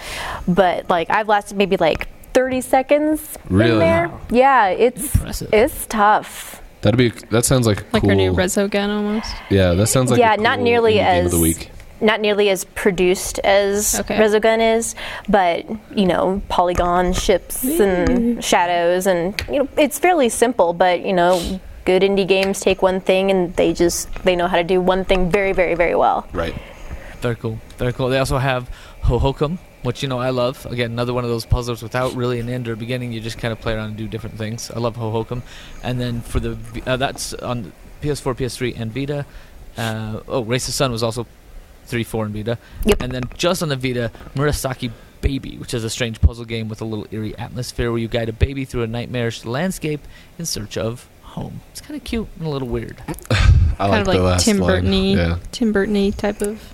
But 0.47 0.89
like 0.89 1.11
I've 1.11 1.27
lasted 1.27 1.57
maybe 1.57 1.77
like 1.77 2.07
30 2.33 2.61
seconds 2.61 3.37
in 3.49 3.55
Really? 3.55 3.79
there. 3.79 4.11
Yeah, 4.31 4.67
it's 4.69 5.13
Impressive. 5.15 5.49
it's 5.53 5.85
tough. 5.87 6.61
that'd 6.81 6.97
be 6.97 7.09
that 7.29 7.45
sounds 7.45 7.67
like 7.67 7.91
Like 7.93 8.01
cool. 8.01 8.09
our 8.11 8.15
new 8.15 8.33
Rezo 8.33 8.67
gun 8.69 8.89
almost. 8.89 9.31
yeah, 9.51 9.73
that 9.73 9.87
sounds 9.87 10.09
like 10.09 10.19
yeah, 10.19 10.33
a 10.33 10.37
not 10.37 10.59
nearly 10.59 10.93
indie 10.93 10.97
game 10.97 11.25
as 11.27 11.33
of 11.33 11.39
the 11.39 11.39
week. 11.43 11.69
Not 12.01 12.21
nearly 12.21 12.49
as 12.49 12.63
produced 12.65 13.39
as 13.39 13.99
Okay. 13.99 14.17
Resogun 14.17 14.77
is, 14.77 14.95
but 15.27 15.65
you 15.95 16.05
know, 16.05 16.41
polygon 16.49 17.13
ships 17.13 17.63
and 17.63 18.43
shadows 18.43 19.07
and 19.07 19.41
you 19.49 19.59
know, 19.59 19.69
it's 19.77 19.99
fairly 19.99 20.29
simple, 20.29 20.73
but 20.73 21.05
you 21.05 21.13
know, 21.13 21.59
good 21.85 22.01
indie 22.01 22.27
games 22.27 22.59
take 22.59 22.81
one 22.81 22.99
thing 23.01 23.31
and 23.31 23.55
they 23.55 23.73
just 23.73 24.11
they 24.23 24.35
know 24.35 24.47
how 24.47 24.57
to 24.57 24.63
do 24.63 24.79
one 24.79 25.03
thing 25.05 25.29
very 25.29 25.53
very 25.53 25.75
very 25.75 25.95
well. 25.95 26.27
Right. 26.33 26.55
Very 27.21 27.35
cool. 27.35 27.59
Very 27.77 27.91
cool. 27.93 28.07
They 28.07 28.17
also 28.17 28.37
have 28.37 28.69
Hohokum, 29.03 29.57
which 29.83 30.01
you 30.01 30.07
know 30.07 30.19
I 30.19 30.29
love. 30.29 30.65
Again, 30.67 30.91
another 30.91 31.13
one 31.13 31.25
of 31.25 31.29
those 31.29 31.45
puzzles 31.45 31.83
without 31.83 32.13
really 32.13 32.39
an 32.39 32.47
end 32.47 32.67
or 32.67 32.75
beginning. 32.75 33.11
You 33.11 33.19
just 33.19 33.37
kind 33.37 33.51
of 33.51 33.59
play 33.59 33.73
around 33.73 33.89
and 33.89 33.97
do 33.97 34.07
different 34.07 34.37
things. 34.37 34.71
I 34.71 34.79
love 34.79 34.95
Hohokum. 34.95 35.41
And 35.83 35.99
then 35.99 36.21
for 36.21 36.39
the 36.39 36.57
uh, 36.85 36.95
that's 36.95 37.33
on 37.33 37.73
PS4, 38.01 38.35
PS3, 38.35 38.79
and 38.79 38.93
Vita. 38.93 39.25
Uh, 39.77 40.21
oh, 40.27 40.43
Race 40.43 40.67
of 40.67 40.73
Sun 40.73 40.91
was 40.91 41.03
also 41.03 41.25
3, 41.89 42.03
4, 42.03 42.25
and 42.25 42.35
Vita. 42.35 42.57
Yep. 42.85 43.01
And 43.01 43.11
then 43.11 43.23
just 43.35 43.61
on 43.61 43.69
the 43.69 43.75
Vita, 43.75 44.11
Murasaki 44.35 44.91
Baby, 45.21 45.57
which 45.57 45.73
is 45.73 45.83
a 45.83 45.89
strange 45.89 46.21
puzzle 46.21 46.45
game 46.45 46.69
with 46.69 46.79
a 46.81 46.85
little 46.85 47.05
eerie 47.11 47.37
atmosphere 47.37 47.91
where 47.91 47.99
you 47.99 48.07
guide 48.07 48.29
a 48.29 48.33
baby 48.33 48.63
through 48.63 48.83
a 48.83 48.87
nightmarish 48.87 49.43
landscape 49.43 49.99
in 50.37 50.45
search 50.45 50.77
of 50.77 51.09
home. 51.23 51.59
It's 51.71 51.81
kind 51.81 51.95
of 51.97 52.03
cute 52.05 52.27
and 52.37 52.47
a 52.47 52.49
little 52.49 52.69
weird. 52.69 53.03
I 53.31 53.35
kind 53.77 53.89
like 53.91 53.99
of 53.99 54.05
the 54.05 54.11
like 54.13 54.19
last 54.21 54.45
Tim 54.45 54.57
line. 54.59 54.67
Burton-y, 54.69 54.97
Yeah. 55.21 55.37
Tim 55.51 55.73
Burton-y 55.73 56.11
type 56.11 56.41
of. 56.41 56.73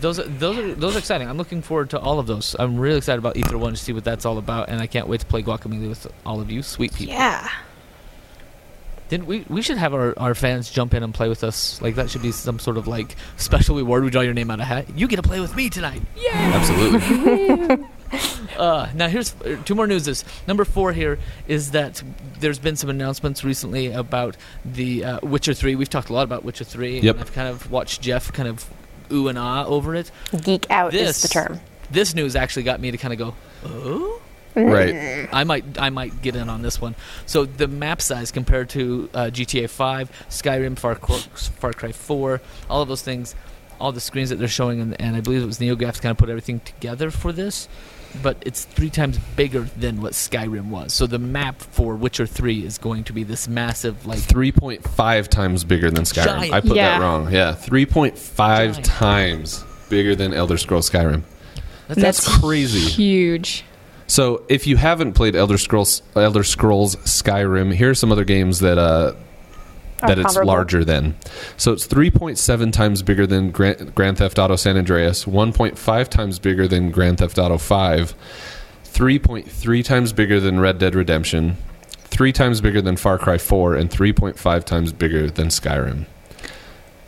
Those 0.00 0.18
are, 0.18 0.24
those 0.24 0.58
are 0.58 0.74
those 0.74 0.94
are 0.96 0.98
exciting. 0.98 1.26
I'm 1.28 1.38
looking 1.38 1.62
forward 1.62 1.90
to 1.90 1.98
all 1.98 2.18
of 2.18 2.26
those. 2.26 2.54
I'm 2.58 2.76
really 2.76 2.98
excited 2.98 3.18
about 3.18 3.36
Ether 3.36 3.56
One 3.56 3.72
to 3.72 3.78
see 3.78 3.92
what 3.94 4.04
that's 4.04 4.26
all 4.26 4.36
about, 4.36 4.68
and 4.68 4.78
I 4.80 4.86
can't 4.86 5.08
wait 5.08 5.20
to 5.20 5.26
play 5.26 5.42
Guacamelee 5.42 5.88
with 5.88 6.06
all 6.26 6.40
of 6.40 6.50
you, 6.50 6.62
sweet 6.62 6.92
people. 6.92 7.14
Yeah. 7.14 7.48
Didn't 9.08 9.26
we? 9.26 9.44
We 9.48 9.62
should 9.62 9.78
have 9.78 9.94
our, 9.94 10.18
our 10.18 10.34
fans 10.34 10.70
jump 10.70 10.92
in 10.92 11.02
and 11.02 11.14
play 11.14 11.28
with 11.28 11.44
us. 11.44 11.80
Like 11.80 11.94
that 11.94 12.10
should 12.10 12.22
be 12.22 12.32
some 12.32 12.58
sort 12.58 12.76
of 12.76 12.88
like 12.88 13.14
special 13.36 13.76
reward. 13.76 14.02
We 14.04 14.10
draw 14.10 14.22
your 14.22 14.34
name 14.34 14.50
out 14.50 14.60
of 14.60 14.66
hat. 14.66 14.86
You 14.96 15.06
get 15.06 15.16
to 15.16 15.22
play 15.22 15.40
with 15.40 15.54
me 15.54 15.70
tonight. 15.70 16.02
Yeah. 16.16 16.30
Absolutely. 16.54 17.86
Uh, 18.56 18.88
now 18.94 19.08
here's 19.08 19.34
uh, 19.42 19.58
two 19.64 19.74
more 19.74 19.86
newses. 19.86 20.24
Number 20.46 20.64
four 20.64 20.92
here 20.92 21.18
is 21.48 21.72
that 21.72 22.02
there's 22.38 22.58
been 22.58 22.76
some 22.76 22.88
announcements 22.88 23.44
recently 23.44 23.92
about 23.92 24.36
the 24.64 25.04
uh, 25.04 25.20
Witcher 25.22 25.52
Three. 25.54 25.74
We've 25.74 25.90
talked 25.90 26.08
a 26.08 26.12
lot 26.12 26.22
about 26.22 26.44
Witcher 26.44 26.64
Three. 26.64 27.00
Yep. 27.00 27.16
And 27.16 27.24
I've 27.24 27.32
kind 27.32 27.48
of 27.48 27.70
watched 27.70 28.00
Jeff 28.00 28.32
kind 28.32 28.48
of 28.48 28.64
ooh 29.12 29.28
and 29.28 29.36
ah 29.36 29.66
over 29.66 29.94
it. 29.94 30.10
Geek 30.42 30.70
out 30.70 30.92
This 30.92 31.16
is 31.16 31.22
the 31.22 31.28
term. 31.28 31.60
This 31.90 32.14
news 32.14 32.36
actually 32.36 32.62
got 32.62 32.80
me 32.80 32.90
to 32.92 32.96
kind 32.96 33.12
of 33.12 33.18
go, 33.18 33.34
oh. 33.64 34.22
Right. 34.56 35.28
I 35.32 35.44
might 35.44 35.64
I 35.78 35.90
might 35.90 36.22
get 36.22 36.34
in 36.34 36.48
on 36.48 36.62
this 36.62 36.80
one. 36.80 36.94
So 37.26 37.44
the 37.44 37.68
map 37.68 38.00
size 38.00 38.30
compared 38.32 38.70
to 38.70 39.10
uh, 39.12 39.18
GTA 39.24 39.68
5, 39.68 40.10
Skyrim, 40.30 40.78
Far, 40.78 40.94
Cry- 40.94 41.18
Far 41.18 41.72
Cry 41.72 41.92
4, 41.92 42.40
all 42.70 42.82
of 42.82 42.88
those 42.88 43.02
things, 43.02 43.34
all 43.78 43.92
the 43.92 44.00
screens 44.00 44.30
that 44.30 44.36
they're 44.36 44.48
showing, 44.48 44.80
and, 44.80 44.98
and 45.00 45.14
I 45.14 45.20
believe 45.20 45.42
it 45.42 45.46
was 45.46 45.58
NeoGAFs 45.58 46.00
kind 46.00 46.10
of 46.10 46.16
put 46.16 46.30
everything 46.30 46.60
together 46.60 47.10
for 47.10 47.32
this. 47.32 47.68
But 48.22 48.38
it's 48.46 48.64
three 48.64 48.88
times 48.88 49.18
bigger 49.36 49.60
than 49.76 50.00
what 50.00 50.12
Skyrim 50.14 50.70
was. 50.70 50.94
So 50.94 51.06
the 51.06 51.18
map 51.18 51.60
for 51.60 51.94
Witcher 51.96 52.24
3 52.24 52.64
is 52.64 52.78
going 52.78 53.04
to 53.04 53.12
be 53.12 53.24
this 53.24 53.46
massive, 53.46 54.06
like 54.06 54.20
3.5 54.20 55.28
times 55.28 55.64
bigger 55.64 55.90
than 55.90 56.04
Skyrim. 56.04 56.24
Giant. 56.24 56.54
I 56.54 56.60
put 56.62 56.76
Yeah. 56.76 56.98
that 56.98 57.04
wrong. 57.04 57.30
Yeah, 57.30 57.52
3.5 57.52 58.36
Giant. 58.36 58.84
times 58.86 59.64
bigger 59.90 60.14
than 60.16 60.32
Elder 60.32 60.56
Scrolls 60.56 60.88
Skyrim. 60.88 61.24
That's 61.88 62.38
crazy. 62.40 62.80
Huge. 62.88 63.64
So, 64.06 64.44
if 64.48 64.66
you 64.66 64.76
haven't 64.76 65.14
played 65.14 65.34
Elder 65.34 65.58
Scrolls 65.58 66.02
Elder 66.14 66.44
Scrolls 66.44 66.96
Skyrim, 66.96 67.74
here 67.74 67.90
are 67.90 67.94
some 67.94 68.12
other 68.12 68.24
games 68.24 68.60
that 68.60 68.78
uh, 68.78 69.14
Are 70.02 70.08
that 70.08 70.18
it's 70.18 70.36
larger 70.36 70.84
than. 70.84 71.16
So 71.56 71.72
it's 71.72 71.86
3.7 71.86 72.72
times 72.72 73.02
bigger 73.02 73.26
than 73.26 73.50
Grand, 73.50 73.94
Grand 73.94 74.18
Theft 74.18 74.38
Auto 74.38 74.56
San 74.56 74.76
Andreas, 74.76 75.24
1.5 75.24 76.08
times 76.08 76.38
bigger 76.38 76.68
than 76.68 76.90
Grand 76.90 77.18
Theft 77.18 77.38
Auto 77.38 77.58
5, 77.58 78.14
3.3 78.84 79.84
times 79.84 80.12
bigger 80.12 80.38
than 80.40 80.60
Red 80.60 80.78
Dead 80.78 80.94
Redemption, 80.94 81.56
3 81.90 82.32
times 82.32 82.60
bigger 82.60 82.80
than 82.82 82.96
Far 82.96 83.18
Cry 83.18 83.38
4 83.38 83.74
and 83.74 83.90
3.5 83.90 84.64
times 84.64 84.92
bigger 84.92 85.30
than 85.30 85.48
Skyrim. 85.48 86.06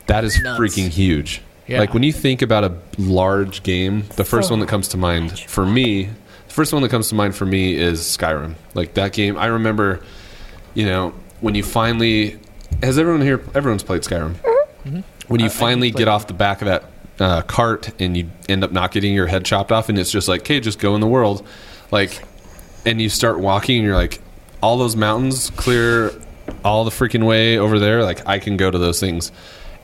That 0.07 0.23
is 0.23 0.41
Nuts. 0.41 0.59
freaking 0.59 0.89
huge. 0.89 1.41
Yeah. 1.67 1.79
Like 1.79 1.93
when 1.93 2.01
you 2.01 2.11
think 2.11 2.41
about 2.41 2.63
a 2.63 2.75
large 2.97 3.61
game, 3.61 4.05
the 4.15 4.25
first 4.25 4.47
So 4.47 4.53
one 4.53 4.59
that 4.61 4.69
comes 4.69 4.87
to 4.89 4.97
mind 4.97 5.37
for 5.39 5.67
me, 5.67 6.09
the 6.49 6.53
first 6.53 6.73
one 6.73 6.81
that 6.81 6.89
comes 6.89 7.07
to 7.09 7.15
mind 7.15 7.35
for 7.35 7.45
me 7.45 7.75
is 7.75 8.01
Skyrim. 8.01 8.55
Like 8.73 8.95
that 8.95 9.13
game, 9.13 9.37
I 9.37 9.45
remember, 9.45 10.01
you 10.73 10.85
know, 10.85 11.13
when 11.39 11.55
you 11.55 11.63
finally 11.63 12.37
has 12.83 12.99
everyone 12.99 13.21
here 13.21 13.41
everyone's 13.55 13.83
played 13.83 14.01
Skyrim. 14.01 14.35
When 15.27 15.39
you 15.39 15.45
I- 15.45 15.49
I 15.49 15.51
finally 15.51 15.91
played 15.91 15.99
get 15.99 16.07
off 16.09 16.27
the 16.27 16.33
back 16.33 16.61
of 16.61 16.65
that 16.67 16.83
uh, 17.19 17.41
cart 17.43 17.91
and 17.99 18.15
you 18.17 18.29
end 18.49 18.63
up 18.63 18.71
not 18.71 18.91
getting 18.91 19.13
your 19.13 19.27
head 19.27 19.45
chopped 19.45 19.71
off, 19.71 19.89
and 19.89 19.97
it's 19.97 20.11
just 20.11 20.27
like, 20.27 20.41
okay, 20.41 20.59
just 20.59 20.79
go 20.79 20.95
in 20.95 21.01
the 21.01 21.07
world, 21.07 21.45
like, 21.91 22.23
and 22.85 23.01
you 23.01 23.09
start 23.09 23.39
walking, 23.39 23.77
and 23.77 23.85
you're 23.85 23.95
like, 23.95 24.21
all 24.61 24.77
those 24.77 24.95
mountains 24.95 25.49
clear 25.51 26.11
all 26.65 26.83
the 26.83 26.91
freaking 26.91 27.25
way 27.25 27.57
over 27.57 27.77
there. 27.79 28.03
Like 28.03 28.25
I 28.27 28.39
can 28.39 28.57
go 28.57 28.71
to 28.71 28.77
those 28.77 28.99
things, 28.99 29.31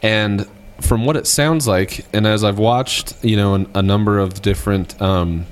and 0.01 0.47
from 0.82 1.05
what 1.05 1.16
it 1.16 1.28
sounds 1.28 1.68
like, 1.68 2.05
and 2.13 2.26
as 2.26 2.43
I've 2.43 2.57
watched, 2.59 3.13
you 3.24 3.36
know, 3.38 3.53
an, 3.53 3.70
a 3.76 3.82
number 3.82 4.18
of 4.20 4.41
different, 4.41 4.99
um, 5.01 5.45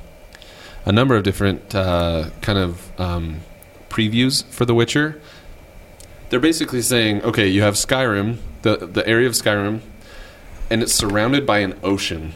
a 0.86 0.92
number 0.92 1.16
of 1.16 1.24
different 1.24 1.74
uh, 1.76 2.30
kind 2.42 2.58
of 2.60 3.00
um, 3.00 3.40
previews 3.90 4.44
for 4.46 4.66
The 4.66 4.74
Witcher, 4.74 5.22
they're 6.30 6.40
basically 6.40 6.82
saying, 6.82 7.22
okay, 7.24 7.48
you 7.48 7.62
have 7.62 7.76
Skyrim, 7.76 8.38
the 8.64 8.78
the 8.78 9.08
area 9.08 9.28
of 9.28 9.34
Skyrim, 9.34 9.82
and 10.70 10.82
it's 10.82 10.94
surrounded 10.94 11.46
by 11.46 11.60
an 11.60 11.78
ocean, 11.84 12.34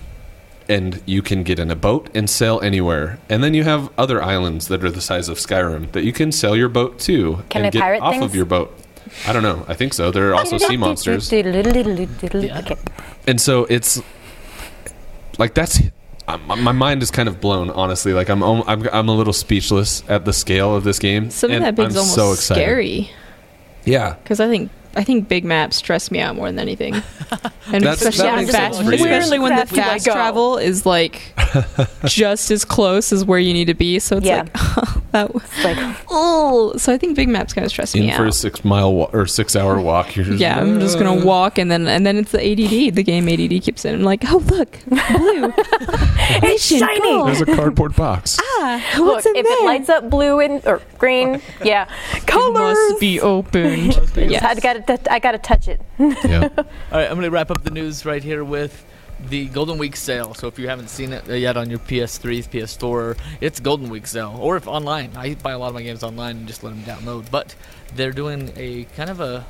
and 0.70 1.02
you 1.06 1.22
can 1.22 1.44
get 1.44 1.58
in 1.60 1.72
a 1.72 1.76
boat 1.76 2.10
and 2.14 2.30
sail 2.30 2.60
anywhere. 2.62 3.18
And 3.30 3.44
then 3.44 3.54
you 3.54 3.64
have 3.64 3.90
other 3.98 4.22
islands 4.22 4.68
that 4.68 4.84
are 4.84 4.92
the 4.92 5.02
size 5.02 5.30
of 5.30 5.38
Skyrim 5.38 5.92
that 5.94 6.04
you 6.04 6.14
can 6.14 6.32
sail 6.32 6.56
your 6.56 6.70
boat 6.70 7.00
to 7.00 7.44
Can 7.50 7.62
and 7.62 7.68
I 7.68 7.70
get 7.72 7.82
pirate 7.82 8.02
off 8.02 8.14
things? 8.14 8.26
of 8.26 8.36
your 8.36 8.46
boat. 8.46 8.78
I 9.26 9.34
don't 9.34 9.42
know. 9.44 9.66
I 9.68 9.74
think 9.74 9.94
so. 9.94 10.12
There 10.12 10.30
are 10.30 10.36
also 10.36 10.58
sea 10.58 10.78
monsters. 10.78 11.30
Yeah. 12.48 12.58
And 13.26 13.40
so 13.42 13.66
it's 13.66 14.02
like 15.40 15.54
that's 15.54 15.80
uh, 16.28 16.38
my 16.38 16.72
mind 16.72 17.02
is 17.04 17.12
kind 17.12 17.30
of 17.30 17.40
blown 17.40 17.70
honestly. 17.70 18.14
Like 18.14 18.30
i'm 18.30 18.44
i'm, 18.44 18.64
I'm 18.68 19.08
a 19.10 19.16
little 19.16 19.34
speechless 19.34 20.04
at 20.10 20.26
the 20.26 20.34
scale 20.34 20.76
of 20.76 20.84
this 20.84 21.00
game 21.00 21.30
Some 21.32 21.52
and 21.52 21.64
of 21.64 21.76
that 21.76 21.76
big's 21.82 21.96
I'm 21.96 22.00
almost 22.02 22.16
so 22.16 22.32
excited. 22.34 22.62
scary. 22.62 23.10
Yeah. 23.86 24.16
Because 24.16 24.40
I 24.40 24.48
think 24.48 24.70
I 24.98 25.04
think 25.04 25.28
big 25.28 25.46
maps 25.46 25.78
stress 25.78 26.10
me 26.12 26.20
out 26.20 26.36
more 26.36 26.48
than 26.48 26.60
anything, 26.60 26.94
and 27.72 27.84
That's- 27.84 28.02
especially 28.02 28.24
that 28.24 28.36
when 28.36 28.46
makes 28.46 28.52
fast, 28.56 28.76
sense 28.78 28.88
for 28.90 28.96
you. 28.96 29.04
especially 29.06 29.40
when 29.40 29.52
the 29.52 29.56
Where 29.58 29.66
the 29.66 29.76
fast 29.76 30.06
go? 30.06 30.14
travel 30.14 30.58
is 30.58 30.86
like 30.86 31.34
just 32.06 32.52
as 32.52 32.66
close 32.66 33.12
as 33.14 33.24
where 33.26 33.40
you 33.40 33.54
need 33.54 33.66
to 33.66 33.74
be. 33.74 34.00
So 34.00 34.18
it's 34.18 34.26
Yeah. 34.26 34.44
like 34.44 34.54
that. 35.12 35.32
It's 35.36 35.64
like 35.64 35.98
Oh, 36.10 36.76
so 36.78 36.92
I 36.94 36.98
think 36.98 37.16
big 37.16 37.30
maps 37.30 37.54
kind 37.54 37.64
of 37.66 37.72
stress 37.72 37.94
in 37.96 38.02
me 38.02 38.12
for 38.12 38.24
a 38.24 38.28
out. 38.28 38.34
six 38.34 38.64
mile 38.66 38.94
wa- 38.94 39.10
or 39.14 39.26
six 39.28 39.56
hour 39.56 39.80
walk 39.80 40.16
you're 40.16 40.26
just, 40.26 40.40
Yeah, 40.40 40.60
I'm 40.60 40.80
just 40.80 40.98
gonna 41.00 41.24
walk, 41.26 41.58
and 41.58 41.70
then 41.72 41.88
and 41.88 42.06
then 42.06 42.18
it's 42.18 42.32
the 42.32 42.40
ADD. 42.44 42.96
The 42.96 43.04
game 43.04 43.28
ADD 43.30 43.62
keeps 43.64 43.86
in. 43.86 43.96
I'm 43.96 44.04
like, 44.04 44.24
oh 44.32 44.38
look, 44.38 44.80
blue, 44.88 45.54
it's 46.44 46.66
shiny. 46.66 47.24
there's 47.26 47.42
a 47.42 47.46
cardboard 47.46 47.96
box 47.96 48.38
ah, 48.42 48.84
Look, 48.98 49.06
what's 49.08 49.26
in 49.26 49.36
if 49.36 49.46
there? 49.46 49.58
it 49.64 49.66
lights 49.66 49.90
up 49.90 50.10
blue 50.10 50.40
and 50.40 50.66
or 50.66 50.82
green, 50.98 51.42
yeah, 51.64 51.86
colors. 52.26 52.76
must 52.90 53.00
be 53.00 53.20
opened. 53.22 54.00
yes. 54.16 54.44
I 54.44 54.56
gotta, 54.88 55.14
I 55.14 55.20
gotta 55.20 55.38
touch 55.38 55.68
it. 55.68 55.82
yeah 56.00 56.50
All 56.58 56.64
right, 56.92 57.06
I'm 57.06 57.14
going 57.14 57.22
to 57.24 57.30
wrap 57.32 57.52
up 57.52 57.64
the 57.64 57.72
news 57.72 58.06
right 58.06 58.24
here 58.24 58.44
with 58.44 58.86
the 59.30 59.48
Golden 59.48 59.78
Week 59.78 59.96
sale. 59.96 60.34
So 60.34 60.48
if 60.48 60.58
you 60.60 60.68
haven't 60.68 60.90
seen 60.90 61.14
it 61.14 61.28
yet 61.28 61.58
on 61.58 61.70
your 61.70 61.80
PS3, 61.80 62.48
PS4, 62.50 63.18
it's 63.42 63.60
Golden 63.60 63.90
Week 63.90 64.08
sale. 64.08 64.38
Or 64.40 64.58
if 64.58 64.68
online, 64.68 65.12
I 65.16 65.36
buy 65.36 65.52
a 65.52 65.60
lot 65.60 65.70
of 65.70 65.74
my 65.76 65.84
games 65.84 66.04
online 66.04 66.38
and 66.38 66.48
just 66.48 66.64
let 66.64 66.70
them 66.72 66.84
download. 66.84 67.30
But 67.32 67.56
they're 67.96 68.12
doing 68.12 68.52
a 68.56 68.86
kind 68.96 69.10
of 69.10 69.20
a 69.20 69.46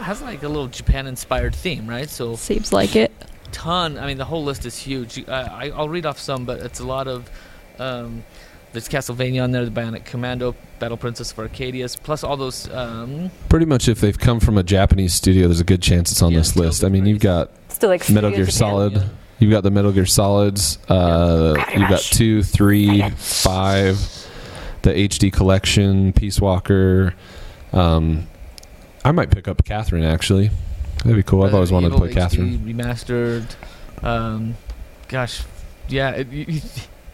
has 0.00 0.20
like 0.22 0.42
a 0.42 0.48
little 0.48 0.66
Japan-inspired 0.66 1.54
theme, 1.54 1.86
right? 1.88 2.10
So 2.10 2.36
Seems 2.36 2.72
like 2.72 2.96
it. 2.96 3.12
ton. 3.52 3.98
I 3.98 4.06
mean, 4.06 4.18
the 4.18 4.24
whole 4.24 4.44
list 4.44 4.66
is 4.66 4.76
huge. 4.76 5.26
Uh, 5.28 5.48
I, 5.50 5.70
I'll 5.70 5.88
read 5.88 6.04
off 6.04 6.18
some, 6.18 6.44
but 6.44 6.60
it's 6.60 6.80
a 6.80 6.86
lot 6.86 7.08
of. 7.08 7.30
Um, 7.78 8.24
there's 8.72 8.88
Castlevania 8.88 9.42
on 9.44 9.50
there, 9.50 9.64
the 9.64 9.70
Bionic 9.70 10.04
Commando, 10.04 10.54
Battle 10.78 10.96
Princess 10.96 11.32
for 11.32 11.48
Arcadias, 11.48 11.96
plus 12.00 12.22
all 12.22 12.36
those. 12.36 12.68
Um, 12.70 13.30
pretty 13.48 13.66
much 13.66 13.88
if 13.88 14.00
they've 14.00 14.18
come 14.18 14.40
from 14.40 14.58
a 14.58 14.62
japanese 14.62 15.14
studio 15.14 15.46
there's 15.48 15.60
a 15.60 15.64
good 15.64 15.82
chance 15.82 16.10
it's 16.12 16.22
on 16.22 16.32
Yeah, 16.32 16.38
this 16.40 16.50
still 16.50 16.64
list. 16.64 16.84
I 16.84 16.88
mean 16.88 17.06
you've 17.06 17.20
got 17.20 17.50
Still 17.68 17.88
like 17.90 18.08
metal 18.10 18.30
Studio 18.30 18.44
gear 18.46 18.50
solid. 18.52 18.92
Yeah. 18.94 19.04
you've 19.38 19.50
got 19.50 19.62
the 19.62 19.70
metal 19.70 19.92
gear 19.92 20.06
solids 20.06 20.78
uh, 20.88 21.54
Gravity 21.54 21.78
you've 21.80 21.88
got 21.90 22.00
two 22.00 22.42
three 22.42 23.08
five 23.10 23.96
the 24.82 24.90
hd 24.90 25.32
collection 25.32 26.12
peace 26.12 26.40
walker 26.40 27.14
um, 27.72 28.26
i 29.04 29.10
might 29.12 29.30
pick 29.30 29.48
up 29.48 29.64
catherine 29.64 30.04
actually. 30.04 30.50
That'd 31.04 31.14
be 31.16 31.22
cool. 31.22 31.44
I've 31.44 31.52
Uh, 31.52 31.58
always 31.58 31.70
wanted 31.70 31.90
to 31.90 31.94
Evil 31.94 32.06
play 32.08 32.14
catherine. 32.14 32.58
Remastered. 32.60 33.46
Um, 34.02 34.56
gosh, 35.06 35.42
yeah, 35.88 36.10
it, 36.10 36.28
you, 36.32 36.44
you- 36.48 36.60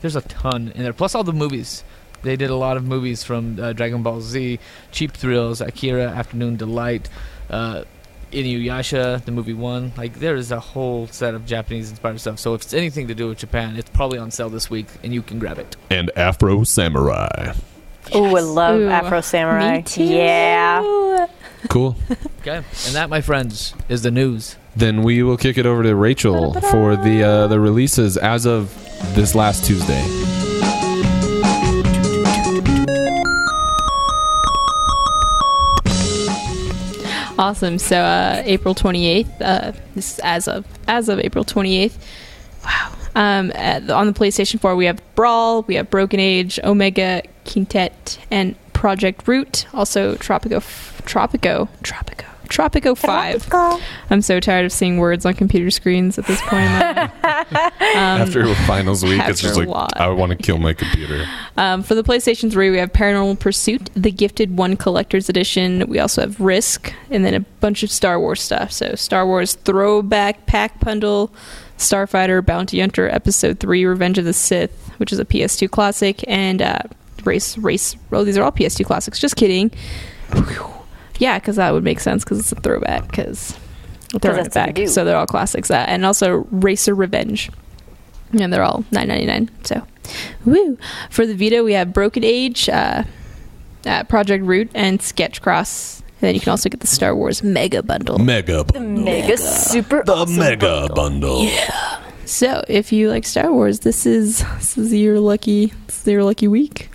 there's 0.05 0.17
a 0.17 0.21
ton 0.21 0.71
in 0.75 0.83
there. 0.83 0.93
Plus 0.93 1.15
all 1.15 1.25
the 1.25 1.33
movies. 1.33 1.83
They 2.21 2.37
did 2.37 2.51
a 2.51 2.55
lot 2.57 2.77
of 2.77 2.85
movies 2.85 3.25
from 3.25 3.59
uh, 3.59 3.73
Dragon 3.73 4.03
Ball 4.03 4.21
Z, 4.21 4.59
Cheap 4.93 5.13
Thrills, 5.13 5.63
Akira, 5.63 6.05
Afternoon 6.09 6.57
Delight, 6.57 7.09
uh, 7.49 7.85
Inuyasha, 8.33 9.25
the 9.25 9.33
movie 9.33 9.55
one. 9.55 9.93
Like 9.97 10.19
there 10.19 10.35
is 10.37 10.51
a 10.53 10.61
whole 10.61 11.07
set 11.07 11.35
of 11.35 11.47
Japanese 11.47 11.89
inspired 11.89 12.21
stuff. 12.21 12.39
So 12.39 12.53
if 12.53 12.63
it's 12.63 12.75
anything 12.75 13.09
to 13.09 13.15
do 13.15 13.29
with 13.29 13.39
Japan, 13.39 13.77
it's 13.77 13.89
probably 13.91 14.19
on 14.19 14.31
sale 14.31 14.51
this 14.51 14.69
week, 14.69 14.87
and 15.03 15.15
you 15.15 15.23
can 15.23 15.39
grab 15.39 15.59
it. 15.59 15.75
and 15.91 16.11
afro 16.17 16.65
samurai 16.65 17.55
Oh, 18.13 18.37
I 18.37 18.41
love 18.41 18.81
Ooh, 18.81 18.89
Afro 18.91 19.23
Samurai. 19.23 19.77
Me 19.79 19.83
too. 19.83 20.05
Yeah. 20.05 21.27
cool 21.71 21.97
Okay, 22.41 22.57
and 22.59 22.95
that, 22.95 23.09
my 23.09 23.23
friends, 23.23 23.73
is 23.89 24.03
the 24.03 24.11
news. 24.11 24.57
then 24.77 25.03
we 25.03 25.23
will 25.23 25.39
kick 25.39 25.57
it 25.57 25.65
over 25.65 25.83
to 25.83 25.95
Rachel 25.97 26.53
for 26.71 26.97
the 26.97 27.23
uh, 27.23 27.47
the 27.47 27.59
releases 27.59 28.19
as 28.19 28.45
of 28.45 28.71
this 29.15 29.35
last 29.35 29.65
Tuesday. 29.65 30.03
Awesome. 37.39 37.79
So 37.79 37.99
uh, 37.99 38.43
April 38.45 38.75
28th. 38.75 39.29
Uh, 39.41 39.73
this 39.95 40.15
is 40.15 40.19
as 40.21 40.49
of 40.49 40.65
as 40.87 41.09
of 41.09 41.19
April 41.19 41.45
28th. 41.45 41.97
Wow. 42.65 42.93
Um, 43.17 43.53
on 43.91 44.07
the 44.07 44.13
PlayStation 44.13 44.59
4, 44.59 44.75
we 44.75 44.87
have 44.87 45.01
Brawl, 45.15 45.63
we 45.63 45.77
have 45.77 45.89
Broken 45.89 46.19
Age, 46.19 46.59
Omega, 46.65 47.23
Quintet, 47.45 48.19
and 48.31 48.57
Project 48.73 49.29
Root. 49.29 49.67
Also 49.73 50.17
Tropico, 50.17 50.61
Tropico, 51.05 51.69
Tropico, 51.83 52.25
Tropico 52.49 52.97
5. 52.97 53.49
I'm 54.11 54.23
so 54.23 54.41
tired 54.41 54.65
of 54.65 54.73
seeing 54.73 54.99
words 54.99 55.27
on 55.27 55.35
computer 55.35 55.71
screens 55.71 56.19
at 56.19 56.27
this 56.27 56.41
point. 56.43 56.71
um, 56.71 58.21
After 58.21 58.55
finals 58.67 59.05
week, 59.05 59.21
it's 59.25 59.41
just 59.41 59.57
like 59.57 59.69
lot. 59.69 59.97
I 59.97 60.09
want 60.09 60.33
to 60.33 60.37
kill 60.37 60.59
my 60.59 60.73
computer. 60.73 61.27
Um, 61.57 61.83
for 61.83 61.95
the 61.95 62.03
PlayStation 62.03 62.51
3, 62.51 62.71
we 62.71 62.79
have 62.79 62.93
Paranormal 62.93 63.39
Pursuit, 63.39 63.91
the 63.95 64.11
Gifted 64.11 64.57
One 64.57 64.77
Collector's 64.77 65.29
Edition. 65.29 65.85
We 65.89 65.99
also 65.99 66.21
have 66.21 66.41
Risk, 66.41 66.93
and 67.11 67.25
then 67.25 67.35
a 67.35 67.41
bunch 67.41 67.83
of 67.83 67.91
Star 67.91 68.19
Wars 68.21 68.43
stuff. 68.43 68.73
So, 68.73 68.95
Star 68.95 69.27
Wars 69.27 69.55
Throwback 69.55 70.47
Pack 70.47 70.81
Bundle, 70.81 71.33
Starfighter, 71.79 72.45
Bounty 72.45 72.81
Hunter, 72.81 73.09
Episode 73.09 73.61
3, 73.61 73.85
Revenge 73.85 74.19
of 74.19 74.25
the 74.25 74.33
Sith, 74.33 74.91
which 74.99 75.13
is 75.13 75.19
a 75.19 75.25
PS2 75.25 75.71
classic, 75.71 76.25
and 76.29 76.63
uh, 76.63 76.79
Race 77.25 77.59
Race. 77.59 77.97
Oh, 78.13 78.25
these 78.25 78.37
are 78.37 78.43
all 78.43 78.53
PS2 78.53 78.85
classics. 78.85 79.19
Just 79.19 79.37
kidding. 79.37 79.71
Whew. 81.19 81.27
Yeah, 81.27 81.39
because 81.39 81.57
that 81.57 81.73
would 81.73 81.85
make 81.85 82.01
sense 82.01 82.25
because 82.25 82.39
it's 82.39 82.53
a 82.53 82.57
throwback. 82.57 83.07
Because 83.09 83.57
they're 84.21 84.33
it 84.33 84.53
that's 84.53 84.55
what 84.57 84.79
you 84.79 84.85
back, 84.87 84.89
so 84.93 85.05
they're 85.05 85.17
all 85.17 85.27
classics. 85.27 85.69
That 85.69 85.89
and 85.89 86.05
also 86.07 86.47
Racer 86.51 86.95
Revenge, 86.95 87.51
and 88.33 88.53
they're 88.53 88.63
all 88.63 88.85
nine 88.91 89.09
ninety 89.09 89.27
nine. 89.27 89.51
So, 89.65 89.87
woo! 90.45 90.79
For 91.11 91.27
the 91.27 91.35
Vita, 91.35 91.63
we 91.65 91.73
have 91.73 91.93
Broken 91.93 92.23
Age, 92.25 92.69
uh, 92.69 93.05
uh, 93.87 94.05
Project 94.05 94.45
Root, 94.45 94.71
and 94.75 95.01
Sketch 95.03 95.41
Cross. 95.43 96.01
And 96.21 96.29
then 96.29 96.35
you 96.37 96.41
can 96.41 96.51
also 96.51 96.69
get 96.69 96.81
the 96.81 96.87
Star 96.87 97.15
Wars 97.15 97.43
Mega 97.43 97.83
Bundle. 97.83 98.19
Mega 98.19 98.65
The 98.65 98.81
mega 98.81 99.37
super 99.37 100.03
The 100.05 100.15
awesome 100.15 100.37
Mega 100.37 100.89
bundle. 100.89 100.95
bundle. 100.95 101.45
Yeah. 101.45 102.01
So, 102.25 102.65
if 102.69 102.93
you 102.93 103.11
like 103.11 103.27
Star 103.27 103.53
Wars, 103.53 103.81
this 103.81 104.07
is 104.07 104.39
this 104.57 104.79
is 104.79 104.95
your 104.95 105.21
lucky 105.21 105.73
this 105.87 106.01
is 106.03 106.07
your 106.07 106.25
lucky 106.25 106.49
week. 106.49 106.89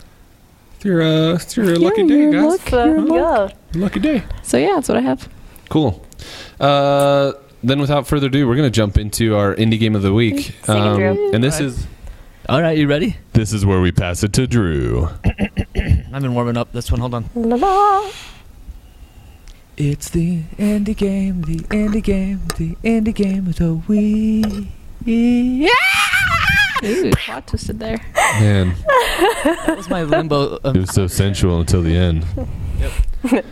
It's 0.80 0.86
your, 0.86 1.01
uh, 1.01 1.34
it's 1.34 1.57
your 1.57 1.75
lucky 1.75 2.07
day, 2.07 2.19
your 2.21 2.32
guys. 2.32 2.45
luck- 2.45 2.69
So, 2.69 2.86
your 2.86 3.01
luck. 3.01 3.51
yeah. 3.73 3.80
Lucky 3.82 3.99
day. 3.99 4.23
So 4.43 4.57
yeah, 4.57 4.75
that's 4.75 4.88
what 4.88 4.97
I 4.97 5.01
have. 5.01 5.27
Cool. 5.69 6.05
Uh, 6.59 7.34
then, 7.61 7.82
without 7.82 8.07
further 8.07 8.27
ado, 8.27 8.47
we're 8.47 8.55
going 8.55 8.65
to 8.71 8.73
jump 8.75 8.97
into 8.97 9.36
our 9.36 9.53
indie 9.55 9.77
game 9.77 9.93
of 9.93 10.01
the 10.03 10.13
week, 10.13 10.55
Um, 10.69 10.95
Sing 10.95 11.01
it, 11.01 11.13
Drew. 11.15 11.32
and 11.34 11.43
this 11.43 11.59
is 11.59 11.86
All 12.47 12.61
right, 12.61 12.77
you 12.77 12.88
ready? 12.88 13.17
this 13.34 13.51
is 13.51 13.65
where 13.65 13.82
we 13.82 13.91
pass 13.91 14.23
it 14.23 14.32
to 14.34 14.47
Drew. 14.47 15.09
I've 15.25 16.21
been 16.21 16.34
warming 16.34 16.55
up 16.55 16.71
this 16.71 16.89
one. 16.91 17.01
Hold 17.01 17.13
on. 17.13 17.30
La 17.36 17.57
la. 17.57 18.09
It's 19.75 20.09
the 20.09 20.43
indie 20.57 20.95
game, 20.95 21.41
the 21.41 21.57
indie 21.75 22.01
game, 22.03 22.41
the 22.57 22.75
indie 22.86 23.13
game 23.13 23.47
of 23.47 23.57
the 23.57 23.73
week. 23.75 24.67
Ooh, 26.84 27.11
plot 27.11 27.47
twisted 27.47 27.80
there. 27.80 27.97
Man, 28.39 28.73
That 29.43 29.75
was 29.77 29.89
my 29.89 30.03
limbo. 30.03 30.55
it 30.55 30.65
Um, 30.65 30.82
was 30.82 30.91
so 30.93 31.07
sensual 31.07 31.59
until 31.59 31.82
the 31.82 31.95
end. 31.95 32.25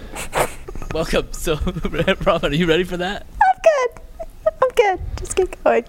welcome. 0.93 1.27
So, 1.33 1.55
Robin, 2.25 2.51
are 2.51 2.55
you 2.55 2.65
ready 2.67 2.83
for 2.83 2.97
that? 2.97 3.25
I'm 3.41 3.61
good. 3.63 4.01
I'm 4.61 4.69
good. 4.75 4.99
Just 5.17 5.35
keep 5.35 5.63
going. 5.63 5.85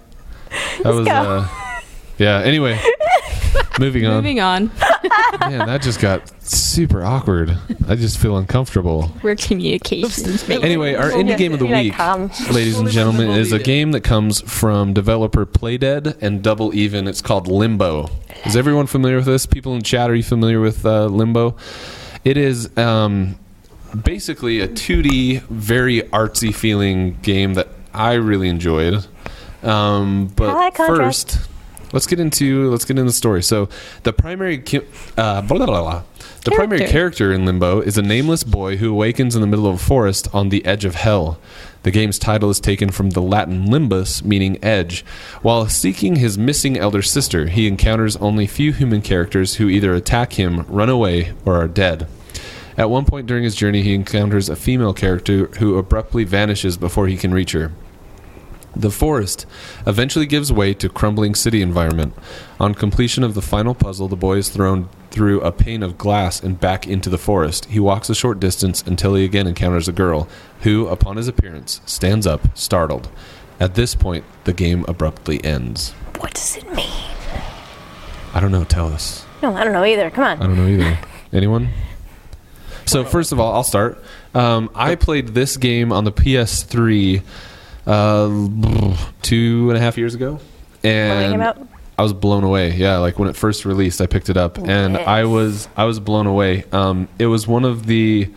That 0.83 0.95
was, 0.95 1.07
go. 1.07 1.13
uh, 1.13 1.49
yeah. 2.19 2.41
Anyway, 2.41 2.81
moving 3.81 4.07
on. 4.07 4.17
Moving 4.17 4.41
on, 4.41 4.71
Man, 5.41 5.67
that 5.67 5.83
just 5.83 6.01
got 6.01 6.29
super 6.45 7.03
awkward. 7.03 7.57
I 7.87 7.95
just 7.95 8.19
feel 8.19 8.37
uncomfortable. 8.37 9.09
where 9.21 9.37
communications 9.37 10.47
make 10.49 10.63
Anyway, 10.63 10.95
our 10.95 11.11
indie 11.11 11.37
game 11.37 11.53
of 11.53 11.59
the 11.59 11.67
week, 11.67 11.99
ladies 12.53 12.79
and 12.79 12.89
gentlemen, 12.89 13.31
is 13.31 13.53
a 13.53 13.59
game 13.59 13.93
that 13.93 14.03
comes 14.03 14.41
from 14.41 14.93
developer 14.95 15.47
Playdead 15.47 16.21
and 16.23 16.43
Double 16.43 16.71
Eleven. 16.71 17.07
It's 17.09 17.23
called 17.23 17.47
Limbo. 17.47 18.11
Is 18.45 18.57
everyone 18.57 18.87
familiar 18.87 19.17
with 19.17 19.27
this? 19.27 19.47
People 19.47 19.75
in 19.75 19.83
chat, 19.83 20.11
are 20.11 20.15
you 20.15 20.23
familiar 20.23 20.61
with 20.61 20.85
uh, 20.85 21.07
Limbo? 21.07 21.57
It 22.25 22.37
is 22.37 22.77
um, 22.77 23.39
basically 24.05 24.61
a 24.61 24.69
2D, 24.69 25.43
very 25.43 26.03
artsy 26.03 26.55
feeling 26.55 27.19
game 27.23 27.55
that 27.55 27.69
I 27.95 28.15
really 28.15 28.49
enjoyed. 28.49 29.07
Um, 29.63 30.33
but 30.37 30.51
I 30.51 30.55
like 30.55 30.75
contrast. 30.75 31.37
first, 31.39 31.49
let's 31.93 32.07
get 32.07 32.21
into 32.21 32.71
let's 32.71 32.85
get 32.85 32.99
into 32.99 33.11
the 33.11 33.13
story. 33.13 33.43
So 33.43 33.69
the 34.03 34.13
primary 34.13 34.59
uh, 35.17 35.43
blah, 35.43 35.43
blah, 35.43 35.67
blah, 35.67 36.03
the 36.45 36.51
primary 36.53 36.81
Character. 36.81 36.93
character 36.93 37.33
in 37.33 37.45
Limbo 37.45 37.81
is 37.81 37.99
a 37.99 38.03
nameless 38.03 38.45
boy 38.45 38.77
who 38.77 38.91
awakens 38.91 39.35
in 39.35 39.41
the 39.41 39.47
middle 39.47 39.67
of 39.67 39.75
a 39.75 39.79
forest 39.79 40.29
on 40.35 40.49
the 40.49 40.65
edge 40.65 40.85
of 40.85 40.95
hell. 40.95 41.39
The 41.83 41.91
game's 41.91 42.19
title 42.19 42.51
is 42.51 42.61
taken 42.61 42.91
from 42.91 43.11
the 43.11 43.23
Latin 43.23 43.67
limbus, 43.67 44.23
meaning 44.25 44.63
edge. 44.63 45.05
While 45.43 45.69
seeking 45.69 46.17
his 46.17 46.37
missing 46.37 46.77
elder 46.77 47.03
sister, 47.03 47.47
he 47.47 47.67
encounters 47.67 48.17
only 48.17 48.47
few 48.47 48.73
human 48.73 49.01
characters 49.01 49.55
who 49.55 49.69
either 49.69 49.95
attack 49.95 50.35
him, 50.35 50.67
run 50.69 50.89
away, 50.89 51.33
or 51.45 51.55
are 51.55 51.69
dead. 51.69 52.07
At 52.77 52.91
one 52.91 53.05
point 53.05 53.27
during 53.27 53.45
his 53.45 53.55
journey, 53.55 53.83
he 53.83 53.95
encounters 53.95 54.49
a 54.49 54.57
female 54.57 54.93
character 54.93 55.47
who 55.59 55.79
abruptly 55.79 56.25
vanishes 56.25 56.77
before 56.77 57.09
he 57.09 57.17
can 57.17 57.33
reach 57.35 57.53
her. 57.53 57.73
The 58.77 58.91
forest 58.91 59.47
eventually 59.87 60.27
gives 60.27 60.53
way 60.53 60.75
to 60.75 60.89
crumbling 60.89 61.35
city 61.35 61.63
environment. 61.63 62.15
On 62.61 62.75
completion 62.75 63.25
of 63.25 63.35
the 63.35 63.43
final 63.43 63.75
puzzle, 63.75 64.09
the 64.09 64.17
boy 64.17 64.37
is 64.37 64.49
thrown 64.51 64.89
through 65.11 65.41
a 65.41 65.51
pane 65.51 65.83
of 65.83 65.99
glass 65.99 66.43
and 66.43 66.61
back 66.61 66.87
into 66.87 67.11
the 67.11 67.19
forest. 67.19 67.65
He 67.67 67.81
walks 67.81 68.11
a 68.11 68.15
short 68.15 68.39
distance 68.39 68.83
until 68.83 69.15
he 69.15 69.25
again 69.25 69.47
encounters 69.47 69.89
a 69.89 69.93
girl, 69.93 70.29
who, 70.61 70.87
upon 70.87 71.17
his 71.17 71.29
appearance, 71.29 71.81
stands 71.87 72.27
up, 72.27 72.57
startled. 72.57 73.09
At 73.59 73.75
this 73.75 73.95
point, 73.95 74.25
the 74.45 74.53
game 74.53 74.85
abruptly 74.87 75.45
ends. 75.45 75.93
What 76.19 76.35
does 76.35 76.57
it 76.57 76.73
mean? 76.73 77.03
I 78.35 78.41
don't 78.41 78.53
know, 78.53 78.65
tell 78.65 78.93
us. 78.93 79.25
No, 79.43 79.57
I 79.57 79.65
don't 79.65 79.73
know 79.73 79.85
either. 79.85 80.11
Come 80.11 80.25
on. 80.25 80.43
I 80.43 80.47
don't 80.47 80.57
know 80.57 80.69
either. 80.69 80.99
Anyone? 81.33 81.71
So 82.87 83.05
first 83.05 83.33
of 83.33 83.41
all, 83.41 83.53
I'll 83.53 83.65
start. 83.65 84.03
Um, 84.35 84.71
I 84.75 84.95
played 84.95 85.29
this 85.29 85.57
game 85.57 85.93
on 85.93 86.05
the 86.05 86.13
PS3 86.13 87.23
uh, 87.89 88.97
two 89.23 89.71
and 89.71 89.77
a 89.77 89.81
half 89.81 89.97
years 89.97 90.15
ago, 90.15 90.39
When 90.83 90.93
it 90.93 91.23
came 91.25 91.33
and 91.35 91.43
out? 91.43 91.69
I 91.99 92.03
was 92.03 92.13
blown 92.13 92.45
away. 92.45 92.75
Yeah, 92.75 92.99
like 92.99 93.19
when 93.19 93.29
it 93.29 93.35
first 93.35 93.65
released, 93.65 94.01
I 94.01 94.07
picked 94.07 94.29
it 94.29 94.37
up, 94.37 94.59
and 94.59 94.97
I 94.97 95.25
was 95.25 95.69
I 95.77 95.85
was 95.85 95.99
blown 95.99 96.27
away. 96.27 96.65
Um, 96.71 97.09
it 97.19 97.27
was 97.27 97.49
one 97.49 97.65
of 97.65 97.87
the 97.87 98.31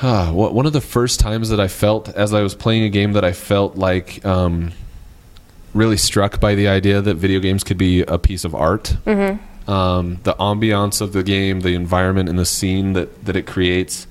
uh, 0.00 0.32
what 0.32 0.54
one 0.54 0.64
of 0.64 0.72
the 0.72 0.80
first 0.80 1.20
times 1.20 1.50
that 1.50 1.60
I 1.60 1.68
felt 1.68 2.08
as 2.08 2.32
I 2.32 2.42
was 2.42 2.54
playing 2.54 2.84
a 2.84 2.88
game 2.88 3.12
that 3.12 3.24
I 3.24 3.32
felt 3.32 3.76
like 3.76 4.24
um, 4.24 4.72
really 5.74 5.98
struck 5.98 6.40
by 6.40 6.54
the 6.54 6.68
idea 6.68 7.02
that 7.02 7.16
video 7.16 7.40
games 7.40 7.64
could 7.64 7.78
be 7.78 8.02
a 8.02 8.18
piece 8.18 8.44
of 8.44 8.54
art. 8.54 8.96
Mm-hmm. 9.04 9.70
Um, 9.70 10.20
the 10.22 10.34
ambiance 10.34 11.00
of 11.02 11.12
the 11.12 11.22
game, 11.22 11.60
the 11.60 11.74
environment, 11.74 12.28
and 12.28 12.38
the 12.38 12.46
scene 12.46 12.94
that 12.94 13.26
that 13.26 13.36
it 13.36 13.46
creates 13.46 14.06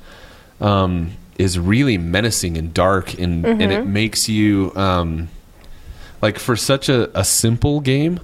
um, 0.62 1.12
is 1.40 1.58
really 1.58 1.98
menacing 1.98 2.58
and 2.58 2.72
dark, 2.74 3.18
and 3.18 3.46
and 3.46 3.72
it 3.72 3.88
makes 3.88 4.30
you 4.30 4.72
um, 4.76 5.30
like 6.22 6.38
for 6.38 6.56
such 6.56 6.90
a, 6.90 7.18
a 7.18 7.24
simple 7.24 7.80
game, 7.80 8.20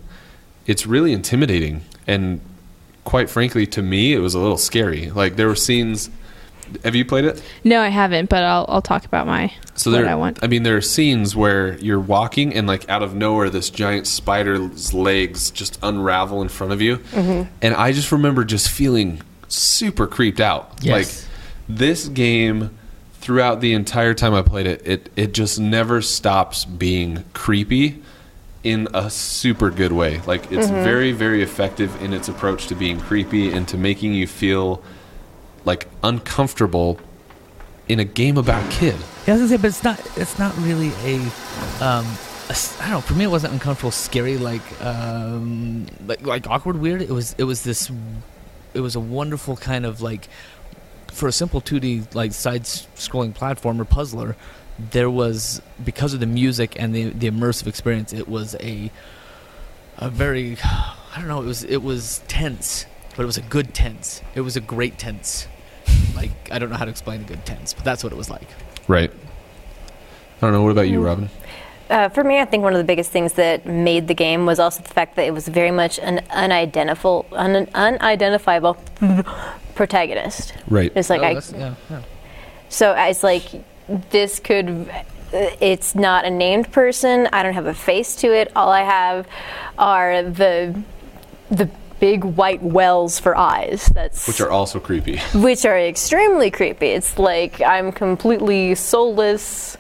it's 0.68 0.86
really 0.86 1.14
intimidating. 1.14 1.82
And 2.06 2.42
quite 3.06 3.30
frankly, 3.30 3.66
to 3.68 3.82
me, 3.82 4.14
it 4.14 4.20
was 4.20 4.36
a 4.36 4.40
little 4.40 4.58
scary. 4.58 5.10
Like 5.10 5.38
there 5.38 5.48
were 5.48 5.56
scenes. 5.56 6.10
Have 6.84 6.96
you 6.96 7.06
played 7.06 7.26
it? 7.26 7.42
No, 7.64 7.80
I 7.80 7.88
haven't, 7.90 8.30
but 8.30 8.44
I'll 8.44 8.66
I'll 8.68 8.82
talk 8.82 9.06
about 9.06 9.28
my 9.28 9.54
So 9.76 9.92
what 9.92 9.98
there, 9.98 10.10
I 10.10 10.16
want. 10.16 10.44
I 10.44 10.48
mean, 10.48 10.64
there 10.64 10.76
are 10.76 10.82
scenes 10.82 11.36
where 11.36 11.78
you're 11.78 12.00
walking 12.00 12.54
and 12.54 12.68
like 12.68 12.90
out 12.90 13.02
of 13.02 13.16
nowhere, 13.16 13.50
this 13.50 13.70
giant 13.70 14.08
spider's 14.08 14.94
legs 14.94 15.52
just 15.52 15.80
unravel 15.82 16.42
in 16.42 16.50
front 16.50 16.74
of 16.74 16.82
you, 16.82 17.00
and 17.14 17.76
I 17.76 17.94
just 17.94 18.12
remember 18.12 18.44
just 18.44 18.70
feeling 18.70 19.22
super 19.48 20.06
creeped 20.06 20.42
out. 20.42 20.80
Yes. 20.82 20.92
Like 20.92 21.30
this 21.70 22.08
game, 22.08 22.76
throughout 23.26 23.60
the 23.60 23.74
entire 23.74 24.14
time 24.14 24.36
I 24.36 24.44
played 24.44 24.68
it, 24.68 24.82
it 24.86 25.10
it 25.16 25.34
just 25.34 25.60
never 25.60 26.00
stops 26.02 26.64
being 26.64 27.26
creepy 27.34 28.02
in 28.64 28.88
a 28.94 29.10
super 29.10 29.72
good 29.72 29.92
way. 29.92 30.22
Like 30.28 30.52
it's 30.52 30.68
very 30.70 31.12
very 31.12 31.42
effective 31.42 32.00
in 32.04 32.14
its 32.14 32.30
approach 32.30 32.68
to 32.68 32.76
being 32.76 33.00
creepy 33.00 33.52
and 33.52 33.68
to 33.70 33.78
making 33.78 34.14
you 34.14 34.28
feel 34.28 34.84
like 35.66 35.88
uncomfortable 36.04 37.00
in 37.88 38.00
a 38.00 38.06
game 38.06 38.38
about 38.38 38.64
a 38.64 38.70
kid. 38.78 38.96
Yeah, 39.26 39.34
I 39.34 39.38
was 39.38 39.42
gonna 39.42 39.48
say, 39.50 39.58
but 39.58 39.68
it's 39.70 39.84
not. 39.84 40.18
It's 40.18 40.38
not 40.40 40.56
really 40.60 40.92
a. 41.04 41.16
Um, 41.84 42.06
a 42.48 42.52
s- 42.52 42.78
I 42.80 42.84
don't 42.84 42.92
know. 42.98 43.02
For 43.02 43.14
me, 43.16 43.24
it 43.26 43.32
wasn't 43.32 43.54
uncomfortable, 43.54 43.90
scary, 43.90 44.38
like 44.38 44.62
um, 44.84 45.88
like 46.06 46.22
like 46.26 46.48
awkward, 46.48 46.78
weird. 46.80 47.02
It 47.02 47.10
was. 47.10 47.34
It 47.40 47.44
was 47.46 47.64
this. 47.64 47.92
It 48.76 48.82
was 48.82 48.96
a 48.96 49.00
wonderful 49.00 49.56
kind 49.58 49.84
of 49.86 50.02
like, 50.02 50.28
for 51.16 51.28
a 51.28 51.32
simple 51.32 51.62
2D 51.62 52.14
like 52.14 52.34
side-scrolling 52.34 53.34
platformer 53.34 53.88
puzzler. 53.88 54.36
There 54.78 55.10
was 55.10 55.62
because 55.84 56.14
of 56.14 56.20
the 56.20 56.26
music 56.26 56.76
and 56.78 56.94
the 56.94 57.10
the 57.12 57.32
immersive 57.32 57.68
experience. 57.68 58.12
It 58.12 58.28
was 58.28 58.56
a 58.60 58.92
a 59.98 60.10
very 60.10 60.58
I 60.62 61.18
don't 61.18 61.30
know. 61.30 61.42
It 61.42 61.46
was 61.46 61.64
it 61.64 61.82
was 61.82 62.22
tense, 62.28 62.86
but 63.16 63.24
it 63.24 63.26
was 63.26 63.38
a 63.38 63.42
good 63.42 63.74
tense. 63.74 64.22
It 64.36 64.42
was 64.42 64.58
a 64.58 64.62
great 64.62 65.00
tense. 65.00 65.48
Like 66.14 66.32
I 66.52 66.60
don't 66.60 66.70
know 66.70 66.76
how 66.76 66.86
to 66.86 66.92
explain 66.92 67.22
a 67.22 67.24
good 67.24 67.46
tense, 67.46 67.74
but 67.74 67.86
that's 67.86 68.04
what 68.04 68.12
it 68.12 68.18
was 68.18 68.30
like. 68.30 68.50
Right. 68.88 69.12
I 69.12 70.42
don't 70.42 70.52
know. 70.52 70.64
What 70.64 70.72
about 70.72 70.90
you, 70.90 71.02
Robin? 71.02 71.30
Uh, 71.90 72.10
for 72.10 72.24
me, 72.24 72.40
I 72.40 72.46
think 72.46 72.64
one 72.64 72.74
of 72.74 72.80
the 72.80 72.84
biggest 72.84 73.12
things 73.12 73.34
that 73.34 73.66
made 73.66 74.08
the 74.08 74.16
game 74.16 74.46
was 74.46 74.60
also 74.60 74.82
the 74.82 74.90
fact 74.90 75.16
that 75.16 75.26
it 75.26 75.32
was 75.32 75.48
very 75.48 75.72
much 75.72 76.00
an 76.00 76.26
unidentifiable, 76.32 77.28
un- 77.32 77.70
unidentifiable 77.76 78.78
protagonist. 79.76 80.54
Right. 80.68 80.92
It's 80.96 81.10
like 81.10 81.22
Oh, 81.22 81.26
I, 81.26 81.58
yeah, 81.58 81.76
yeah. 81.90 82.02
so 82.70 82.94
it's 82.98 83.24
like 83.24 83.44
this 84.10 84.40
could. 84.40 84.90
It's 85.34 85.96
not 85.96 86.26
a 86.26 86.30
named 86.30 86.72
person. 86.72 87.28
I 87.34 87.44
don't 87.44 87.54
have 87.54 87.66
a 87.66 87.74
face 87.74 88.16
to 88.18 88.34
it. 88.34 88.52
All 88.56 88.70
I 88.70 88.84
have 88.84 89.28
are 89.78 90.24
the 90.24 90.82
the 91.52 91.70
big 92.00 92.24
white 92.24 92.62
wells 92.62 93.20
for 93.20 93.36
eyes. 93.38 93.88
That's 93.94 94.28
Which 94.28 94.42
are 94.42 94.50
also 94.50 94.80
creepy. 94.80 95.18
which 95.36 95.66
are 95.66 95.78
extremely 95.80 96.52
creepy. 96.52 96.88
It's 96.88 97.20
like 97.20 97.62
I'm 97.62 97.92
completely 97.92 98.76
soulless 98.76 99.78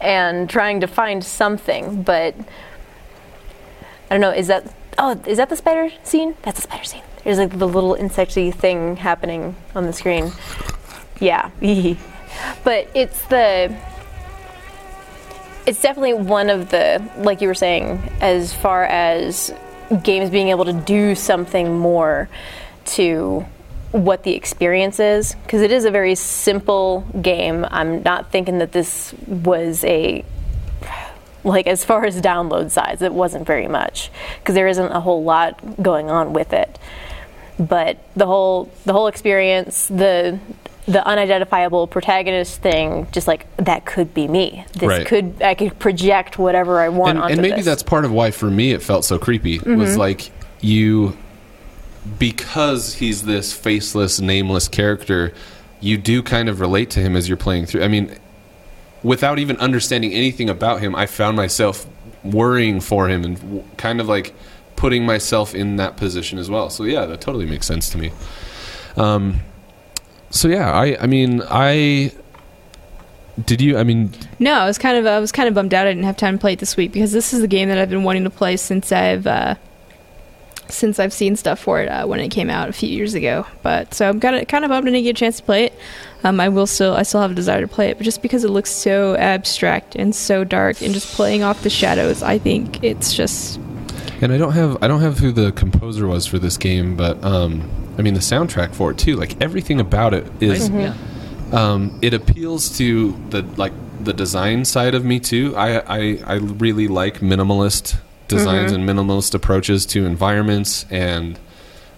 and 0.00 0.50
trying 0.50 0.80
to 0.80 0.86
find 0.86 1.24
something, 1.24 2.02
but 2.02 2.34
I 4.10 4.14
don't 4.14 4.20
know. 4.20 4.30
Is 4.30 4.48
that 4.48 4.64
Oh, 4.98 5.20
is 5.26 5.36
that 5.36 5.50
the 5.50 5.56
spider 5.56 5.90
scene? 6.04 6.36
That's 6.42 6.56
the 6.56 6.62
spider 6.62 6.84
scene. 6.84 7.02
There's 7.26 7.38
like 7.38 7.58
the 7.58 7.66
little 7.66 7.96
insecty 7.96 8.54
thing 8.54 8.94
happening 8.94 9.56
on 9.74 9.84
the 9.84 9.92
screen. 9.92 10.30
Yeah. 11.18 11.50
but 12.62 12.88
it's 12.94 13.20
the 13.26 13.76
it's 15.66 15.82
definitely 15.82 16.14
one 16.14 16.48
of 16.48 16.70
the 16.70 17.04
like 17.16 17.40
you 17.40 17.48
were 17.48 17.54
saying 17.54 18.00
as 18.20 18.54
far 18.54 18.84
as 18.84 19.52
games 20.04 20.30
being 20.30 20.50
able 20.50 20.66
to 20.66 20.72
do 20.72 21.16
something 21.16 21.76
more 21.76 22.28
to 22.84 23.44
what 23.90 24.22
the 24.22 24.34
experience 24.34 25.00
is 25.00 25.34
because 25.34 25.62
it 25.62 25.72
is 25.72 25.84
a 25.84 25.90
very 25.90 26.14
simple 26.14 27.00
game. 27.20 27.66
I'm 27.68 28.04
not 28.04 28.30
thinking 28.30 28.58
that 28.58 28.70
this 28.70 29.12
was 29.26 29.82
a 29.82 30.24
like 31.42 31.66
as 31.66 31.84
far 31.84 32.04
as 32.04 32.22
download 32.22 32.70
size, 32.70 33.02
it 33.02 33.12
wasn't 33.12 33.48
very 33.48 33.66
much 33.66 34.12
because 34.38 34.54
there 34.54 34.68
isn't 34.68 34.92
a 34.92 35.00
whole 35.00 35.24
lot 35.24 35.82
going 35.82 36.08
on 36.08 36.32
with 36.32 36.52
it. 36.52 36.78
But 37.58 37.98
the 38.14 38.26
whole 38.26 38.70
the 38.84 38.92
whole 38.92 39.06
experience, 39.06 39.88
the 39.88 40.38
the 40.86 41.04
unidentifiable 41.04 41.88
protagonist 41.88 42.60
thing, 42.60 43.08
just 43.10 43.26
like 43.26 43.46
that 43.56 43.84
could 43.86 44.14
be 44.14 44.28
me. 44.28 44.64
This 44.74 44.82
Right. 44.88 45.06
could 45.06 45.42
I 45.42 45.54
could 45.54 45.78
project 45.78 46.38
whatever 46.38 46.80
I 46.80 46.90
want 46.90 47.18
and, 47.18 47.32
and 47.32 47.42
maybe 47.42 47.56
this. 47.56 47.64
that's 47.64 47.82
part 47.82 48.04
of 48.04 48.12
why 48.12 48.30
for 48.30 48.50
me 48.50 48.72
it 48.72 48.82
felt 48.82 49.04
so 49.04 49.18
creepy 49.18 49.58
Mm-hmm. 49.58 49.76
was 49.76 49.96
like 49.96 50.30
you 50.60 51.16
because 52.18 52.94
he's 52.94 53.22
this 53.24 53.52
faceless 53.52 54.20
nameless 54.20 54.68
character 54.68 55.32
you 55.80 55.96
do 55.98 56.22
kind 56.22 56.48
of 56.48 56.60
relate 56.60 56.90
to 56.90 57.00
him 57.00 57.16
as 57.16 57.28
you're 57.28 57.36
playing 57.36 57.66
through 57.66 57.82
i 57.82 57.88
mean 57.88 58.16
without 59.02 59.38
even 59.40 59.56
understanding 59.56 60.12
anything 60.12 60.48
about 60.48 60.80
him 60.80 60.94
i 60.94 61.04
found 61.04 61.36
myself 61.36 61.84
worrying 62.22 62.80
for 62.80 63.08
him 63.08 63.24
and 63.24 63.76
kind 63.76 64.00
of 64.00 64.06
like 64.08 64.34
putting 64.76 65.04
myself 65.06 65.54
in 65.54 65.76
that 65.76 65.96
position 65.96 66.38
as 66.38 66.48
well 66.50 66.70
so 66.70 66.84
yeah 66.84 67.06
that 67.06 67.20
totally 67.20 67.46
makes 67.46 67.66
sense 67.66 67.88
to 67.90 67.98
me 67.98 68.12
um 68.96 69.40
so 70.30 70.48
yeah 70.48 70.70
i 70.72 70.96
i 71.00 71.06
mean 71.06 71.42
i 71.50 72.12
did 73.44 73.60
you 73.60 73.76
i 73.76 73.82
mean 73.82 74.12
No, 74.38 74.54
I 74.54 74.66
was 74.66 74.78
kind 74.78 74.96
of 74.96 75.06
I 75.06 75.18
was 75.18 75.32
kind 75.32 75.48
of 75.48 75.54
bummed 75.54 75.74
out 75.74 75.86
I 75.86 75.90
didn't 75.90 76.04
have 76.04 76.16
time 76.16 76.36
to 76.36 76.40
play 76.40 76.54
it 76.54 76.58
this 76.58 76.76
week 76.76 76.92
because 76.92 77.12
this 77.12 77.32
is 77.34 77.40
the 77.40 77.48
game 77.48 77.68
that 77.68 77.78
I've 77.78 77.90
been 77.90 78.02
wanting 78.02 78.24
to 78.24 78.30
play 78.30 78.56
since 78.56 78.90
I've 78.92 79.26
uh, 79.26 79.56
since 80.68 80.98
I've 80.98 81.12
seen 81.12 81.36
stuff 81.36 81.58
for 81.60 81.80
it 81.80 81.88
uh, 81.88 82.06
when 82.06 82.18
it 82.18 82.28
came 82.30 82.50
out 82.50 82.68
a 82.68 82.72
few 82.72 82.88
years 82.88 83.14
ago. 83.14 83.46
But 83.62 83.94
so 83.94 84.08
I'm 84.08 84.20
kind 84.20 84.36
of 84.36 84.48
kind 84.48 84.64
of 84.64 84.70
bummed 84.70 84.88
I 84.88 84.90
didn't 84.90 85.04
get 85.04 85.10
a 85.16 85.20
chance 85.20 85.36
to 85.36 85.42
play 85.42 85.64
it. 85.64 85.74
Um, 86.24 86.40
I 86.40 86.48
will 86.48 86.66
still 86.66 86.94
I 86.94 87.02
still 87.02 87.20
have 87.20 87.30
a 87.30 87.34
desire 87.34 87.60
to 87.60 87.68
play 87.68 87.90
it, 87.90 87.98
but 87.98 88.04
just 88.04 88.22
because 88.22 88.42
it 88.42 88.50
looks 88.50 88.70
so 88.70 89.16
abstract 89.16 89.96
and 89.96 90.14
so 90.14 90.42
dark 90.44 90.80
and 90.80 90.94
just 90.94 91.14
playing 91.14 91.42
off 91.42 91.62
the 91.62 91.70
shadows, 91.70 92.22
I 92.22 92.38
think 92.38 92.82
it's 92.82 93.12
just 93.14 93.60
And 94.22 94.32
I 94.32 94.38
don't 94.38 94.52
have 94.52 94.78
I 94.82 94.88
don't 94.88 95.00
have 95.02 95.18
who 95.18 95.30
the 95.32 95.52
composer 95.52 96.06
was 96.06 96.26
for 96.26 96.38
this 96.38 96.56
game, 96.56 96.96
but 96.96 97.22
um, 97.24 97.68
I 97.98 98.02
mean 98.02 98.14
the 98.14 98.20
soundtrack 98.20 98.74
for 98.74 98.90
it 98.90 98.98
too. 98.98 99.16
Like 99.16 99.40
everything 99.42 99.80
about 99.80 100.14
it 100.14 100.26
is 100.40 100.68
Yeah. 100.70 100.94
um, 101.52 101.98
it 102.02 102.14
appeals 102.14 102.76
to 102.78 103.12
the 103.30 103.42
like 103.56 103.72
the 104.02 104.12
design 104.12 104.64
side 104.64 104.94
of 104.94 105.04
me 105.04 105.20
too. 105.20 105.54
I 105.56 105.78
I, 105.78 106.18
I 106.26 106.34
really 106.36 106.88
like 106.88 107.20
minimalist 107.20 107.96
designs 108.28 108.72
and 108.72 108.88
minimalist 108.88 109.34
approaches 109.34 109.86
to 109.86 110.04
environments 110.06 110.84
and 110.90 111.38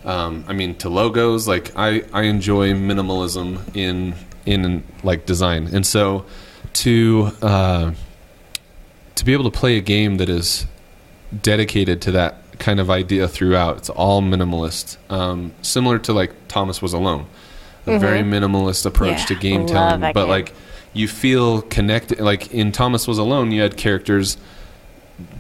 um, 0.04 0.44
I 0.48 0.52
mean 0.54 0.74
to 0.76 0.88
logos. 0.88 1.46
Like 1.46 1.72
I 1.76 2.02
I 2.12 2.22
enjoy 2.22 2.72
minimalism 2.72 3.60
in 3.76 4.14
in 4.46 4.82
like 5.02 5.24
design, 5.26 5.68
and 5.72 5.86
so 5.86 6.24
to 6.74 7.30
uh, 7.42 7.92
to 9.14 9.24
be 9.24 9.32
able 9.32 9.44
to 9.50 9.56
play 9.58 9.76
a 9.76 9.80
game 9.80 10.16
that 10.16 10.28
is 10.28 10.66
dedicated 11.42 12.00
to 12.02 12.12
that 12.12 12.36
kind 12.58 12.80
of 12.80 12.90
idea 12.90 13.28
throughout. 13.28 13.78
It's 13.78 13.90
all 13.90 14.22
minimalist, 14.22 14.96
um, 15.10 15.52
similar 15.62 15.98
to 16.00 16.12
like 16.12 16.32
Thomas 16.48 16.82
was 16.82 16.92
alone, 16.92 17.26
a 17.86 17.98
very 17.98 18.20
minimalist 18.20 18.84
approach 18.86 19.20
Yeah, 19.20 19.26
to 19.26 19.34
game 19.34 19.66
telling. 19.66 20.00
But 20.00 20.14
game. 20.14 20.28
like 20.28 20.54
you 20.92 21.08
feel 21.08 21.62
connected. 21.62 22.20
Like 22.20 22.52
in 22.52 22.72
Thomas 22.72 23.06
was 23.06 23.18
alone, 23.18 23.52
you 23.52 23.62
had 23.62 23.76
characters 23.76 24.36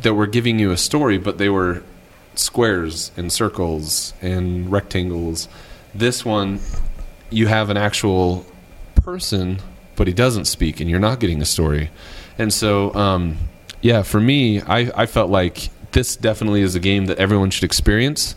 that 0.02 0.14
were 0.14 0.26
giving 0.26 0.58
you 0.58 0.70
a 0.70 0.76
story, 0.76 1.18
but 1.18 1.38
they 1.38 1.48
were 1.48 1.82
squares 2.34 3.10
and 3.16 3.32
circles 3.32 4.12
and 4.20 4.70
rectangles. 4.70 5.48
This 5.94 6.24
one, 6.24 6.60
you 7.30 7.46
have 7.46 7.70
an 7.70 7.76
actual 7.76 8.44
person, 8.96 9.58
but 9.96 10.06
he 10.06 10.12
doesn't 10.12 10.44
speak, 10.44 10.80
and 10.80 10.88
you're 10.88 11.00
not 11.00 11.18
getting 11.20 11.40
a 11.42 11.44
story. 11.44 11.90
And 12.38 12.52
so, 12.52 12.94
um, 12.94 13.38
yeah, 13.80 14.02
for 14.02 14.20
me, 14.20 14.60
I, 14.60 14.90
I 15.02 15.06
felt 15.06 15.30
like 15.30 15.70
this 15.98 16.14
definitely 16.14 16.62
is 16.62 16.76
a 16.76 16.80
game 16.80 17.06
that 17.06 17.18
everyone 17.18 17.50
should 17.50 17.64
experience. 17.64 18.36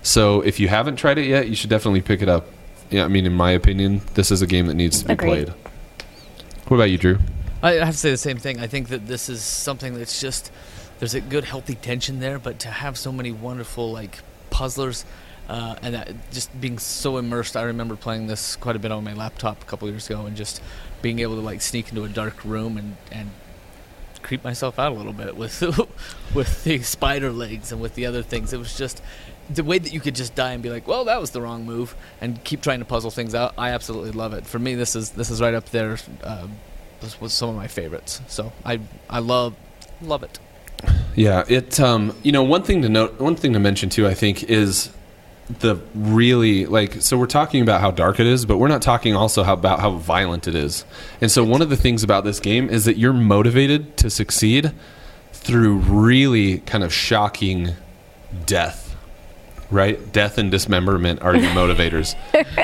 So 0.00 0.40
if 0.40 0.58
you 0.58 0.68
haven't 0.68 0.96
tried 0.96 1.18
it 1.18 1.26
yet, 1.26 1.46
you 1.46 1.54
should 1.54 1.68
definitely 1.68 2.00
pick 2.00 2.22
it 2.22 2.28
up. 2.28 2.46
Yeah, 2.88 3.04
I 3.04 3.08
mean, 3.08 3.26
in 3.26 3.34
my 3.34 3.50
opinion, 3.50 4.00
this 4.14 4.30
is 4.30 4.40
a 4.40 4.46
game 4.46 4.66
that 4.68 4.74
needs 4.74 5.02
to 5.02 5.08
be 5.08 5.12
Agreed. 5.12 5.46
played. 5.46 5.48
What 6.68 6.76
about 6.78 6.90
you, 6.90 6.96
Drew? 6.96 7.18
I 7.62 7.72
have 7.72 7.92
to 7.92 7.98
say 7.98 8.10
the 8.10 8.16
same 8.16 8.38
thing. 8.38 8.60
I 8.60 8.66
think 8.66 8.88
that 8.88 9.06
this 9.06 9.28
is 9.28 9.42
something 9.42 9.92
that's 9.92 10.22
just 10.22 10.50
there's 11.00 11.12
a 11.12 11.20
good 11.20 11.44
healthy 11.44 11.74
tension 11.74 12.18
there, 12.20 12.38
but 12.38 12.58
to 12.60 12.68
have 12.68 12.96
so 12.96 13.12
many 13.12 13.30
wonderful 13.30 13.92
like 13.92 14.20
puzzlers 14.48 15.04
uh, 15.50 15.76
and 15.82 15.94
that 15.94 16.14
just 16.32 16.58
being 16.62 16.78
so 16.78 17.18
immersed. 17.18 17.58
I 17.58 17.64
remember 17.64 17.94
playing 17.94 18.26
this 18.26 18.56
quite 18.56 18.74
a 18.74 18.78
bit 18.78 18.90
on 18.90 19.04
my 19.04 19.12
laptop 19.12 19.60
a 19.60 19.66
couple 19.66 19.86
years 19.90 20.08
ago, 20.08 20.24
and 20.24 20.34
just 20.34 20.62
being 21.02 21.18
able 21.18 21.34
to 21.34 21.42
like 21.42 21.60
sneak 21.60 21.90
into 21.90 22.04
a 22.04 22.08
dark 22.08 22.42
room 22.42 22.78
and 22.78 22.96
and 23.10 23.30
creep 24.22 24.44
myself 24.44 24.78
out 24.78 24.92
a 24.92 24.94
little 24.94 25.12
bit 25.12 25.36
with 25.36 25.62
with 26.34 26.64
the 26.64 26.82
spider 26.82 27.30
legs 27.30 27.72
and 27.72 27.80
with 27.80 27.94
the 27.94 28.06
other 28.06 28.22
things. 28.22 28.52
It 28.52 28.58
was 28.58 28.76
just 28.76 29.02
the 29.50 29.64
way 29.64 29.78
that 29.78 29.92
you 29.92 30.00
could 30.00 30.14
just 30.14 30.34
die 30.34 30.52
and 30.52 30.62
be 30.62 30.70
like, 30.70 30.86
"Well, 30.86 31.04
that 31.04 31.20
was 31.20 31.30
the 31.30 31.40
wrong 31.40 31.64
move," 31.64 31.94
and 32.20 32.42
keep 32.44 32.62
trying 32.62 32.78
to 32.78 32.84
puzzle 32.84 33.10
things 33.10 33.34
out. 33.34 33.54
I 33.58 33.70
absolutely 33.70 34.12
love 34.12 34.32
it. 34.32 34.46
For 34.46 34.58
me, 34.58 34.74
this 34.74 34.96
is 34.96 35.10
this 35.10 35.30
is 35.30 35.40
right 35.40 35.54
up 35.54 35.70
there. 35.70 35.98
Uh, 36.22 36.46
this 37.00 37.20
was 37.20 37.32
some 37.32 37.50
of 37.50 37.56
my 37.56 37.66
favorites. 37.66 38.20
So 38.28 38.52
I 38.64 38.80
I 39.10 39.18
love 39.18 39.54
love 40.00 40.22
it. 40.22 40.38
Yeah, 41.14 41.44
it. 41.48 41.78
Um, 41.78 42.16
you 42.22 42.32
know, 42.32 42.42
one 42.42 42.62
thing 42.62 42.82
to 42.82 42.88
note, 42.88 43.20
one 43.20 43.36
thing 43.36 43.52
to 43.52 43.58
mention 43.58 43.90
too, 43.90 44.06
I 44.06 44.14
think, 44.14 44.44
is 44.44 44.90
the 45.60 45.76
really 45.94 46.66
like. 46.66 47.02
So 47.02 47.16
we're 47.18 47.26
talking 47.26 47.62
about 47.62 47.80
how 47.80 47.90
dark 47.90 48.20
it 48.20 48.26
is, 48.26 48.46
but 48.46 48.58
we're 48.58 48.68
not 48.68 48.82
talking 48.82 49.14
also 49.14 49.42
how, 49.42 49.54
about 49.54 49.80
how 49.80 49.90
violent 49.90 50.46
it 50.48 50.54
is. 50.54 50.84
And 51.20 51.30
so 51.30 51.44
one 51.44 51.60
of 51.62 51.68
the 51.70 51.76
things 51.76 52.02
about 52.02 52.24
this 52.24 52.40
game 52.40 52.68
is 52.70 52.84
that 52.84 52.96
you're 52.96 53.12
motivated 53.12 53.96
to 53.98 54.10
succeed 54.10 54.72
through 55.32 55.76
really 55.78 56.58
kind 56.60 56.84
of 56.84 56.92
shocking 56.92 57.70
death. 58.46 58.88
Right, 59.70 60.12
death 60.12 60.36
and 60.36 60.50
dismemberment 60.50 61.22
are 61.22 61.34
your 61.34 61.50
motivators. 61.54 62.14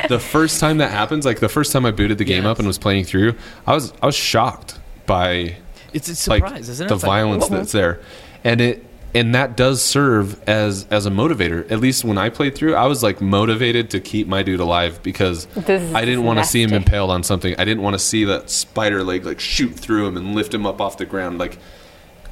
the 0.08 0.18
first 0.18 0.60
time 0.60 0.76
that 0.78 0.90
happens, 0.90 1.24
like 1.24 1.40
the 1.40 1.48
first 1.48 1.72
time 1.72 1.86
I 1.86 1.90
booted 1.90 2.18
the 2.18 2.24
game 2.24 2.42
Yes. 2.44 2.50
up 2.50 2.58
and 2.58 2.66
was 2.68 2.76
playing 2.76 3.04
through, 3.04 3.34
I 3.66 3.72
was 3.74 3.94
I 4.02 4.06
was 4.06 4.14
shocked 4.14 4.78
by 5.06 5.56
It's 5.94 6.26
a 6.26 6.30
like 6.30 6.44
isn't 6.58 6.84
it? 6.84 6.88
the 6.90 6.94
It's 6.96 7.04
violence 7.04 7.48
whoa. 7.48 7.56
that's 7.56 7.72
there 7.72 8.00
and 8.44 8.60
it 8.60 8.84
and 9.14 9.34
that 9.34 9.56
does 9.56 9.82
serve 9.82 10.42
as 10.48 10.86
as 10.90 11.06
a 11.06 11.10
motivator. 11.10 11.70
At 11.70 11.80
least 11.80 12.04
when 12.04 12.18
i 12.18 12.28
played 12.28 12.54
through 12.54 12.74
i 12.74 12.86
was 12.86 13.02
like 13.02 13.20
motivated 13.20 13.90
to 13.90 14.00
keep 14.00 14.26
my 14.26 14.42
dude 14.42 14.60
alive 14.60 15.02
because 15.02 15.46
i 15.56 16.04
didn't 16.04 16.24
want 16.24 16.38
to 16.38 16.44
see 16.44 16.62
him 16.62 16.72
impaled 16.72 17.10
on 17.10 17.22
something. 17.22 17.54
I 17.58 17.64
didn't 17.64 17.82
want 17.82 17.94
to 17.94 17.98
see 17.98 18.24
that 18.24 18.50
spider 18.50 19.02
leg 19.02 19.24
like 19.24 19.40
shoot 19.40 19.74
through 19.74 20.06
him 20.06 20.16
and 20.16 20.34
lift 20.34 20.52
him 20.52 20.66
up 20.66 20.80
off 20.80 20.98
the 20.98 21.06
ground 21.06 21.38
like 21.38 21.58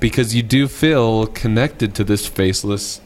because 0.00 0.34
you 0.34 0.42
do 0.42 0.68
feel 0.68 1.26
connected 1.26 1.94
to 1.94 2.04
this 2.04 2.26
faceless 2.26 3.00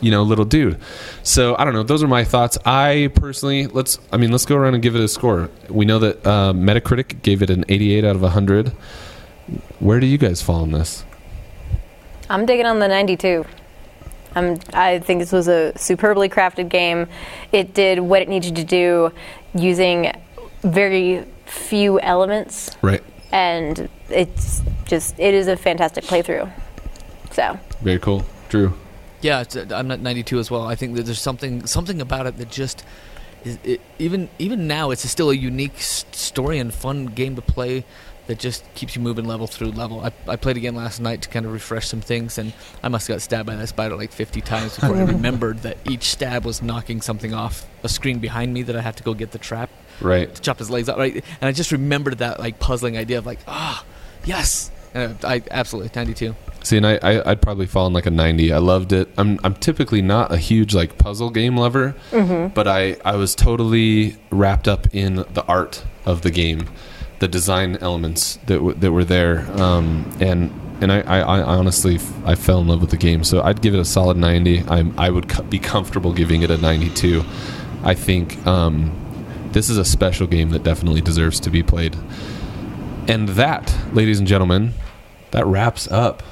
you 0.00 0.12
know 0.12 0.22
little 0.22 0.44
dude. 0.44 0.78
So 1.24 1.56
i 1.58 1.64
don't 1.64 1.74
know. 1.74 1.82
Those 1.82 2.04
are 2.04 2.08
my 2.08 2.22
thoughts. 2.22 2.56
I 2.64 3.10
personally 3.14 3.66
let's 3.66 3.98
i 4.12 4.16
mean 4.16 4.30
let's 4.30 4.46
go 4.46 4.56
around 4.56 4.74
and 4.74 4.82
give 4.82 4.94
it 4.94 5.02
a 5.02 5.08
score. 5.08 5.50
We 5.68 5.84
know 5.84 5.98
that 5.98 6.24
uh, 6.26 6.52
metacritic 6.52 7.22
gave 7.22 7.42
it 7.42 7.50
an 7.50 7.64
88 7.68 8.04
out 8.04 8.16
of 8.16 8.22
100 8.22 8.72
where 9.78 9.98
do 9.98 10.06
you 10.06 10.18
guys 10.18 10.42
fall 10.42 10.60
on 10.62 10.72
this 10.72 11.04
I'm 12.30 12.46
digging 12.46 12.66
on 12.66 12.78
the 12.78 12.88
92. 12.88 13.44
I'm, 14.34 14.58
I 14.72 14.98
think 14.98 15.20
this 15.20 15.32
was 15.32 15.48
a 15.48 15.76
superbly 15.78 16.28
crafted 16.28 16.68
game. 16.68 17.06
It 17.52 17.74
did 17.74 17.98
what 17.98 18.22
it 18.22 18.28
needed 18.28 18.56
to 18.56 18.64
do 18.64 19.12
using 19.54 20.12
very 20.62 21.24
few 21.46 21.98
elements, 22.00 22.76
right 22.82 23.02
and 23.32 23.88
it's 24.10 24.62
just 24.86 25.18
it 25.18 25.32
is 25.34 25.48
a 25.48 25.56
fantastic 25.56 26.04
playthrough. 26.04 26.50
So 27.30 27.58
very 27.80 27.98
cool 27.98 28.24
drew 28.48 28.74
Yeah, 29.22 29.40
it's, 29.40 29.56
uh, 29.56 29.66
I'm 29.70 29.90
at 29.90 30.00
92 30.00 30.38
as 30.38 30.50
well. 30.50 30.66
I 30.66 30.74
think 30.74 30.94
that 30.96 31.04
there's 31.04 31.20
something 31.20 31.66
something 31.66 32.00
about 32.00 32.26
it 32.26 32.36
that 32.36 32.50
just 32.50 32.84
is 33.44 33.58
it, 33.64 33.80
even 33.98 34.28
even 34.38 34.66
now 34.66 34.90
it's 34.90 35.08
still 35.08 35.30
a 35.30 35.34
unique 35.34 35.76
s- 35.76 36.04
story 36.12 36.58
and 36.58 36.72
fun 36.74 37.06
game 37.06 37.34
to 37.36 37.42
play 37.42 37.84
that 38.28 38.38
just 38.38 38.62
keeps 38.74 38.94
you 38.94 39.02
moving 39.02 39.24
level 39.24 39.46
through 39.46 39.70
level. 39.70 40.00
I, 40.00 40.12
I 40.28 40.36
played 40.36 40.56
again 40.56 40.74
last 40.76 41.00
night 41.00 41.22
to 41.22 41.28
kind 41.28 41.44
of 41.44 41.52
refresh 41.52 41.88
some 41.88 42.00
things, 42.02 42.38
and 42.38 42.52
I 42.82 42.88
must 42.88 43.08
have 43.08 43.16
got 43.16 43.22
stabbed 43.22 43.46
by 43.46 43.56
that 43.56 43.66
spider 43.68 43.96
like 43.96 44.12
50 44.12 44.40
times 44.42 44.76
before 44.76 44.96
I 44.96 45.02
remembered 45.04 45.60
that 45.62 45.78
each 45.88 46.04
stab 46.04 46.44
was 46.44 46.62
knocking 46.62 47.00
something 47.00 47.34
off 47.34 47.66
a 47.82 47.88
screen 47.88 48.18
behind 48.20 48.54
me 48.54 48.62
that 48.62 48.76
I 48.76 48.82
had 48.82 48.96
to 48.98 49.02
go 49.02 49.14
get 49.14 49.32
the 49.32 49.38
trap 49.38 49.70
right 50.00 50.32
to 50.32 50.40
chop 50.40 50.58
his 50.58 50.70
legs 50.70 50.88
out. 50.88 50.98
Right, 50.98 51.14
and 51.14 51.48
I 51.48 51.52
just 51.52 51.72
remembered 51.72 52.18
that 52.18 52.38
like 52.38 52.60
puzzling 52.60 52.96
idea 52.96 53.18
of 53.18 53.26
like 53.26 53.40
ah 53.48 53.84
yes, 54.24 54.70
and 54.94 55.16
I 55.24 55.42
absolutely 55.50 55.90
92. 55.94 56.36
See, 56.64 56.76
and 56.76 56.86
I, 56.86 56.98
I 57.02 57.30
I'd 57.30 57.40
probably 57.40 57.66
fall 57.66 57.86
in 57.86 57.94
like 57.94 58.04
a 58.06 58.10
ninety. 58.10 58.52
I 58.52 58.58
loved 58.58 58.92
it. 58.92 59.08
I'm 59.16 59.38
I'm 59.42 59.54
typically 59.54 60.02
not 60.02 60.32
a 60.32 60.36
huge 60.36 60.74
like 60.74 60.98
puzzle 60.98 61.30
game 61.30 61.56
lover, 61.56 61.94
but 62.54 62.68
I 62.68 62.96
I 63.04 63.16
was 63.16 63.34
totally 63.34 64.16
wrapped 64.30 64.68
up 64.68 64.86
in 64.94 65.16
the 65.32 65.44
art 65.48 65.82
of 66.04 66.22
the 66.22 66.30
game, 66.30 66.68
the 67.20 67.28
design 67.28 67.76
elements 67.80 68.36
that 68.46 68.56
w- 68.56 68.74
that 68.74 68.92
were 68.92 69.04
there, 69.04 69.40
um, 69.60 70.10
and 70.20 70.50
and 70.80 70.92
I, 70.92 71.00
I, 71.00 71.18
I 71.18 71.40
honestly 71.42 71.96
f- 71.96 72.12
I 72.24 72.34
fell 72.34 72.60
in 72.60 72.68
love 72.68 72.80
with 72.80 72.90
the 72.90 72.96
game. 72.96 73.24
So 73.24 73.42
I'd 73.42 73.60
give 73.60 73.74
it 73.74 73.80
a 73.80 73.84
solid 73.84 74.16
ninety. 74.16 74.62
I'm 74.68 74.98
I 74.98 75.10
would 75.10 75.28
co- 75.28 75.42
be 75.42 75.58
comfortable 75.58 76.12
giving 76.12 76.42
it 76.42 76.50
a 76.50 76.56
ninety 76.56 76.90
two. 76.90 77.24
I 77.82 77.94
think 77.94 78.46
um, 78.46 78.92
this 79.52 79.70
is 79.70 79.78
a 79.78 79.84
special 79.84 80.26
game 80.26 80.50
that 80.50 80.62
definitely 80.62 81.00
deserves 81.00 81.40
to 81.40 81.50
be 81.50 81.62
played. 81.62 81.96
And 83.08 83.28
that, 83.30 83.74
ladies 83.92 84.18
and 84.18 84.28
gentlemen, 84.28 84.74
that 85.30 85.46
wraps 85.46 85.90
up 85.90 86.22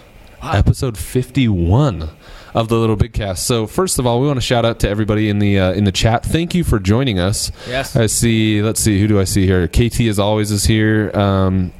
episode 0.42 0.98
51 0.98 2.10
of 2.56 2.68
the 2.68 2.76
Little 2.76 2.96
Big 2.96 3.12
Cast. 3.12 3.46
So 3.46 3.66
first 3.68 3.98
of 4.00 4.06
all, 4.06 4.18
we 4.20 4.26
want 4.26 4.38
to 4.38 4.40
shout 4.44 4.64
out 4.64 4.80
to 4.80 4.88
everybody 4.88 5.28
in 5.28 5.38
the 5.38 5.60
uh, 5.60 5.72
in 5.72 5.84
the 5.84 5.92
chat. 5.92 6.24
Thank 6.24 6.54
you 6.54 6.64
for 6.64 6.78
joining 6.80 7.18
us. 7.20 7.52
Yes. 7.68 7.94
I 7.94 8.06
see. 8.06 8.62
Let's 8.62 8.80
see. 8.80 8.98
Who 8.98 9.06
do 9.06 9.20
I 9.20 9.24
see 9.24 9.46
here? 9.46 9.68
KT 9.68 10.00
as 10.00 10.18
always 10.18 10.50
is 10.50 10.64
here. 10.64 11.16
Um, 11.16 11.72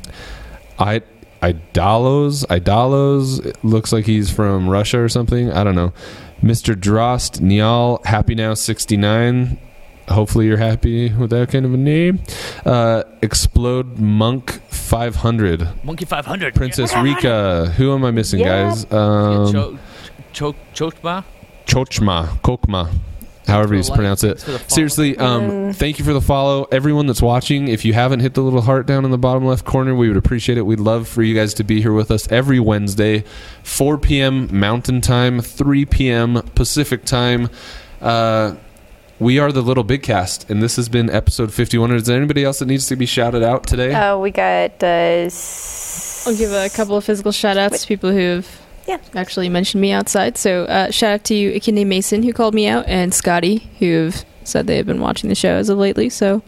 I 0.78 1.00
Idalos 1.42 2.44
Idalos 2.46 3.44
it 3.44 3.62
looks 3.64 3.92
like 3.92 4.04
he's 4.06 4.30
from 4.30 4.68
Russia 4.68 5.00
or 5.00 5.08
something. 5.08 5.50
I 5.50 5.64
don't 5.64 5.74
know. 5.74 5.92
Mr. 6.42 6.74
Drost 6.74 7.40
Nial 7.40 8.00
Happy 8.04 8.34
Now 8.34 8.54
69. 8.54 9.58
Hopefully 10.08 10.46
you're 10.46 10.56
happy 10.58 11.12
with 11.14 11.30
that 11.30 11.48
kind 11.50 11.64
of 11.66 11.72
a 11.74 11.76
name. 11.76 12.20
Uh, 12.64 13.02
Explode 13.22 13.98
Monk 13.98 14.60
500. 14.68 15.68
Monkey 15.84 16.04
500. 16.04 16.54
Princess 16.54 16.94
Rika. 16.96 17.72
Who 17.76 17.92
am 17.94 18.04
I 18.04 18.10
missing, 18.12 18.40
Yeah. 18.40 18.68
guys? 18.68 18.92
Um, 18.92 19.80
Cho- 20.36 20.54
cho- 20.74 20.90
Chochma? 20.90 21.24
Chochma, 21.66 22.28
Kokma, 22.42 22.90
however 23.46 23.74
you 23.74 23.82
Thanks 23.82 23.88
for 23.88 23.92
the 23.92 23.96
pronounce 23.96 24.22
it. 24.24 24.26
thanks 24.38 24.44
for 24.44 24.50
the 24.52 24.58
follow. 24.58 24.68
Seriously, 24.68 25.16
um, 25.18 25.42
Mm. 25.50 25.74
thank 25.76 25.98
you 25.98 26.04
for 26.04 26.12
the 26.12 26.20
follow. 26.20 26.66
Everyone 26.70 27.06
that's 27.06 27.22
watching, 27.22 27.68
if 27.68 27.84
you 27.84 27.92
haven't 27.94 28.20
hit 28.20 28.34
the 28.34 28.42
little 28.42 28.60
heart 28.62 28.86
down 28.86 29.04
in 29.04 29.10
the 29.10 29.18
bottom 29.18 29.44
left 29.46 29.64
corner, 29.64 29.94
we 29.94 30.08
would 30.08 30.16
appreciate 30.16 30.58
it. 30.58 30.62
We'd 30.66 30.78
love 30.78 31.08
for 31.08 31.22
you 31.22 31.34
guys 31.34 31.54
to 31.54 31.64
be 31.64 31.80
here 31.80 31.92
with 31.92 32.10
us 32.10 32.30
every 32.30 32.60
Wednesday, 32.60 33.24
4 33.62 33.96
p.m. 33.98 34.48
Mountain 34.52 35.00
Time, 35.00 35.40
3 35.40 35.84
p.m. 35.86 36.42
Pacific 36.54 37.04
Time. 37.04 37.48
Uh, 38.02 38.54
we 39.18 39.38
are 39.38 39.50
the 39.50 39.62
Little 39.62 39.84
Big 39.84 40.02
Cast, 40.02 40.48
and 40.50 40.62
this 40.62 40.76
has 40.76 40.88
been 40.90 41.08
episode 41.08 41.50
51. 41.52 41.90
Is 41.92 42.04
there 42.04 42.16
anybody 42.18 42.44
else 42.44 42.58
that 42.58 42.66
needs 42.66 42.86
to 42.88 42.96
be 42.96 43.06
shouted 43.06 43.42
out 43.42 43.66
today? 43.66 43.94
Uh, 43.94 44.18
we 44.18 44.30
got. 44.30 44.72
Uh, 44.82 44.86
s- 45.26 46.24
I'll 46.26 46.36
give 46.36 46.52
a 46.52 46.68
couple 46.68 46.96
of 46.96 47.04
physical 47.04 47.32
shout 47.32 47.56
outs 47.56 47.80
to 47.82 47.88
people 47.88 48.10
who 48.12 48.18
have 48.18 48.46
Yeah. 48.86 48.98
actually 49.14 49.48
mentioned 49.48 49.80
me 49.80 49.92
outside. 49.92 50.36
So, 50.38 50.64
uh, 50.64 50.90
shout 50.90 51.10
out 51.12 51.24
to 51.24 51.34
you, 51.34 51.52
Akinde 51.52 51.86
Mason, 51.86 52.22
who 52.22 52.32
called 52.32 52.54
me 52.54 52.66
out, 52.68 52.86
and 52.86 53.12
Scotty, 53.12 53.68
who 53.78 54.04
have 54.04 54.24
said 54.44 54.66
they 54.66 54.76
have 54.76 54.86
been 54.86 55.00
watching 55.00 55.28
the 55.28 55.34
show 55.34 55.50
as 55.56 55.68
of 55.68 55.78
lately. 55.78 56.08
So, 56.08 56.42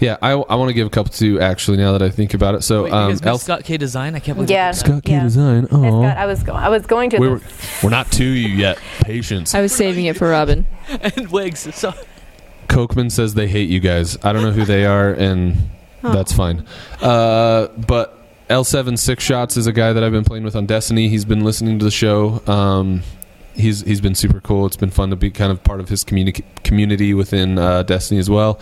yeah, 0.00 0.16
I, 0.22 0.32
I 0.32 0.54
want 0.56 0.70
to 0.70 0.74
give 0.74 0.86
a 0.86 0.90
couple 0.90 1.12
to 1.14 1.40
actually 1.40 1.76
now 1.76 1.92
that 1.92 2.02
I 2.02 2.10
think 2.10 2.34
about 2.34 2.54
it. 2.56 2.62
So, 2.62 2.84
Wait, 2.84 2.92
um, 2.92 3.16
Elf- 3.22 3.42
Scott 3.42 3.64
K 3.64 3.76
Design? 3.76 4.14
I 4.14 4.18
can't 4.18 4.36
believe 4.36 4.50
Yeah. 4.50 4.72
that. 4.72 4.78
Scott 4.78 5.04
K 5.04 5.12
Yeah. 5.12 5.22
Design. 5.22 5.64
I, 5.70 5.74
Oh, 5.76 6.02
got, 6.02 6.16
I 6.16 6.26
was 6.26 6.42
go- 6.42 6.52
I 6.52 6.68
was 6.68 6.86
going 6.86 7.10
to. 7.10 7.18
We 7.18 7.28
were, 7.28 7.40
we're 7.82 7.90
not 7.90 8.10
to 8.12 8.24
you 8.24 8.48
yet. 8.48 8.78
Patience. 9.02 9.54
I 9.54 9.60
was 9.60 9.72
saving 9.72 10.06
it 10.06 10.16
for 10.16 10.28
Robin. 10.30 10.66
and 10.88 11.28
Wigs. 11.30 11.72
So, 11.76 11.92
Kochman 12.68 13.10
says 13.12 13.34
they 13.34 13.48
hate 13.48 13.68
you 13.70 13.80
guys. 13.80 14.18
I 14.24 14.32
don't 14.32 14.42
know 14.42 14.50
who 14.50 14.64
they 14.64 14.84
are, 14.84 15.10
and 15.10 15.56
Oh. 16.04 16.12
that's 16.12 16.32
fine. 16.32 16.64
Uh, 17.00 17.66
but 17.68 18.17
L7 18.48 18.98
Six 18.98 19.22
Shots 19.22 19.56
is 19.56 19.66
a 19.66 19.72
guy 19.72 19.92
that 19.92 20.02
I've 20.02 20.12
been 20.12 20.24
playing 20.24 20.44
with 20.44 20.56
on 20.56 20.64
Destiny. 20.64 21.08
He's 21.08 21.26
been 21.26 21.44
listening 21.44 21.78
to 21.80 21.84
the 21.84 21.90
show. 21.90 22.42
Um, 22.46 23.02
he's 23.58 23.82
he's 23.82 24.00
been 24.00 24.14
super 24.14 24.40
cool. 24.40 24.64
It's 24.66 24.76
been 24.76 24.90
fun 24.90 25.10
to 25.10 25.16
be 25.16 25.30
kind 25.30 25.52
of 25.52 25.62
part 25.64 25.80
of 25.80 25.88
his 25.88 26.04
communi- 26.04 26.44
community 26.64 27.12
within 27.12 27.58
uh, 27.58 27.82
Destiny 27.82 28.18
as 28.20 28.30
well. 28.30 28.58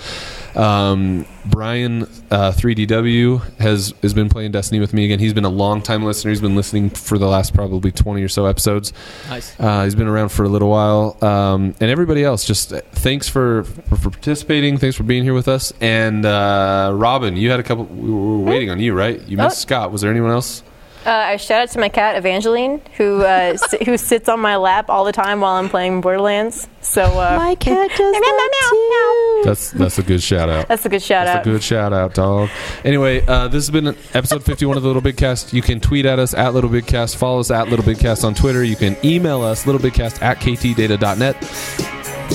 Um, 0.54 1.26
Brian 1.44 2.02
uh, 2.30 2.50
3DW 2.52 3.58
has 3.58 3.94
has 4.02 4.14
been 4.14 4.28
playing 4.28 4.52
Destiny 4.52 4.80
with 4.80 4.92
me 4.94 5.04
again. 5.04 5.18
He's 5.18 5.34
been 5.34 5.44
a 5.44 5.48
long 5.50 5.82
time 5.82 6.04
listener. 6.04 6.30
He's 6.30 6.40
been 6.40 6.56
listening 6.56 6.90
for 6.90 7.18
the 7.18 7.26
last 7.28 7.54
probably 7.54 7.92
20 7.92 8.22
or 8.22 8.28
so 8.28 8.46
episodes. 8.46 8.92
nice. 9.28 9.58
Uh, 9.60 9.84
he's 9.84 9.94
been 9.94 10.06
around 10.08 10.30
for 10.30 10.44
a 10.44 10.48
little 10.48 10.70
while, 10.70 11.22
um, 11.24 11.74
and 11.80 11.90
everybody 11.90 12.24
else. 12.24 12.44
Just 12.44 12.72
uh, 12.72 12.80
thanks 12.92 13.28
for, 13.28 13.64
for 13.64 13.96
for 13.96 14.10
participating. 14.10 14.78
Thanks 14.78 14.96
for 14.96 15.02
being 15.04 15.22
here 15.24 15.34
with 15.34 15.48
us. 15.48 15.72
And 15.80 16.24
uh, 16.24 16.90
Robin, 16.94 17.36
you 17.36 17.50
had 17.50 17.60
a 17.60 17.62
couple. 17.62 17.84
We 17.84 18.10
were 18.10 18.38
waiting 18.38 18.70
on 18.70 18.80
you, 18.80 18.94
right? 18.94 19.20
You 19.28 19.36
missed 19.36 19.58
Oh. 19.58 19.66
Scott. 19.66 19.92
Was 19.92 20.00
there 20.00 20.10
anyone 20.10 20.30
else? 20.30 20.62
Uh, 21.06 21.10
I 21.10 21.36
shout 21.36 21.62
out 21.62 21.68
to 21.70 21.78
my 21.78 21.88
cat 21.88 22.16
Evangeline, 22.16 22.82
who 22.96 23.22
uh, 23.22 23.56
si- 23.68 23.84
who 23.84 23.96
sits 23.96 24.28
on 24.28 24.40
my 24.40 24.56
lap 24.56 24.90
all 24.90 25.04
the 25.04 25.12
time 25.12 25.40
while 25.40 25.54
I'm 25.54 25.68
playing 25.68 26.00
Borderlands. 26.00 26.68
So 26.80 27.02
uh, 27.04 27.36
My 27.38 27.54
cat 27.54 27.90
does 27.96 28.12
Meow, 28.12 28.20
meow, 28.20 28.30
meow, 28.30 28.48
that 28.50 28.70
too. 28.70 29.42
That's 29.44 29.70
that's 29.70 29.98
a 30.00 30.02
good 30.02 30.20
shout 30.20 30.48
out. 30.48 30.66
that's 30.66 30.84
a 30.84 30.88
good 30.88 31.02
shout 31.02 31.28
out. 31.28 31.34
That's 31.34 31.46
out. 31.46 31.50
a 31.50 31.50
good 31.52 31.62
shout 31.62 31.92
out, 31.92 32.14
dog. 32.14 32.48
Anyway, 32.84 33.24
uh, 33.24 33.46
this 33.46 33.66
has 33.66 33.70
been 33.70 33.96
episode 34.14 34.42
51 34.42 34.76
of 34.76 34.82
the 34.82 34.88
Little 34.88 35.00
Big 35.02 35.16
Cast. 35.16 35.52
You 35.52 35.62
can 35.62 35.78
tweet 35.78 36.06
at 36.06 36.18
us 36.18 36.34
at 36.34 36.54
Little 36.54 36.70
Big 36.70 36.86
Cast. 36.86 37.16
Follow 37.16 37.38
us 37.38 37.52
at 37.52 37.68
Little 37.68 37.84
Big 37.84 38.00
Cast 38.00 38.24
on 38.24 38.34
Twitter. 38.34 38.64
You 38.64 38.74
can 38.74 38.96
email 39.04 39.42
us 39.42 39.64
littlebigcast 39.64 40.22
at 40.22 40.38
ktdata.net. 40.38 41.36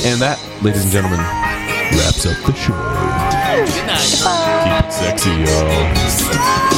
And 0.05 0.21
that, 0.21 0.39
ladies 0.63 0.83
and 0.83 0.91
gentlemen, 0.93 1.19
wraps 1.19 2.25
up 2.25 2.37
the 2.45 2.53
show. 2.55 2.71
Good 2.71 3.87
night. 3.87 3.99
Keep 4.63 4.85
it 4.85 4.93
sexy, 4.93 5.29
y'all. 5.31 6.70